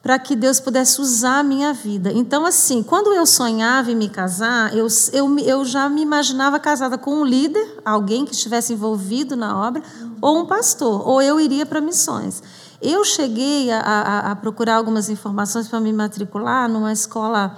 para 0.07 0.19
que 0.19 0.35
Deus 0.35 0.59
pudesse 0.59 1.01
usar 1.01 1.39
a 1.39 1.43
minha 1.43 1.73
vida. 1.73 2.11
Então, 2.13 2.45
assim, 2.45 2.81
quando 2.81 3.13
eu 3.13 3.25
sonhava 3.25 3.91
em 3.91 3.95
me 3.95 4.07
casar, 4.07 4.73
eu, 4.73 4.87
eu, 5.11 5.39
eu 5.39 5.65
já 5.65 5.89
me 5.89 6.01
imaginava 6.01 6.59
casada 6.59 6.97
com 6.97 7.13
um 7.13 7.25
líder, 7.25 7.81
alguém 7.83 8.25
que 8.25 8.33
estivesse 8.33 8.71
envolvido 8.71 9.35
na 9.35 9.67
obra, 9.67 9.83
ou 10.21 10.39
um 10.39 10.45
pastor, 10.45 11.05
ou 11.05 11.21
eu 11.21 11.41
iria 11.41 11.65
para 11.65 11.81
missões. 11.81 12.41
Eu 12.81 13.03
cheguei 13.03 13.71
a, 13.71 13.79
a, 13.79 14.31
a 14.31 14.35
procurar 14.35 14.75
algumas 14.75 15.09
informações 15.09 15.67
para 15.67 15.79
me 15.79 15.91
matricular 15.91 16.69
numa 16.69 16.93
escola, 16.93 17.57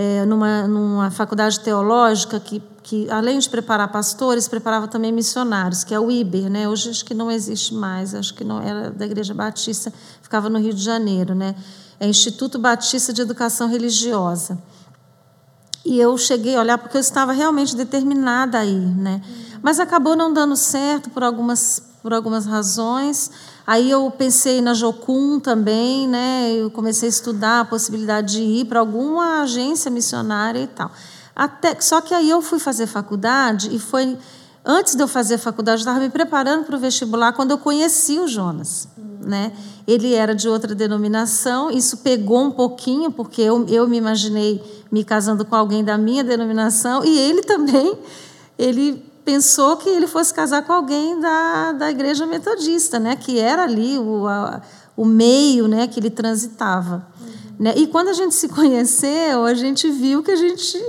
é, 0.00 0.24
numa, 0.24 0.68
numa 0.68 1.10
faculdade 1.10 1.58
teológica 1.58 2.38
que 2.38 2.62
que 2.80 3.10
além 3.10 3.38
de 3.38 3.50
preparar 3.50 3.92
pastores, 3.92 4.48
preparava 4.48 4.88
também 4.88 5.12
missionários, 5.12 5.84
que 5.84 5.92
é 5.92 6.00
o 6.00 6.10
IBER, 6.10 6.48
né? 6.48 6.66
Hoje 6.66 6.88
acho 6.88 7.04
que 7.04 7.12
não 7.12 7.30
existe 7.30 7.74
mais, 7.74 8.14
acho 8.14 8.32
que 8.32 8.42
não 8.42 8.62
era 8.62 8.90
da 8.90 9.04
Igreja 9.04 9.34
Batista, 9.34 9.92
ficava 10.22 10.48
no 10.48 10.58
Rio 10.58 10.72
de 10.72 10.82
Janeiro, 10.82 11.34
né? 11.34 11.54
É 12.00 12.08
Instituto 12.08 12.58
Batista 12.58 13.12
de 13.12 13.20
Educação 13.20 13.68
Religiosa. 13.68 14.58
E 15.84 16.00
eu 16.00 16.16
cheguei 16.16 16.56
a 16.56 16.60
olhar 16.60 16.78
porque 16.78 16.96
eu 16.96 17.00
estava 17.02 17.32
realmente 17.32 17.76
determinada 17.76 18.58
aí, 18.58 18.74
né? 18.74 19.20
Mas 19.60 19.78
acabou 19.78 20.16
não 20.16 20.32
dando 20.32 20.56
certo 20.56 21.10
por 21.10 21.22
algumas 21.22 21.82
por 22.02 22.14
algumas 22.14 22.46
razões. 22.46 23.30
Aí 23.68 23.90
eu 23.90 24.10
pensei 24.10 24.62
na 24.62 24.72
Jocum 24.72 25.38
também, 25.38 26.08
né? 26.08 26.54
Eu 26.54 26.70
comecei 26.70 27.06
a 27.06 27.10
estudar 27.10 27.60
a 27.60 27.64
possibilidade 27.66 28.36
de 28.36 28.42
ir 28.42 28.64
para 28.64 28.80
alguma 28.80 29.42
agência 29.42 29.90
missionária 29.90 30.60
e 30.60 30.66
tal. 30.66 30.90
Até, 31.36 31.78
só 31.78 32.00
que 32.00 32.14
aí 32.14 32.30
eu 32.30 32.40
fui 32.40 32.58
fazer 32.58 32.86
faculdade 32.86 33.68
e 33.70 33.78
foi 33.78 34.16
antes 34.64 34.94
de 34.94 35.02
eu 35.02 35.06
fazer 35.06 35.36
faculdade, 35.36 35.80
eu 35.80 35.82
estava 35.82 36.00
me 36.00 36.08
preparando 36.08 36.64
para 36.64 36.76
o 36.76 36.78
vestibular 36.78 37.34
quando 37.34 37.50
eu 37.50 37.58
conheci 37.58 38.18
o 38.18 38.26
Jonas. 38.26 38.88
Né? 39.20 39.52
Ele 39.86 40.14
era 40.14 40.34
de 40.34 40.48
outra 40.48 40.74
denominação, 40.74 41.70
isso 41.70 41.98
pegou 41.98 42.44
um 42.44 42.50
pouquinho, 42.50 43.10
porque 43.10 43.42
eu, 43.42 43.66
eu 43.68 43.86
me 43.86 43.98
imaginei 43.98 44.62
me 44.90 45.04
casando 45.04 45.44
com 45.44 45.54
alguém 45.54 45.84
da 45.84 45.98
minha 45.98 46.24
denominação, 46.24 47.04
e 47.04 47.18
ele 47.18 47.42
também, 47.42 47.98
ele 48.58 49.07
pensou 49.28 49.76
que 49.76 49.90
ele 49.90 50.06
fosse 50.06 50.32
casar 50.32 50.62
com 50.62 50.72
alguém 50.72 51.20
da, 51.20 51.72
da 51.72 51.90
igreja 51.90 52.24
metodista, 52.24 52.98
né? 52.98 53.14
que 53.14 53.38
era 53.38 53.64
ali 53.64 53.98
o, 53.98 54.26
a, 54.26 54.62
o 54.96 55.04
meio 55.04 55.68
né? 55.68 55.86
que 55.86 56.00
ele 56.00 56.08
transitava. 56.08 57.06
Uhum. 57.20 57.26
Né? 57.58 57.74
E 57.76 57.86
quando 57.88 58.08
a 58.08 58.14
gente 58.14 58.34
se 58.34 58.48
conheceu, 58.48 59.44
a 59.44 59.52
gente 59.52 59.90
viu 59.90 60.22
que 60.22 60.30
a 60.30 60.36
gente 60.36 60.82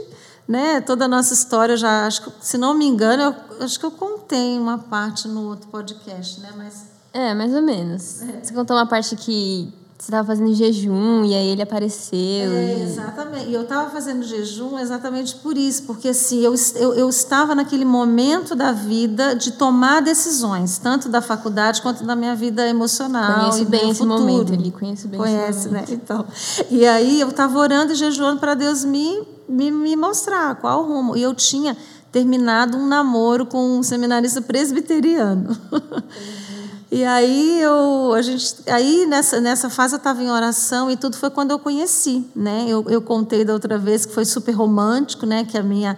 né, 0.48 0.80
toda 0.80 1.04
a 1.04 1.08
nossa 1.08 1.34
história, 1.34 1.76
já 1.76 2.08
acho 2.08 2.24
que, 2.24 2.32
se 2.40 2.58
não 2.58 2.74
me 2.74 2.86
engano, 2.86 3.24
eu, 3.24 3.66
acho 3.66 3.78
que 3.78 3.86
eu 3.86 3.92
contei 3.92 4.58
uma 4.58 4.78
parte 4.78 5.28
no 5.28 5.50
outro 5.50 5.68
podcast, 5.68 6.40
né? 6.40 6.50
Mas 6.56 6.86
é, 7.14 7.34
mais 7.34 7.54
ou 7.54 7.62
menos. 7.62 8.22
É. 8.22 8.40
Você 8.42 8.54
contou 8.54 8.78
uma 8.78 8.86
parte 8.86 9.18
que 9.18 9.72
você 10.00 10.12
estava 10.12 10.26
fazendo 10.26 10.54
jejum 10.54 11.26
e 11.26 11.36
aí 11.36 11.50
ele 11.50 11.62
apareceu. 11.62 12.18
É, 12.20 12.78
e... 12.78 12.84
Exatamente. 12.84 13.50
E 13.50 13.54
eu 13.54 13.64
estava 13.64 13.90
fazendo 13.90 14.24
jejum 14.24 14.80
exatamente 14.80 15.36
por 15.36 15.58
isso, 15.58 15.84
porque 15.84 16.08
assim, 16.08 16.40
eu, 16.40 16.56
eu, 16.76 16.94
eu, 16.94 17.10
estava 17.10 17.54
naquele 17.54 17.84
momento 17.84 18.56
da 18.56 18.72
vida 18.72 19.36
de 19.36 19.52
tomar 19.52 20.02
decisões, 20.02 20.78
tanto 20.78 21.10
da 21.10 21.22
faculdade 21.22 21.82
quanto 21.82 22.06
da 22.06 22.16
minha 22.16 22.34
vida 22.34 22.66
emocional. 22.66 23.42
Conheço 23.42 23.66
bem 23.66 23.90
esse 23.90 24.00
futuro. 24.00 24.20
momento, 24.20 24.54
ele 24.54 24.72
conhece 24.72 25.08
bem 25.08 25.20
Conhece, 25.20 25.68
né? 25.68 25.84
Então, 25.90 26.26
e 26.72 26.88
aí 26.88 27.20
eu 27.20 27.28
estava 27.28 27.60
orando 27.60 27.92
e 27.92 27.96
jejuando 27.96 28.40
para 28.40 28.54
Deus 28.54 28.86
me, 28.86 29.22
me, 29.50 29.70
me 29.70 29.98
mostrar 29.98 30.56
qual 30.56 30.82
o 30.82 30.88
rumo. 30.88 31.18
E 31.18 31.22
eu 31.22 31.34
tinha 31.34 31.76
terminado 32.10 32.78
um 32.78 32.88
namoro 32.88 33.46
com 33.46 33.80
um 33.80 33.84
seminarista 33.84 34.42
presbiteriano. 34.42 35.58
E 36.92 37.06
aí 37.06 37.62
eu, 37.62 38.14
a 38.16 38.22
gente, 38.22 38.56
aí 38.66 39.06
nessa, 39.06 39.40
nessa 39.40 39.70
fase 39.70 39.94
eu 39.94 39.98
estava 39.98 40.24
em 40.24 40.32
oração 40.32 40.90
e 40.90 40.98
tudo 40.98 41.18
foi 41.18 41.30
quando 41.30 41.52
eu 41.52 41.60
conheci, 41.60 42.26
né? 42.36 42.66
Eu, 42.68 42.84
eu 42.90 43.00
contei 43.00 43.46
da 43.46 43.54
outra 43.54 43.78
vez 43.78 44.08
que 44.08 44.14
foi 44.14 44.26
super 44.26 44.54
romântico, 44.54 45.24
né? 45.24 45.46
Que 45.46 45.56
a 45.56 45.62
minha 45.62 45.96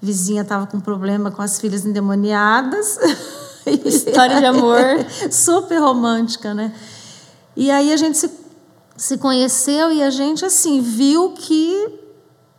vizinha 0.00 0.42
estava 0.42 0.66
com 0.66 0.78
problema 0.78 1.30
com 1.30 1.40
as 1.40 1.58
filhas 1.58 1.86
endemoniadas. 1.86 2.98
História 3.82 4.38
de 4.38 4.44
amor. 4.44 4.78
super 5.32 5.78
romântica, 5.78 6.52
né? 6.52 6.70
E 7.56 7.70
aí 7.70 7.90
a 7.90 7.96
gente 7.96 8.18
se, 8.18 8.30
se 8.94 9.16
conheceu 9.16 9.90
e 9.90 10.02
a 10.02 10.10
gente 10.10 10.44
assim 10.44 10.82
viu 10.82 11.30
que 11.30 11.98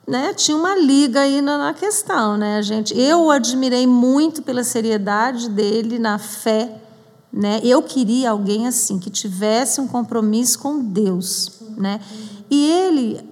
né, 0.08 0.34
tinha 0.34 0.58
uma 0.58 0.76
liga 0.76 1.20
aí 1.20 1.42
na, 1.42 1.60
na 1.60 1.74
questão, 1.76 2.38
né? 2.38 2.58
A 2.58 2.62
gente, 2.64 2.98
eu 3.00 3.26
o 3.26 3.32
admirei 3.32 3.86
muito 3.86 4.42
pela 4.42 4.64
seriedade 4.64 5.48
dele 5.48 6.00
na 6.00 6.18
fé 6.18 6.87
né? 7.38 7.62
Eu 7.64 7.84
queria 7.84 8.32
alguém 8.32 8.66
assim, 8.66 8.98
que 8.98 9.12
tivesse 9.12 9.80
um 9.80 9.88
compromisso 9.88 10.58
com 10.58 10.84
Deus. 10.84 11.62
Né? 11.78 12.02
E 12.50 12.72
ele, 12.72 13.30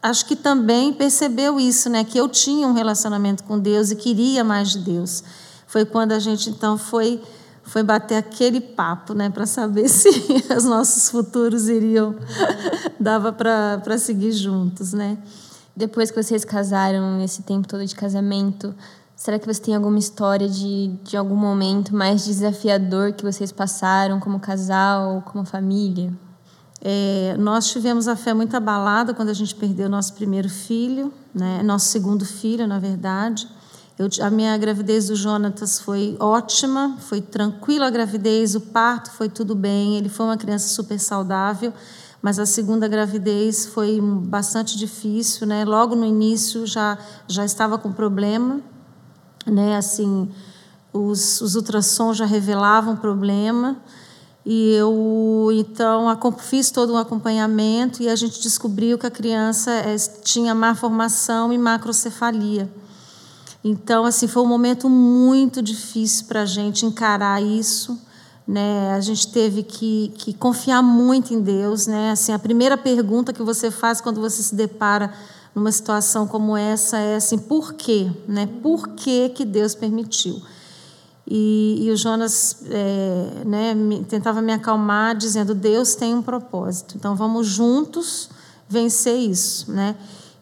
acho 0.00 0.24
que 0.24 0.36
também 0.36 0.92
percebeu 0.92 1.58
isso, 1.58 1.90
né? 1.90 2.04
que 2.04 2.16
eu 2.16 2.28
tinha 2.28 2.68
um 2.68 2.72
relacionamento 2.72 3.42
com 3.42 3.58
Deus 3.58 3.90
e 3.90 3.96
queria 3.96 4.44
mais 4.44 4.70
de 4.70 4.78
Deus. 4.78 5.24
Foi 5.66 5.84
quando 5.84 6.12
a 6.12 6.20
gente 6.20 6.48
então 6.48 6.78
foi 6.78 7.20
foi 7.62 7.84
bater 7.84 8.16
aquele 8.16 8.60
papo, 8.60 9.14
né, 9.14 9.30
para 9.30 9.46
saber 9.46 9.86
se 9.90 10.08
os 10.56 10.64
nossos 10.64 11.08
futuros 11.08 11.68
iriam 11.68 12.16
dava 12.98 13.32
para 13.32 13.96
seguir 13.96 14.32
juntos, 14.32 14.92
né? 14.92 15.18
Depois 15.76 16.10
que 16.10 16.20
vocês 16.20 16.44
casaram, 16.44 17.18
nesse 17.18 17.42
tempo 17.42 17.68
todo 17.68 17.86
de 17.86 17.94
casamento, 17.94 18.74
Será 19.20 19.38
que 19.38 19.46
você 19.46 19.60
tem 19.60 19.76
alguma 19.76 19.98
história 19.98 20.48
de, 20.48 20.96
de 21.04 21.14
algum 21.14 21.36
momento 21.36 21.94
mais 21.94 22.24
desafiador 22.24 23.12
que 23.12 23.22
vocês 23.22 23.52
passaram 23.52 24.18
como 24.18 24.40
casal, 24.40 25.22
como 25.30 25.44
família? 25.44 26.10
É, 26.80 27.36
nós 27.38 27.70
tivemos 27.70 28.08
a 28.08 28.16
fé 28.16 28.32
muito 28.32 28.56
abalada 28.56 29.12
quando 29.12 29.28
a 29.28 29.34
gente 29.34 29.54
perdeu 29.54 29.90
nosso 29.90 30.14
primeiro 30.14 30.48
filho, 30.48 31.12
né? 31.34 31.62
nosso 31.62 31.88
segundo 31.88 32.24
filho, 32.24 32.66
na 32.66 32.78
verdade. 32.78 33.46
Eu, 33.98 34.08
a 34.22 34.30
minha 34.30 34.56
gravidez 34.56 35.08
do 35.08 35.14
Jonatas 35.14 35.78
foi 35.78 36.16
ótima, 36.18 36.96
foi 37.00 37.20
tranquila 37.20 37.88
a 37.88 37.90
gravidez, 37.90 38.54
o 38.54 38.60
parto 38.62 39.10
foi 39.10 39.28
tudo 39.28 39.54
bem, 39.54 39.98
ele 39.98 40.08
foi 40.08 40.24
uma 40.24 40.38
criança 40.38 40.68
super 40.68 40.98
saudável, 40.98 41.74
mas 42.22 42.38
a 42.38 42.46
segunda 42.46 42.88
gravidez 42.88 43.66
foi 43.66 44.00
bastante 44.00 44.78
difícil, 44.78 45.46
né? 45.46 45.62
Logo 45.66 45.94
no 45.94 46.06
início 46.06 46.66
já 46.66 46.96
já 47.28 47.44
estava 47.44 47.76
com 47.76 47.92
problema, 47.92 48.62
né? 49.46 49.76
Assim, 49.76 50.28
os, 50.92 51.40
os 51.40 51.54
ultrassons 51.54 52.16
já 52.16 52.24
revelavam 52.24 52.96
problema 52.96 53.76
e 54.44 54.72
eu 54.72 55.48
então 55.52 56.16
fiz 56.38 56.70
todo 56.70 56.94
um 56.94 56.96
acompanhamento 56.96 58.02
e 58.02 58.08
a 58.08 58.16
gente 58.16 58.40
descobriu 58.40 58.98
que 58.98 59.06
a 59.06 59.10
criança 59.10 59.70
é, 59.70 59.96
tinha 60.24 60.54
má 60.54 60.74
formação 60.74 61.52
e 61.52 61.58
macrocefalia. 61.58 62.68
Então, 63.62 64.06
assim, 64.06 64.26
foi 64.26 64.42
um 64.42 64.46
momento 64.46 64.88
muito 64.88 65.60
difícil 65.60 66.24
para 66.26 66.42
a 66.42 66.46
gente 66.46 66.86
encarar 66.86 67.42
isso. 67.42 68.00
Né? 68.48 68.94
A 68.94 69.00
gente 69.00 69.28
teve 69.28 69.62
que, 69.62 70.10
que 70.16 70.32
confiar 70.32 70.82
muito 70.82 71.34
em 71.34 71.42
Deus. 71.42 71.86
Né? 71.86 72.10
Assim, 72.10 72.32
a 72.32 72.38
primeira 72.38 72.78
pergunta 72.78 73.34
que 73.34 73.42
você 73.42 73.70
faz 73.70 74.00
quando 74.00 74.20
você 74.20 74.42
se 74.42 74.54
depara 74.54 75.12
numa 75.54 75.72
situação 75.72 76.26
como 76.26 76.56
essa 76.56 76.98
é 76.98 77.16
assim, 77.16 77.38
por 77.38 77.74
quê? 77.74 78.10
Né? 78.26 78.48
Por 78.62 78.88
que, 78.88 79.30
que 79.30 79.44
Deus 79.44 79.74
permitiu? 79.74 80.40
E, 81.26 81.78
e 81.82 81.90
o 81.92 81.96
Jonas 81.96 82.56
é, 82.68 83.44
né, 83.44 83.72
me, 83.72 84.02
tentava 84.04 84.42
me 84.42 84.52
acalmar, 84.52 85.16
dizendo: 85.16 85.54
Deus 85.54 85.94
tem 85.94 86.12
um 86.12 86.22
propósito, 86.22 86.96
então 86.96 87.14
vamos 87.14 87.46
juntos 87.46 88.28
vencer 88.68 89.16
isso. 89.16 89.70
Né? 89.70 89.94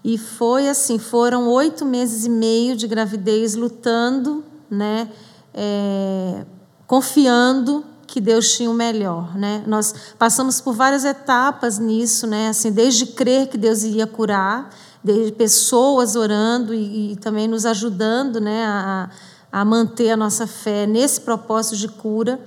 E 0.03 0.16
foi 0.16 0.68
assim: 0.68 0.99
foram 0.99 1.49
oito 1.49 1.85
meses 1.85 2.25
e 2.25 2.31
meio 2.31 2.75
de 2.75 2.87
gravidez 2.87 3.55
lutando, 3.55 4.42
né, 4.71 5.11
é, 5.53 6.47
confiando 6.87 7.85
que 8.07 8.18
Deus 8.18 8.51
tinha 8.55 8.71
o 8.71 8.75
melhor, 8.75 9.37
né? 9.37 9.62
Nós 9.66 9.94
passamos 10.18 10.62
por 10.62 10.73
várias 10.73 11.05
etapas 11.05 11.79
nisso, 11.79 12.27
né? 12.27 12.49
Assim, 12.49 12.73
desde 12.73 13.05
crer 13.05 13.49
que 13.49 13.59
Deus 13.59 13.83
iria 13.83 14.07
curar, 14.07 14.71
de 15.03 15.33
pessoas 15.33 16.17
orando 16.17 16.75
e, 16.75 17.13
e 17.13 17.17
também 17.17 17.47
nos 17.49 17.65
ajudando 17.65 18.41
né, 18.41 18.65
a, 18.65 19.11
a 19.51 19.65
manter 19.65 20.11
a 20.11 20.17
nossa 20.17 20.47
fé 20.47 20.87
nesse 20.87 21.21
propósito 21.21 21.77
de 21.77 21.89
cura. 21.89 22.41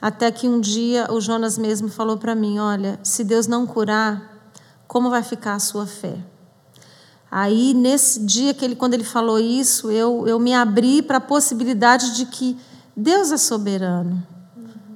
Até 0.00 0.30
que 0.30 0.48
um 0.48 0.60
dia 0.60 1.12
o 1.12 1.20
Jonas 1.20 1.58
mesmo 1.58 1.88
falou 1.88 2.16
para 2.16 2.34
mim: 2.34 2.58
Olha, 2.58 3.00
se 3.02 3.24
Deus 3.24 3.46
não 3.46 3.66
curar, 3.66 4.52
como 4.86 5.10
vai 5.10 5.22
ficar 5.22 5.54
a 5.54 5.58
sua 5.58 5.86
fé? 5.86 6.16
Aí, 7.30 7.74
nesse 7.74 8.20
dia 8.20 8.54
que 8.54 8.64
ele, 8.64 8.74
quando 8.74 8.94
ele 8.94 9.04
falou 9.04 9.38
isso, 9.38 9.90
eu, 9.90 10.26
eu 10.26 10.38
me 10.38 10.54
abri 10.54 11.02
para 11.02 11.18
a 11.18 11.20
possibilidade 11.20 12.16
de 12.16 12.24
que 12.24 12.56
Deus 12.96 13.30
é 13.32 13.36
soberano 13.36 14.37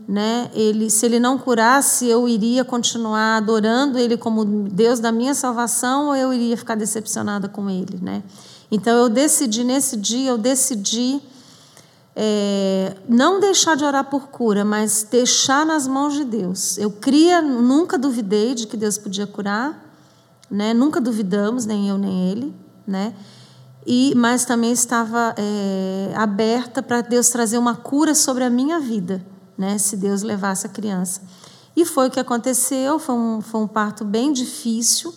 né? 0.06 0.50
Ele, 0.54 0.90
se 0.90 1.06
ele 1.06 1.20
não 1.20 1.38
curasse, 1.38 2.06
eu 2.06 2.28
iria 2.28 2.64
continuar 2.64 3.36
adorando 3.36 3.98
ele 3.98 4.16
como 4.16 4.44
Deus 4.44 5.00
da 5.00 5.12
minha 5.12 5.34
salvação 5.34 6.08
ou 6.08 6.16
eu 6.16 6.32
iria 6.32 6.56
ficar 6.56 6.74
decepcionada 6.74 7.48
com 7.48 7.70
ele, 7.70 7.98
né? 8.00 8.22
Então 8.70 8.96
eu 8.96 9.08
decidi 9.08 9.64
nesse 9.64 9.96
dia, 9.96 10.30
eu 10.30 10.38
decidi 10.38 11.20
é, 12.16 12.96
não 13.08 13.38
deixar 13.38 13.76
de 13.76 13.84
orar 13.84 14.04
por 14.04 14.28
cura, 14.28 14.64
mas 14.64 15.06
deixar 15.10 15.64
nas 15.64 15.86
mãos 15.86 16.14
de 16.14 16.24
Deus. 16.24 16.78
Eu 16.78 16.90
cria, 16.90 17.40
nunca 17.40 17.98
duvidei 17.98 18.54
de 18.54 18.66
que 18.66 18.76
Deus 18.76 18.98
podia 18.98 19.26
curar, 19.26 19.92
né? 20.50 20.74
Nunca 20.74 21.00
duvidamos, 21.00 21.64
nem 21.64 21.88
eu 21.88 21.98
nem 21.98 22.30
ele, 22.30 22.54
né? 22.86 23.14
E, 23.86 24.14
mas 24.14 24.44
também 24.44 24.72
estava 24.72 25.34
é, 25.36 26.12
aberta 26.14 26.82
para 26.82 27.00
Deus 27.00 27.28
trazer 27.30 27.58
uma 27.58 27.74
cura 27.74 28.14
sobre 28.14 28.44
a 28.44 28.50
minha 28.50 28.78
vida 28.78 29.31
né, 29.56 29.78
se 29.78 29.96
Deus 29.96 30.22
levasse 30.22 30.66
a 30.66 30.70
criança. 30.70 31.22
E 31.76 31.84
foi 31.84 32.08
o 32.08 32.10
que 32.10 32.20
aconteceu, 32.20 32.98
foi 32.98 33.14
um, 33.14 33.40
foi 33.40 33.60
um 33.60 33.66
parto 33.66 34.04
bem 34.04 34.32
difícil, 34.32 35.14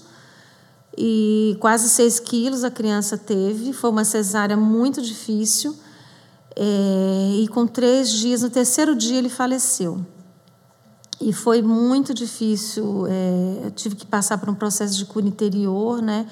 e 0.98 1.58
quase 1.60 1.90
seis 1.90 2.20
quilos 2.20 2.64
a 2.64 2.72
criança 2.72 3.18
teve, 3.18 3.74
foi 3.74 3.90
uma 3.90 4.06
cesárea 4.06 4.56
muito 4.56 5.02
difícil, 5.02 5.76
é, 6.56 7.42
e 7.42 7.48
com 7.50 7.68
três 7.68 8.10
dias, 8.10 8.42
no 8.42 8.50
terceiro 8.50 8.96
dia 8.96 9.18
ele 9.18 9.30
faleceu. 9.30 10.06
E 11.20 11.34
foi 11.34 11.62
muito 11.62 12.14
difícil, 12.14 13.06
é, 13.08 13.66
eu 13.66 13.72
tive 13.72 13.96
que 13.96 14.06
passar 14.06 14.38
por 14.38 14.50
um 14.50 14.56
processo 14.56 14.98
de 14.98 15.06
cura 15.06 15.28
interior, 15.28 16.02
né? 16.02 16.28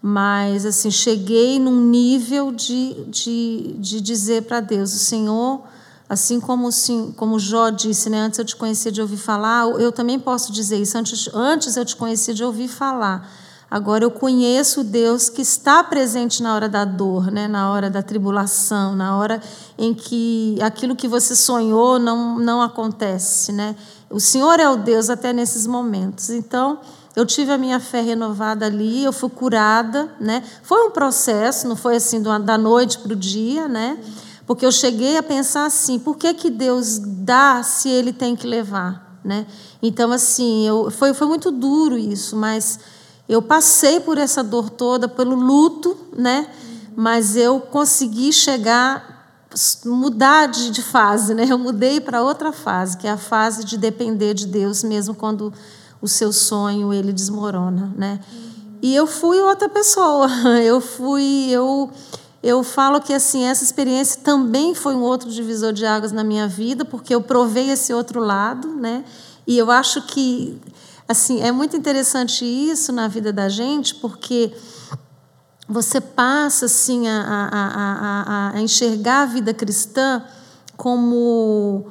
mas 0.00 0.64
assim 0.64 0.90
cheguei 0.90 1.58
num 1.58 1.80
nível 1.80 2.52
de, 2.52 3.04
de, 3.06 3.74
de 3.78 4.00
dizer 4.00 4.42
para 4.44 4.60
Deus, 4.60 4.94
o 4.94 4.98
Senhor 4.98 5.62
Assim 6.08 6.40
como, 6.40 6.72
sim, 6.72 7.12
como 7.16 7.38
Jó 7.38 7.68
disse, 7.68 8.08
né, 8.08 8.18
antes 8.20 8.38
eu 8.38 8.44
te 8.44 8.56
conhecia 8.56 8.90
de 8.90 9.02
ouvir 9.02 9.18
falar, 9.18 9.66
eu 9.78 9.92
também 9.92 10.18
posso 10.18 10.50
dizer 10.52 10.80
isso. 10.80 10.96
Antes, 10.96 11.28
antes 11.34 11.76
eu 11.76 11.84
te 11.84 11.94
conhecia 11.94 12.32
de 12.32 12.42
ouvir 12.42 12.68
falar. 12.68 13.30
Agora 13.70 14.02
eu 14.02 14.10
conheço 14.10 14.80
o 14.80 14.84
Deus 14.84 15.28
que 15.28 15.42
está 15.42 15.84
presente 15.84 16.42
na 16.42 16.54
hora 16.54 16.70
da 16.70 16.86
dor, 16.86 17.30
né, 17.30 17.46
na 17.46 17.70
hora 17.70 17.90
da 17.90 18.02
tribulação, 18.02 18.96
na 18.96 19.18
hora 19.18 19.42
em 19.76 19.92
que 19.92 20.56
aquilo 20.62 20.96
que 20.96 21.06
você 21.06 21.36
sonhou 21.36 21.98
não, 21.98 22.38
não 22.38 22.62
acontece. 22.62 23.52
Né? 23.52 23.76
O 24.08 24.18
Senhor 24.18 24.58
é 24.58 24.66
o 24.66 24.76
Deus 24.76 25.10
até 25.10 25.34
nesses 25.34 25.66
momentos. 25.66 26.30
Então, 26.30 26.80
eu 27.14 27.26
tive 27.26 27.52
a 27.52 27.58
minha 27.58 27.78
fé 27.78 28.00
renovada 28.00 28.64
ali, 28.64 29.04
eu 29.04 29.12
fui 29.12 29.28
curada. 29.28 30.08
Né? 30.18 30.42
Foi 30.62 30.86
um 30.86 30.90
processo, 30.90 31.68
não 31.68 31.76
foi 31.76 31.96
assim 31.96 32.22
da 32.22 32.56
noite 32.56 32.98
para 32.98 33.12
o 33.12 33.16
dia, 33.16 33.68
né? 33.68 33.98
Porque 34.48 34.64
eu 34.64 34.72
cheguei 34.72 35.18
a 35.18 35.22
pensar 35.22 35.66
assim: 35.66 35.98
por 35.98 36.16
que, 36.16 36.32
que 36.34 36.50
Deus 36.50 36.98
dá 36.98 37.62
se 37.62 37.88
ele 37.88 38.12
tem 38.12 38.34
que 38.34 38.46
levar? 38.46 39.20
Né? 39.22 39.46
Então, 39.82 40.10
assim, 40.10 40.66
eu, 40.66 40.90
foi, 40.90 41.12
foi 41.12 41.26
muito 41.26 41.50
duro 41.50 41.98
isso, 41.98 42.34
mas 42.34 42.80
eu 43.28 43.42
passei 43.42 44.00
por 44.00 44.16
essa 44.16 44.42
dor 44.42 44.70
toda, 44.70 45.06
pelo 45.06 45.34
luto, 45.36 45.94
né? 46.16 46.48
mas 46.96 47.36
eu 47.36 47.60
consegui 47.60 48.32
chegar, 48.32 49.46
mudar 49.84 50.46
de, 50.46 50.70
de 50.70 50.82
fase. 50.82 51.32
Né? 51.32 51.46
Eu 51.48 51.56
mudei 51.56 52.00
para 52.00 52.24
outra 52.24 52.50
fase, 52.50 52.96
que 52.96 53.06
é 53.06 53.10
a 53.10 53.16
fase 53.16 53.64
de 53.64 53.76
depender 53.76 54.34
de 54.34 54.48
Deus, 54.48 54.82
mesmo 54.82 55.14
quando 55.14 55.52
o 56.02 56.08
seu 56.08 56.32
sonho 56.32 56.92
ele 56.92 57.12
desmorona, 57.12 57.92
né? 57.96 58.18
E 58.82 58.96
eu 58.96 59.06
fui 59.06 59.38
outra 59.40 59.68
pessoa. 59.68 60.28
Eu 60.62 60.80
fui 60.80 61.48
eu 61.50 61.90
eu 62.42 62.62
falo 62.62 63.00
que 63.00 63.12
assim 63.12 63.44
essa 63.44 63.64
experiência 63.64 64.20
também 64.22 64.74
foi 64.74 64.94
um 64.94 65.02
outro 65.02 65.30
divisor 65.30 65.72
de 65.72 65.84
águas 65.84 66.12
na 66.12 66.22
minha 66.22 66.46
vida, 66.46 66.84
porque 66.84 67.14
eu 67.14 67.20
provei 67.20 67.70
esse 67.70 67.92
outro 67.92 68.20
lado, 68.20 68.68
né? 68.68 69.04
E 69.46 69.58
eu 69.58 69.70
acho 69.70 70.02
que 70.02 70.60
assim 71.08 71.40
é 71.40 71.50
muito 71.50 71.76
interessante 71.76 72.44
isso 72.44 72.92
na 72.92 73.08
vida 73.08 73.32
da 73.32 73.48
gente, 73.48 73.94
porque 73.96 74.52
você 75.68 76.00
passa 76.00 76.66
assim 76.66 77.08
a, 77.08 77.50
a, 77.52 78.52
a, 78.52 78.56
a 78.56 78.60
enxergar 78.60 79.22
a 79.22 79.26
vida 79.26 79.52
cristã 79.52 80.22
como 80.76 81.86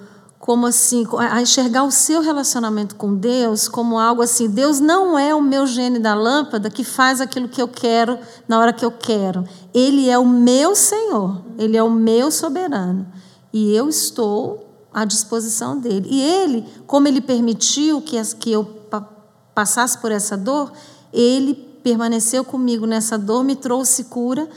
como 0.47 0.65
assim, 0.65 1.05
a 1.17 1.41
enxergar 1.41 1.83
o 1.83 1.91
seu 1.91 2.21
relacionamento 2.21 2.95
com 2.95 3.13
Deus 3.13 3.67
como 3.67 3.99
algo 3.99 4.21
assim, 4.21 4.49
Deus 4.49 4.79
não 4.79 5.19
é 5.19 5.35
o 5.35 5.41
meu 5.41 5.67
gênio 5.67 6.01
da 6.01 6.15
lâmpada 6.15 6.69
que 6.69 6.85
faz 6.85 7.19
aquilo 7.19 7.49
que 7.49 7.61
eu 7.61 7.67
quero 7.67 8.17
na 8.47 8.57
hora 8.57 8.71
que 8.71 8.85
eu 8.85 8.89
quero. 8.89 9.43
Ele 9.73 10.09
é 10.09 10.17
o 10.17 10.25
meu 10.25 10.73
Senhor, 10.73 11.41
ele 11.57 11.75
é 11.75 11.83
o 11.83 11.89
meu 11.89 12.31
soberano. 12.31 13.05
E 13.51 13.75
eu 13.75 13.89
estou 13.89 14.65
à 14.93 15.03
disposição 15.03 15.77
dele. 15.77 16.07
E 16.09 16.21
ele, 16.21 16.65
como 16.87 17.09
ele 17.09 17.19
permitiu 17.19 18.01
que, 18.01 18.15
que 18.37 18.49
eu 18.49 18.63
passasse 19.53 19.97
por 19.97 20.13
essa 20.13 20.37
dor, 20.37 20.71
ele 21.11 21.55
permaneceu 21.83 22.45
comigo 22.45 22.85
nessa 22.85 23.17
dor, 23.17 23.43
me 23.43 23.57
trouxe 23.57 24.05
cura 24.05 24.47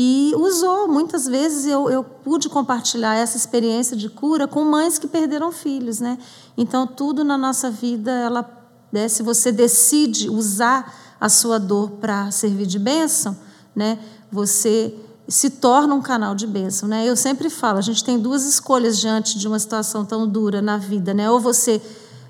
e 0.00 0.32
usou. 0.36 0.86
Muitas 0.86 1.26
vezes 1.26 1.66
eu, 1.66 1.90
eu 1.90 2.04
pude 2.04 2.48
compartilhar 2.48 3.16
essa 3.16 3.36
experiência 3.36 3.96
de 3.96 4.08
cura 4.08 4.46
com 4.46 4.62
mães 4.62 4.96
que 4.96 5.08
perderam 5.08 5.50
filhos, 5.50 5.98
né? 5.98 6.16
Então 6.56 6.86
tudo 6.86 7.24
na 7.24 7.36
nossa 7.36 7.68
vida, 7.68 8.12
ela, 8.12 8.48
né, 8.92 9.08
se 9.08 9.24
você 9.24 9.50
decide 9.50 10.30
usar 10.30 10.94
a 11.20 11.28
sua 11.28 11.58
dor 11.58 11.90
para 12.00 12.30
servir 12.30 12.64
de 12.64 12.78
bênção, 12.78 13.36
né? 13.74 13.98
Você 14.30 14.94
se 15.26 15.50
torna 15.50 15.96
um 15.96 16.00
canal 16.00 16.32
de 16.32 16.46
bênção, 16.46 16.88
né? 16.88 17.04
Eu 17.04 17.16
sempre 17.16 17.50
falo, 17.50 17.78
a 17.78 17.82
gente 17.82 18.04
tem 18.04 18.20
duas 18.20 18.44
escolhas 18.44 19.00
diante 19.00 19.36
de 19.36 19.48
uma 19.48 19.58
situação 19.58 20.04
tão 20.04 20.28
dura 20.28 20.62
na 20.62 20.78
vida, 20.78 21.12
né? 21.12 21.28
Ou 21.28 21.40
você 21.40 21.82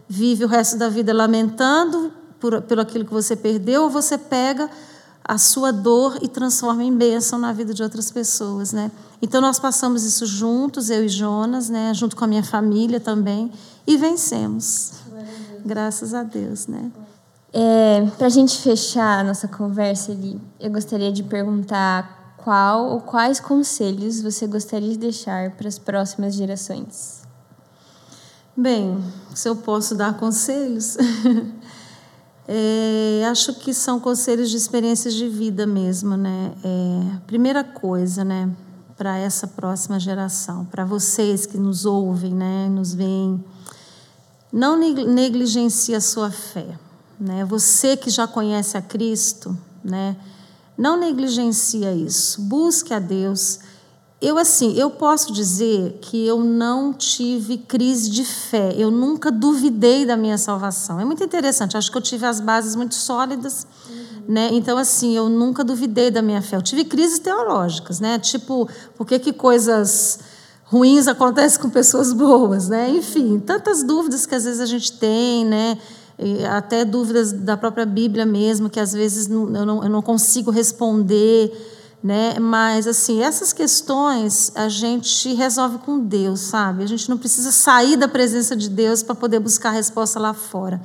vive 0.08 0.42
o 0.42 0.48
resto 0.48 0.78
da 0.78 0.88
vida 0.88 1.12
lamentando 1.12 2.10
por, 2.40 2.62
pelo 2.62 2.80
aquilo 2.80 3.04
que 3.04 3.12
você 3.12 3.36
perdeu, 3.36 3.82
ou 3.82 3.90
você 3.90 4.16
pega 4.16 4.70
a 5.28 5.36
sua 5.36 5.70
dor 5.70 6.18
e 6.22 6.26
transforma 6.26 6.82
em 6.82 6.96
bênção 6.96 7.38
na 7.38 7.52
vida 7.52 7.74
de 7.74 7.82
outras 7.82 8.10
pessoas, 8.10 8.72
né? 8.72 8.90
Então 9.20 9.42
nós 9.42 9.58
passamos 9.58 10.02
isso 10.02 10.24
juntos, 10.24 10.88
eu 10.88 11.04
e 11.04 11.08
Jonas, 11.08 11.68
né? 11.68 11.92
Junto 11.92 12.16
com 12.16 12.24
a 12.24 12.26
minha 12.26 12.42
família 12.42 12.98
também 12.98 13.52
e 13.86 13.98
vencemos. 13.98 14.92
Graças 15.66 16.14
a 16.14 16.22
Deus, 16.22 16.66
né? 16.66 16.90
É, 17.52 18.06
Para 18.16 18.28
a 18.28 18.30
gente 18.30 18.56
fechar 18.58 19.20
a 19.20 19.24
nossa 19.24 19.46
conversa 19.46 20.12
ali, 20.12 20.40
eu 20.58 20.70
gostaria 20.70 21.12
de 21.12 21.22
perguntar 21.22 22.34
qual 22.38 22.86
ou 22.86 23.00
quais 23.02 23.38
conselhos 23.38 24.22
você 24.22 24.46
gostaria 24.46 24.90
de 24.90 24.98
deixar 24.98 25.50
para 25.52 25.68
as 25.68 25.78
próximas 25.78 26.34
gerações. 26.34 27.22
Bem, 28.56 29.02
se 29.34 29.48
eu 29.48 29.56
posso 29.56 29.94
dar 29.94 30.16
conselhos, 30.16 30.96
É, 32.50 33.26
acho 33.26 33.52
que 33.56 33.74
são 33.74 34.00
conselhos 34.00 34.48
de 34.48 34.56
experiências 34.56 35.12
de 35.12 35.28
vida 35.28 35.66
mesmo, 35.66 36.16
né? 36.16 36.54
É, 36.64 37.18
primeira 37.26 37.62
coisa, 37.62 38.24
né, 38.24 38.50
para 38.96 39.18
essa 39.18 39.46
próxima 39.46 40.00
geração, 40.00 40.64
para 40.64 40.82
vocês 40.82 41.44
que 41.44 41.58
nos 41.58 41.84
ouvem, 41.84 42.34
né, 42.34 42.70
nos 42.70 42.94
veem, 42.94 43.44
não 44.50 44.78
negligencie 44.78 45.94
a 45.94 46.00
sua 46.00 46.30
fé, 46.30 46.78
né? 47.20 47.44
Você 47.44 47.98
que 47.98 48.08
já 48.08 48.26
conhece 48.26 48.78
a 48.78 48.82
Cristo, 48.82 49.54
né, 49.84 50.16
não 50.76 50.98
negligencia 50.98 51.92
isso. 51.92 52.40
Busque 52.40 52.94
a 52.94 52.98
Deus 52.98 53.58
eu, 54.20 54.36
assim, 54.36 54.76
eu 54.76 54.90
posso 54.90 55.32
dizer 55.32 55.98
que 56.00 56.26
eu 56.26 56.40
não 56.40 56.92
tive 56.92 57.56
crise 57.56 58.10
de 58.10 58.24
fé, 58.24 58.74
eu 58.76 58.90
nunca 58.90 59.30
duvidei 59.30 60.04
da 60.04 60.16
minha 60.16 60.36
salvação. 60.36 60.98
É 60.98 61.04
muito 61.04 61.22
interessante, 61.22 61.76
acho 61.76 61.90
que 61.90 61.96
eu 61.96 62.02
tive 62.02 62.26
as 62.26 62.40
bases 62.40 62.74
muito 62.74 62.96
sólidas, 62.96 63.64
uhum. 63.88 64.22
né? 64.26 64.48
Então, 64.50 64.76
assim, 64.76 65.16
eu 65.16 65.28
nunca 65.28 65.62
duvidei 65.62 66.10
da 66.10 66.20
minha 66.20 66.42
fé. 66.42 66.56
Eu 66.56 66.62
tive 66.62 66.84
crises 66.84 67.20
teológicas, 67.20 68.00
né? 68.00 68.18
Tipo, 68.18 68.68
por 68.96 69.06
que, 69.06 69.20
que 69.20 69.32
coisas 69.32 70.18
ruins 70.64 71.06
acontecem 71.06 71.60
com 71.60 71.70
pessoas 71.70 72.12
boas, 72.12 72.68
né? 72.68 72.90
Enfim, 72.90 73.38
tantas 73.38 73.84
dúvidas 73.84 74.26
que 74.26 74.34
às 74.34 74.42
vezes 74.42 74.60
a 74.60 74.66
gente 74.66 74.98
tem, 74.98 75.44
né? 75.44 75.78
Até 76.50 76.84
dúvidas 76.84 77.30
da 77.30 77.56
própria 77.56 77.86
Bíblia 77.86 78.26
mesmo, 78.26 78.68
que 78.68 78.80
às 78.80 78.92
vezes 78.92 79.30
eu 79.30 79.46
não, 79.46 79.84
eu 79.84 79.88
não 79.88 80.02
consigo 80.02 80.50
responder 80.50 81.52
né? 82.02 82.38
Mas 82.38 82.86
assim, 82.86 83.22
essas 83.22 83.52
questões 83.52 84.52
a 84.54 84.68
gente 84.68 85.34
resolve 85.34 85.78
com 85.78 85.98
Deus, 85.98 86.40
sabe? 86.40 86.82
A 86.84 86.86
gente 86.86 87.08
não 87.08 87.18
precisa 87.18 87.50
sair 87.50 87.96
da 87.96 88.06
presença 88.06 88.54
de 88.54 88.68
Deus 88.68 89.02
para 89.02 89.14
poder 89.14 89.40
buscar 89.40 89.70
a 89.70 89.72
resposta 89.72 90.18
lá 90.18 90.32
fora. 90.32 90.80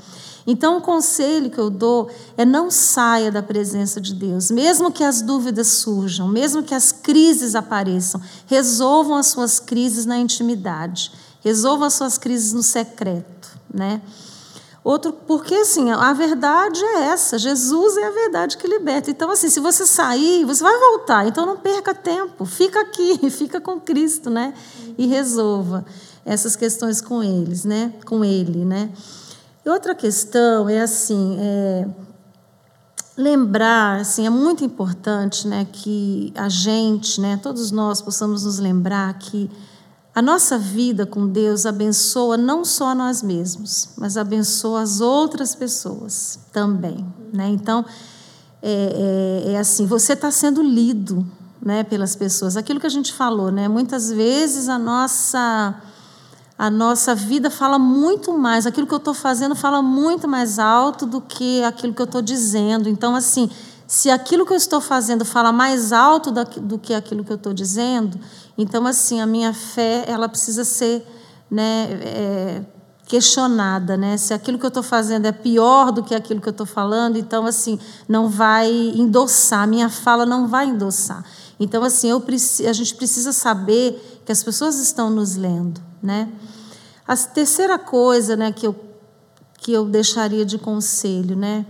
Então, 0.45 0.77
o 0.77 0.81
conselho 0.81 1.49
que 1.49 1.57
eu 1.57 1.69
dou 1.69 2.09
é 2.35 2.43
não 2.43 2.69
saia 2.69 3.31
da 3.31 3.41
presença 3.41 4.01
de 4.01 4.13
Deus, 4.13 4.51
mesmo 4.51 4.91
que 4.91 5.03
as 5.03 5.21
dúvidas 5.21 5.67
surjam, 5.67 6.27
mesmo 6.27 6.63
que 6.63 6.75
as 6.75 6.91
crises 6.91 7.55
apareçam, 7.55 8.21
resolvam 8.45 9.15
as 9.15 9.27
suas 9.27 9.59
crises 9.59 10.05
na 10.05 10.17
intimidade, 10.17 11.11
resolvam 11.41 11.87
as 11.87 11.93
suas 11.93 12.17
crises 12.17 12.51
no 12.51 12.63
secreto, 12.63 13.57
né? 13.73 14.01
Outro, 14.83 15.13
porque 15.13 15.55
assim, 15.55 15.91
a 15.91 16.11
verdade 16.11 16.83
é 16.83 17.03
essa, 17.05 17.37
Jesus 17.37 17.95
é 17.95 18.05
a 18.05 18.11
verdade 18.11 18.57
que 18.57 18.67
liberta. 18.67 19.09
Então, 19.09 19.31
assim, 19.31 19.49
se 19.49 19.61
você 19.61 19.85
sair, 19.85 20.43
você 20.43 20.61
vai 20.61 20.77
voltar. 20.77 21.25
Então 21.25 21.45
não 21.45 21.55
perca 21.55 21.93
tempo, 21.93 22.43
fica 22.43 22.81
aqui, 22.81 23.17
fica 23.31 23.61
com 23.61 23.79
Cristo, 23.79 24.29
né? 24.29 24.53
E 24.97 25.07
resolva 25.07 25.85
essas 26.25 26.57
questões 26.57 26.99
com 26.99 27.23
eles, 27.23 27.63
né? 27.63 27.93
Com 28.05 28.25
ele, 28.25 28.65
né? 28.65 28.89
E 29.65 29.69
outra 29.69 29.95
questão 29.95 30.67
é 30.67 30.81
assim, 30.81 31.37
é, 31.39 31.87
lembrar, 33.15 34.01
assim, 34.01 34.25
é 34.25 34.29
muito 34.29 34.65
importante, 34.65 35.47
né, 35.47 35.65
que 35.71 36.33
a 36.35 36.49
gente, 36.49 37.21
né, 37.21 37.39
todos 37.41 37.71
nós 37.71 38.01
possamos 38.01 38.43
nos 38.43 38.59
lembrar 38.59 39.17
que 39.17 39.49
a 40.15 40.21
nossa 40.21 40.59
vida 40.59 41.07
com 41.07 41.27
Deus 41.27 41.65
abençoa 41.65 42.37
não 42.37 42.63
só 42.63 42.93
nós 42.93 43.23
mesmos, 43.23 43.89
mas 43.97 44.15
abençoa 44.15 44.81
as 44.81 45.01
outras 45.01 45.55
pessoas 45.55 46.39
também. 46.51 47.03
Né? 47.33 47.47
Então, 47.47 47.83
é, 48.61 49.43
é, 49.47 49.51
é 49.53 49.57
assim: 49.57 49.87
você 49.87 50.13
está 50.13 50.29
sendo 50.29 50.61
lido 50.61 51.25
né, 51.59 51.83
pelas 51.83 52.15
pessoas. 52.15 52.55
Aquilo 52.55 52.79
que 52.79 52.85
a 52.85 52.91
gente 52.91 53.11
falou, 53.11 53.51
né? 53.51 53.67
muitas 53.67 54.11
vezes 54.11 54.69
a 54.69 54.77
nossa, 54.77 55.81
a 56.59 56.69
nossa 56.69 57.15
vida 57.15 57.49
fala 57.49 57.79
muito 57.79 58.37
mais, 58.37 58.67
aquilo 58.67 58.85
que 58.85 58.93
eu 58.93 58.97
estou 58.99 59.15
fazendo 59.15 59.55
fala 59.55 59.81
muito 59.81 60.27
mais 60.27 60.59
alto 60.59 61.07
do 61.07 61.21
que 61.21 61.63
aquilo 61.63 61.91
que 61.91 62.01
eu 62.01 62.05
estou 62.05 62.21
dizendo. 62.21 62.87
Então, 62.87 63.15
assim, 63.15 63.49
se 63.85 64.09
aquilo 64.09 64.45
que 64.45 64.53
eu 64.53 64.57
estou 64.57 64.81
fazendo 64.81 65.25
fala 65.25 65.51
mais 65.51 65.91
alto 65.91 66.31
do 66.31 66.79
que 66.79 66.93
aquilo 66.93 67.23
que 67.23 67.31
eu 67.31 67.35
estou 67.35 67.53
dizendo 67.53 68.19
então, 68.57 68.85
assim, 68.85 69.19
a 69.19 69.25
minha 69.25 69.53
fé 69.53 70.05
ela 70.07 70.29
precisa 70.29 70.63
ser 70.63 71.05
né, 71.49 71.89
é, 72.01 72.65
questionada, 73.05 73.97
né? 73.97 74.15
Se 74.17 74.33
aquilo 74.33 74.59
que 74.59 74.65
eu 74.65 74.69
estou 74.69 74.83
fazendo 74.83 75.25
é 75.25 75.31
pior 75.31 75.91
do 75.91 76.03
que 76.03 76.13
aquilo 76.13 76.39
que 76.39 76.47
eu 76.47 76.51
estou 76.51 76.65
falando, 76.65 77.17
então, 77.17 77.45
assim, 77.45 77.79
não 78.07 78.29
vai 78.29 78.69
endossar, 78.69 79.67
minha 79.67 79.89
fala 79.89 80.25
não 80.25 80.47
vai 80.47 80.67
endossar. 80.67 81.23
Então, 81.59 81.83
assim, 81.83 82.09
eu, 82.09 82.23
a 82.69 82.73
gente 82.73 82.95
precisa 82.95 83.31
saber 83.31 84.21
que 84.25 84.31
as 84.31 84.43
pessoas 84.43 84.79
estão 84.79 85.09
nos 85.09 85.35
lendo, 85.35 85.81
né? 86.01 86.29
A 87.07 87.15
terceira 87.17 87.77
coisa, 87.77 88.35
né, 88.35 88.51
que 88.51 88.65
eu 88.65 88.75
que 89.57 89.71
eu 89.71 89.85
deixaria 89.85 90.43
de 90.43 90.57
conselho, 90.57 91.37
né? 91.37 91.65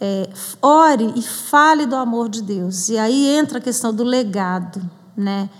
É, 0.00 0.30
ore 0.62 1.12
e 1.14 1.22
fale 1.22 1.84
do 1.84 1.94
amor 1.94 2.28
de 2.28 2.42
Deus. 2.42 2.88
E 2.88 2.96
aí 2.96 3.26
entra 3.26 3.58
a 3.58 3.60
questão 3.60 3.92
do 3.92 4.02
legado, 4.02 4.80
né? 5.16 5.50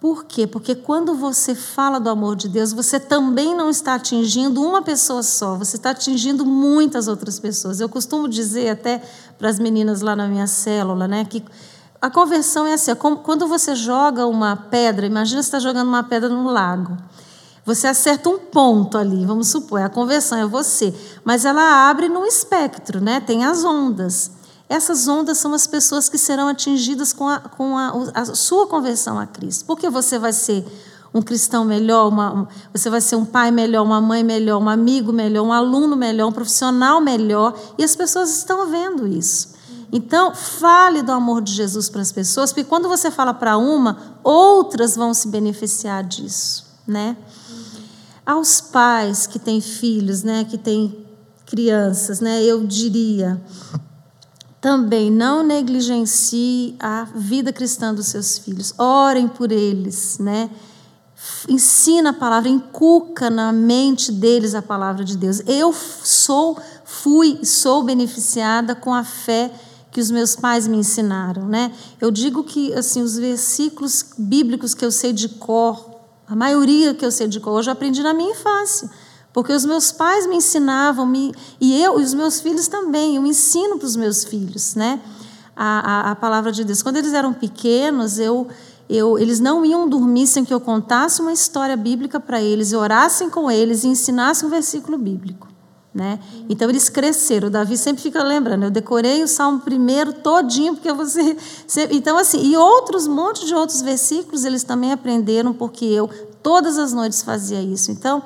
Por 0.00 0.24
quê? 0.24 0.46
Porque 0.46 0.74
quando 0.74 1.14
você 1.14 1.54
fala 1.54 2.00
do 2.00 2.08
amor 2.08 2.34
de 2.34 2.48
Deus, 2.48 2.72
você 2.72 2.98
também 2.98 3.54
não 3.54 3.68
está 3.68 3.94
atingindo 3.94 4.62
uma 4.62 4.80
pessoa 4.80 5.22
só, 5.22 5.56
você 5.56 5.76
está 5.76 5.90
atingindo 5.90 6.46
muitas 6.46 7.06
outras 7.06 7.38
pessoas. 7.38 7.80
Eu 7.80 7.88
costumo 7.88 8.26
dizer 8.26 8.70
até 8.70 9.02
para 9.38 9.50
as 9.50 9.58
meninas 9.58 10.00
lá 10.00 10.16
na 10.16 10.26
minha 10.26 10.46
célula, 10.46 11.06
né, 11.06 11.26
que 11.26 11.44
a 12.00 12.08
conversão 12.08 12.66
é 12.66 12.72
assim: 12.72 12.90
é 12.90 12.94
quando 12.94 13.46
você 13.46 13.74
joga 13.74 14.26
uma 14.26 14.56
pedra, 14.56 15.04
imagina 15.04 15.42
você 15.42 15.48
está 15.48 15.58
jogando 15.58 15.88
uma 15.88 16.02
pedra 16.02 16.30
no 16.30 16.48
lago. 16.48 16.96
Você 17.70 17.86
acerta 17.86 18.28
um 18.28 18.36
ponto 18.36 18.98
ali, 18.98 19.24
vamos 19.24 19.46
supor, 19.46 19.80
a 19.80 19.88
conversão 19.88 20.38
é 20.38 20.44
você, 20.44 20.92
mas 21.24 21.44
ela 21.44 21.88
abre 21.88 22.08
num 22.08 22.26
espectro, 22.26 23.00
né? 23.00 23.20
Tem 23.20 23.44
as 23.44 23.62
ondas. 23.64 24.32
Essas 24.68 25.06
ondas 25.06 25.38
são 25.38 25.54
as 25.54 25.68
pessoas 25.68 26.08
que 26.08 26.18
serão 26.18 26.48
atingidas 26.48 27.12
com 27.12 27.28
a, 27.28 27.38
com 27.38 27.78
a, 27.78 27.92
a 28.12 28.24
sua 28.34 28.66
conversão 28.66 29.20
a 29.20 29.26
Cristo. 29.26 29.66
Porque 29.66 29.88
você 29.88 30.18
vai 30.18 30.32
ser 30.32 30.66
um 31.14 31.22
cristão 31.22 31.64
melhor, 31.64 32.08
uma, 32.08 32.48
você 32.74 32.90
vai 32.90 33.00
ser 33.00 33.14
um 33.14 33.24
pai 33.24 33.52
melhor, 33.52 33.84
uma 33.84 34.00
mãe 34.00 34.24
melhor, 34.24 34.60
um 34.60 34.68
amigo 34.68 35.12
melhor, 35.12 35.46
um 35.46 35.52
aluno 35.52 35.94
melhor, 35.96 36.26
um 36.26 36.32
profissional 36.32 37.00
melhor, 37.00 37.56
e 37.78 37.84
as 37.84 37.94
pessoas 37.94 38.36
estão 38.36 38.68
vendo 38.68 39.06
isso. 39.06 39.54
Então, 39.92 40.34
fale 40.34 41.02
do 41.02 41.12
amor 41.12 41.40
de 41.40 41.52
Jesus 41.52 41.88
para 41.88 42.00
as 42.00 42.10
pessoas, 42.10 42.52
porque 42.52 42.64
quando 42.64 42.88
você 42.88 43.12
fala 43.12 43.32
para 43.32 43.56
uma, 43.56 44.18
outras 44.24 44.96
vão 44.96 45.14
se 45.14 45.28
beneficiar 45.28 46.02
disso, 46.02 46.66
né? 46.84 47.16
Aos 48.30 48.60
pais 48.60 49.26
que 49.26 49.40
têm 49.40 49.60
filhos, 49.60 50.22
né, 50.22 50.44
que 50.44 50.56
têm 50.56 51.04
crianças, 51.46 52.20
né, 52.20 52.40
eu 52.44 52.64
diria, 52.64 53.42
também 54.60 55.10
não 55.10 55.42
negligencie 55.42 56.76
a 56.78 57.08
vida 57.12 57.52
cristã 57.52 57.92
dos 57.92 58.06
seus 58.06 58.38
filhos. 58.38 58.72
Orem 58.78 59.26
por 59.26 59.50
eles, 59.50 60.18
né? 60.20 60.48
Ensina 61.48 62.10
a 62.10 62.12
palavra, 62.12 62.48
inculca 62.48 63.28
na 63.28 63.52
mente 63.52 64.12
deles 64.12 64.54
a 64.54 64.62
palavra 64.62 65.04
de 65.04 65.16
Deus. 65.16 65.42
Eu 65.44 65.72
sou, 65.72 66.56
fui, 66.84 67.44
sou 67.44 67.82
beneficiada 67.82 68.76
com 68.76 68.94
a 68.94 69.02
fé 69.02 69.50
que 69.90 70.00
os 70.00 70.08
meus 70.08 70.36
pais 70.36 70.68
me 70.68 70.76
ensinaram, 70.76 71.48
né? 71.48 71.72
Eu 72.00 72.12
digo 72.12 72.44
que 72.44 72.72
assim 72.74 73.02
os 73.02 73.16
versículos 73.16 74.04
bíblicos 74.16 74.72
que 74.72 74.84
eu 74.84 74.92
sei 74.92 75.12
de 75.12 75.28
cor, 75.30 75.89
a 76.30 76.36
maioria 76.36 76.94
que 76.94 77.04
eu 77.04 77.10
sei 77.10 77.26
de 77.26 77.40
cor, 77.40 77.58
eu 77.58 77.62
já 77.64 77.72
aprendi 77.72 78.04
na 78.04 78.14
minha 78.14 78.30
infância, 78.30 78.88
porque 79.32 79.52
os 79.52 79.64
meus 79.64 79.90
pais 79.90 80.28
me 80.28 80.36
ensinavam, 80.36 81.04
me, 81.04 81.34
e 81.60 81.82
eu 81.82 81.98
e 81.98 82.04
os 82.04 82.14
meus 82.14 82.40
filhos 82.40 82.68
também, 82.68 83.16
eu 83.16 83.26
ensino 83.26 83.76
para 83.76 83.86
os 83.86 83.96
meus 83.96 84.22
filhos, 84.22 84.76
né? 84.76 85.00
A, 85.56 85.80
a, 85.80 86.10
a, 86.12 86.14
palavra 86.14 86.52
de 86.52 86.62
Deus. 86.62 86.84
Quando 86.84 86.98
eles 86.98 87.12
eram 87.14 87.32
pequenos, 87.32 88.20
eu, 88.20 88.46
eu, 88.88 89.18
eles 89.18 89.40
não 89.40 89.64
iam 89.64 89.88
dormir 89.88 90.28
sem 90.28 90.44
que 90.44 90.54
eu 90.54 90.60
contasse 90.60 91.20
uma 91.20 91.32
história 91.32 91.76
bíblica 91.76 92.20
para 92.20 92.40
eles, 92.40 92.72
orassem 92.72 93.28
com 93.28 93.50
eles 93.50 93.82
e 93.82 93.88
ensinasse 93.88 94.46
um 94.46 94.48
versículo 94.48 94.96
bíblico. 94.96 95.48
Né? 95.92 96.20
Então 96.48 96.70
eles 96.70 96.88
cresceram. 96.88 97.48
O 97.48 97.50
Davi 97.50 97.76
sempre 97.76 98.00
fica 98.00 98.22
lembrando. 98.22 98.62
Eu 98.62 98.70
decorei 98.70 99.24
o 99.24 99.28
Salmo 99.28 99.58
primeiro 99.58 100.12
todinho 100.12 100.74
porque 100.74 100.92
você. 100.92 101.36
Então 101.90 102.16
assim 102.16 102.40
e 102.42 102.56
outros 102.56 103.08
um 103.08 103.14
monte 103.14 103.44
de 103.44 103.52
outros 103.52 103.82
versículos 103.82 104.44
eles 104.44 104.62
também 104.62 104.92
aprenderam 104.92 105.52
porque 105.52 105.84
eu 105.84 106.08
todas 106.42 106.78
as 106.78 106.92
noites 106.92 107.22
fazia 107.22 107.60
isso. 107.60 107.90
Então 107.90 108.22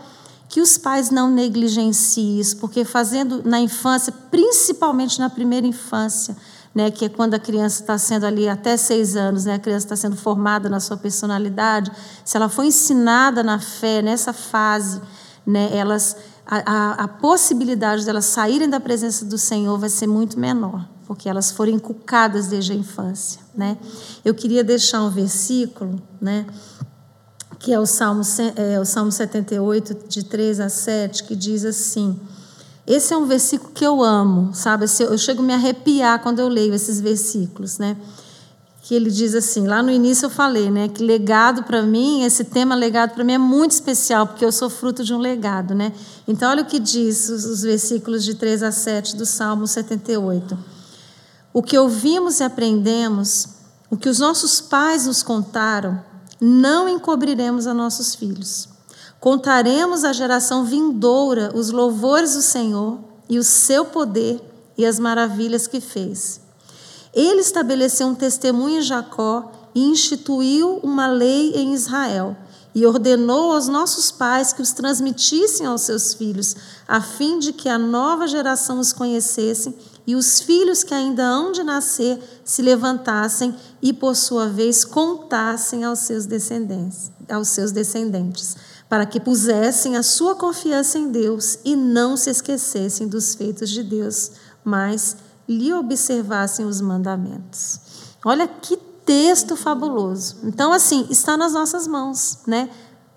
que 0.54 0.60
os 0.60 0.78
pais 0.78 1.10
não 1.10 1.30
negligenciem 1.30 2.38
isso, 2.38 2.58
porque 2.58 2.84
fazendo 2.84 3.42
na 3.44 3.58
infância, 3.58 4.12
principalmente 4.30 5.18
na 5.18 5.28
primeira 5.28 5.66
infância, 5.66 6.36
né, 6.72 6.92
que 6.92 7.06
é 7.06 7.08
quando 7.08 7.34
a 7.34 7.40
criança 7.40 7.80
está 7.80 7.98
sendo 7.98 8.24
ali 8.24 8.48
até 8.48 8.76
seis 8.76 9.16
anos, 9.16 9.44
né, 9.44 9.54
a 9.54 9.58
criança 9.58 9.86
está 9.86 9.96
sendo 9.96 10.16
formada 10.16 10.68
na 10.68 10.78
sua 10.78 10.96
personalidade, 10.96 11.90
se 12.24 12.36
ela 12.36 12.48
for 12.48 12.62
ensinada 12.62 13.42
na 13.42 13.58
fé 13.58 14.00
nessa 14.00 14.32
fase, 14.32 15.00
né, 15.44 15.70
elas 15.76 16.16
a, 16.46 16.56
a, 16.56 16.92
a 17.04 17.08
possibilidade 17.08 18.04
delas 18.04 18.26
saírem 18.26 18.68
da 18.68 18.78
presença 18.78 19.24
do 19.24 19.38
Senhor 19.38 19.78
vai 19.78 19.88
ser 19.88 20.06
muito 20.06 20.38
menor, 20.38 20.86
porque 21.06 21.28
elas 21.28 21.50
foram 21.50 21.72
inculcadas 21.72 22.48
desde 22.48 22.72
a 22.72 22.74
infância. 22.74 23.40
Né? 23.54 23.78
Eu 24.24 24.34
queria 24.34 24.62
deixar 24.62 25.02
um 25.02 25.10
versículo, 25.10 26.02
né, 26.20 26.46
que 27.58 27.72
é 27.72 27.80
o 27.80 27.86
Salmo, 27.86 28.22
é, 28.56 28.78
o 28.78 28.84
Salmo 28.84 29.10
78, 29.10 30.08
de 30.08 30.24
3 30.24 30.60
a 30.60 30.68
7, 30.68 31.24
que 31.24 31.34
diz 31.34 31.64
assim. 31.64 32.18
Esse 32.86 33.14
é 33.14 33.16
um 33.16 33.24
versículo 33.24 33.72
que 33.72 33.86
eu 33.86 34.02
amo, 34.02 34.52
sabe? 34.52 34.84
Eu 35.00 35.16
chego 35.16 35.40
a 35.40 35.46
me 35.46 35.54
arrepiar 35.54 36.22
quando 36.22 36.40
eu 36.40 36.48
leio 36.48 36.74
esses 36.74 37.00
versículos, 37.00 37.78
né? 37.78 37.96
Que 38.84 38.94
ele 38.94 39.10
diz 39.10 39.34
assim, 39.34 39.66
lá 39.66 39.82
no 39.82 39.90
início 39.90 40.26
eu 40.26 40.30
falei, 40.30 40.70
né, 40.70 40.88
que 40.88 41.02
legado 41.02 41.62
para 41.62 41.82
mim, 41.82 42.22
esse 42.22 42.44
tema 42.44 42.74
legado 42.74 43.14
para 43.14 43.24
mim 43.24 43.32
é 43.32 43.38
muito 43.38 43.70
especial, 43.70 44.26
porque 44.26 44.44
eu 44.44 44.52
sou 44.52 44.68
fruto 44.68 45.02
de 45.02 45.14
um 45.14 45.18
legado, 45.18 45.74
né? 45.74 45.90
Então 46.28 46.50
olha 46.50 46.62
o 46.62 46.66
que 46.66 46.78
diz 46.78 47.30
os, 47.30 47.46
os 47.46 47.62
versículos 47.62 48.22
de 48.22 48.34
3 48.34 48.62
a 48.62 48.70
7 48.70 49.16
do 49.16 49.24
Salmo 49.24 49.66
78. 49.66 50.58
O 51.50 51.62
que 51.62 51.78
ouvimos 51.78 52.40
e 52.40 52.44
aprendemos, 52.44 53.48
o 53.88 53.96
que 53.96 54.10
os 54.10 54.18
nossos 54.18 54.60
pais 54.60 55.06
nos 55.06 55.22
contaram, 55.22 55.98
não 56.38 56.86
encobriremos 56.86 57.66
a 57.66 57.72
nossos 57.72 58.14
filhos. 58.14 58.68
Contaremos 59.18 60.04
à 60.04 60.12
geração 60.12 60.62
vindoura 60.62 61.52
os 61.54 61.70
louvores 61.70 62.34
do 62.34 62.42
Senhor 62.42 62.98
e 63.30 63.38
o 63.38 63.44
seu 63.44 63.86
poder 63.86 64.42
e 64.76 64.84
as 64.84 64.98
maravilhas 64.98 65.66
que 65.66 65.80
fez. 65.80 66.43
Ele 67.14 67.40
estabeleceu 67.40 68.08
um 68.08 68.14
testemunho 68.14 68.78
em 68.78 68.82
Jacó 68.82 69.52
e 69.74 69.80
instituiu 69.84 70.80
uma 70.82 71.06
lei 71.06 71.52
em 71.54 71.72
Israel. 71.72 72.36
E 72.74 72.84
ordenou 72.84 73.52
aos 73.52 73.68
nossos 73.68 74.10
pais 74.10 74.52
que 74.52 74.60
os 74.60 74.72
transmitissem 74.72 75.64
aos 75.64 75.82
seus 75.82 76.12
filhos, 76.12 76.56
a 76.88 77.00
fim 77.00 77.38
de 77.38 77.52
que 77.52 77.68
a 77.68 77.78
nova 77.78 78.26
geração 78.26 78.80
os 78.80 78.92
conhecesse 78.92 79.72
e 80.04 80.16
os 80.16 80.40
filhos 80.40 80.82
que 80.82 80.92
ainda 80.92 81.22
hão 81.22 81.52
de 81.52 81.62
nascer 81.62 82.20
se 82.44 82.62
levantassem 82.62 83.54
e, 83.80 83.92
por 83.92 84.16
sua 84.16 84.48
vez, 84.48 84.84
contassem 84.84 85.84
aos 85.84 86.00
seus 86.00 86.26
descendentes, 86.26 87.12
aos 87.30 87.48
seus 87.48 87.70
descendentes, 87.70 88.56
para 88.88 89.06
que 89.06 89.20
pusessem 89.20 89.96
a 89.96 90.02
sua 90.02 90.34
confiança 90.34 90.98
em 90.98 91.10
Deus 91.10 91.58
e 91.64 91.76
não 91.76 92.16
se 92.16 92.28
esquecessem 92.28 93.06
dos 93.06 93.36
feitos 93.36 93.70
de 93.70 93.84
Deus, 93.84 94.32
mas 94.64 95.16
lhe 95.48 95.72
observassem 95.72 96.64
os 96.66 96.80
mandamentos. 96.80 97.80
Olha 98.24 98.48
que 98.48 98.76
texto 99.04 99.56
fabuloso. 99.56 100.36
Então, 100.44 100.72
assim, 100.72 101.06
está 101.10 101.36
nas 101.36 101.52
nossas 101.52 101.86
mãos, 101.86 102.38
né? 102.46 102.70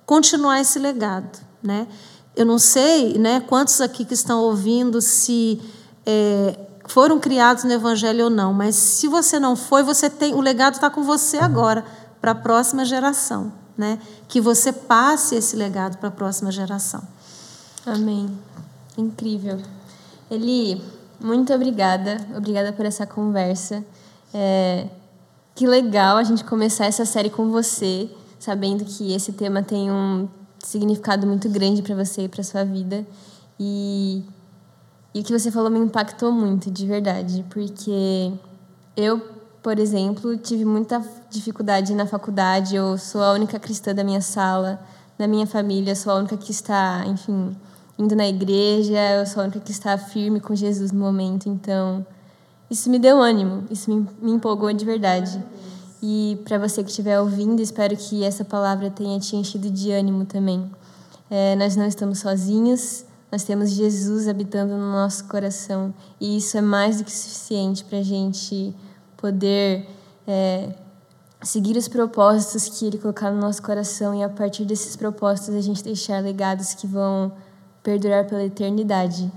Continuar 0.05 0.59
esse 0.59 0.77
legado, 0.79 1.39
né? 1.63 1.87
Eu 2.35 2.45
não 2.45 2.59
sei, 2.59 3.17
né? 3.17 3.39
Quantos 3.39 3.81
aqui 3.81 4.05
que 4.05 4.13
estão 4.13 4.41
ouvindo 4.41 5.01
se 5.01 5.61
é, 6.05 6.59
foram 6.87 7.19
criados 7.19 7.63
no 7.63 7.71
Evangelho 7.71 8.25
ou 8.25 8.29
não, 8.29 8.53
mas 8.53 8.75
se 8.75 9.07
você 9.07 9.39
não 9.39 9.55
foi, 9.55 9.83
você 9.83 10.09
tem 10.09 10.33
o 10.33 10.41
legado 10.41 10.75
está 10.75 10.89
com 10.89 11.03
você 11.03 11.37
agora 11.37 11.83
para 12.21 12.31
a 12.31 12.35
próxima 12.35 12.85
geração, 12.85 13.51
né? 13.77 13.99
Que 14.27 14.39
você 14.39 14.71
passe 14.71 15.35
esse 15.35 15.55
legado 15.55 15.97
para 15.97 16.09
a 16.09 16.11
próxima 16.11 16.51
geração. 16.51 17.01
Amém. 17.85 18.37
Incrível. 18.97 19.59
Eli, 20.29 20.81
muito 21.19 21.53
obrigada. 21.53 22.17
Obrigada 22.35 22.71
por 22.73 22.85
essa 22.85 23.05
conversa. 23.05 23.83
É, 24.33 24.87
que 25.55 25.65
legal 25.65 26.17
a 26.17 26.23
gente 26.23 26.43
começar 26.43 26.85
essa 26.85 27.05
série 27.05 27.29
com 27.29 27.49
você, 27.49 28.09
sabendo 28.39 28.85
que 28.85 29.13
esse 29.13 29.33
tema 29.33 29.63
tem 29.63 29.89
um 29.91 30.27
significado 30.59 31.25
muito 31.25 31.49
grande 31.49 31.81
para 31.81 31.95
você 31.95 32.23
e 32.23 32.29
para 32.29 32.43
sua 32.43 32.63
vida. 32.63 33.05
E, 33.59 34.23
e 35.13 35.21
o 35.21 35.23
que 35.23 35.33
você 35.33 35.49
falou 35.49 35.71
me 35.71 35.79
impactou 35.79 36.31
muito, 36.31 36.69
de 36.69 36.85
verdade, 36.85 37.43
porque 37.49 38.31
eu, 38.95 39.19
por 39.63 39.79
exemplo, 39.79 40.37
tive 40.37 40.63
muita 40.63 41.03
dificuldade 41.29 41.93
na 41.95 42.05
faculdade. 42.05 42.75
Eu 42.75 42.97
sou 42.97 43.23
a 43.23 43.31
única 43.31 43.59
cristã 43.59 43.95
da 43.95 44.03
minha 44.03 44.21
sala, 44.21 44.79
da 45.17 45.27
minha 45.27 45.47
família, 45.47 45.95
sou 45.95 46.13
a 46.13 46.15
única 46.17 46.37
que 46.37 46.51
está, 46.51 47.03
enfim, 47.07 47.55
indo 47.97 48.15
na 48.15 48.27
igreja, 48.27 48.99
eu 49.19 49.25
sou 49.25 49.41
a 49.41 49.45
única 49.45 49.59
que 49.59 49.71
está 49.71 49.97
firme 49.97 50.39
com 50.39 50.55
Jesus 50.55 50.91
no 50.91 50.99
momento, 50.99 51.49
então 51.49 52.05
isso 52.69 52.89
me 52.89 52.99
deu 52.99 53.19
ânimo, 53.19 53.63
isso 53.71 53.89
me, 53.89 54.07
me 54.21 54.31
empolgou 54.31 54.71
de 54.71 54.85
verdade. 54.85 55.43
E 56.01 56.39
para 56.43 56.59
você 56.59 56.83
que 56.83 56.89
estiver 56.89 57.19
ouvindo, 57.19 57.61
espero 57.61 57.95
que 57.97 58.23
essa 58.23 58.45
palavra 58.45 58.89
tenha 58.89 59.19
te 59.19 59.35
enchido 59.35 59.69
de 59.69 59.91
ânimo 59.91 60.25
também. 60.25 60.69
É, 61.29 61.55
nós 61.55 61.75
não 61.75 61.85
estamos 61.85 62.19
sozinhos, 62.19 63.03
nós 63.31 63.43
temos 63.43 63.71
Jesus 63.71 64.27
habitando 64.27 64.77
no 64.77 64.91
nosso 64.91 65.25
coração 65.25 65.93
e 66.19 66.37
isso 66.37 66.57
é 66.57 66.61
mais 66.61 66.99
do 66.99 67.03
que 67.03 67.11
suficiente 67.11 67.83
para 67.83 67.97
a 67.97 68.03
gente 68.03 68.73
poder 69.17 69.85
é, 70.25 70.69
seguir 71.41 71.75
os 71.75 71.87
propósitos 71.87 72.69
que 72.69 72.85
Ele 72.85 72.97
colocar 72.97 73.31
no 73.31 73.41
nosso 73.41 73.61
coração 73.61 74.15
e 74.15 74.23
a 74.23 74.29
partir 74.29 74.63
desses 74.63 74.95
propósitos 74.95 75.53
a 75.55 75.61
gente 75.61 75.83
deixar 75.83 76.21
legados 76.23 76.73
que 76.73 76.87
vão 76.87 77.33
perdurar 77.87 78.25
pela 78.25 78.43
eternidade. 78.43 79.31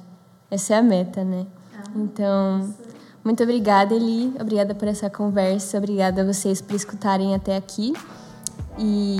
Essa 0.51 0.75
é 0.75 0.79
a 0.79 0.83
meta, 0.83 1.23
né? 1.23 1.47
Então, 1.95 2.75
muito 3.23 3.41
obrigada, 3.45 3.95
Eli. 3.95 4.35
Obrigada 4.41 4.75
por 4.75 4.89
essa 4.89 5.09
conversa. 5.09 5.79
Obrigada 5.79 6.23
a 6.23 6.25
vocês 6.25 6.61
por 6.61 6.75
escutarem 6.75 7.33
até 7.33 7.57
aqui. 7.57 7.93
E 8.77 9.19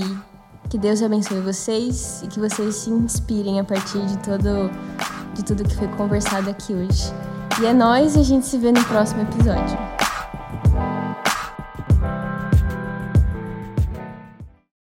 que 0.69 0.77
Deus 0.77 1.01
abençoe 1.01 1.39
vocês 1.39 2.21
e 2.21 2.27
que 2.27 2.41
vocês 2.41 2.75
se 2.75 2.89
inspirem 2.89 3.57
a 3.57 3.63
partir 3.63 4.05
de 4.05 4.17
todo 4.17 4.69
de 5.33 5.45
tudo 5.45 5.63
que 5.63 5.77
foi 5.77 5.87
conversado 5.95 6.49
aqui 6.49 6.73
hoje. 6.73 7.05
E 7.61 7.65
é 7.65 7.73
nós 7.73 8.17
e 8.17 8.19
a 8.19 8.23
gente 8.23 8.45
se 8.45 8.57
vê 8.57 8.73
no 8.73 8.83
próximo 8.83 9.21
episódio. 9.21 10.00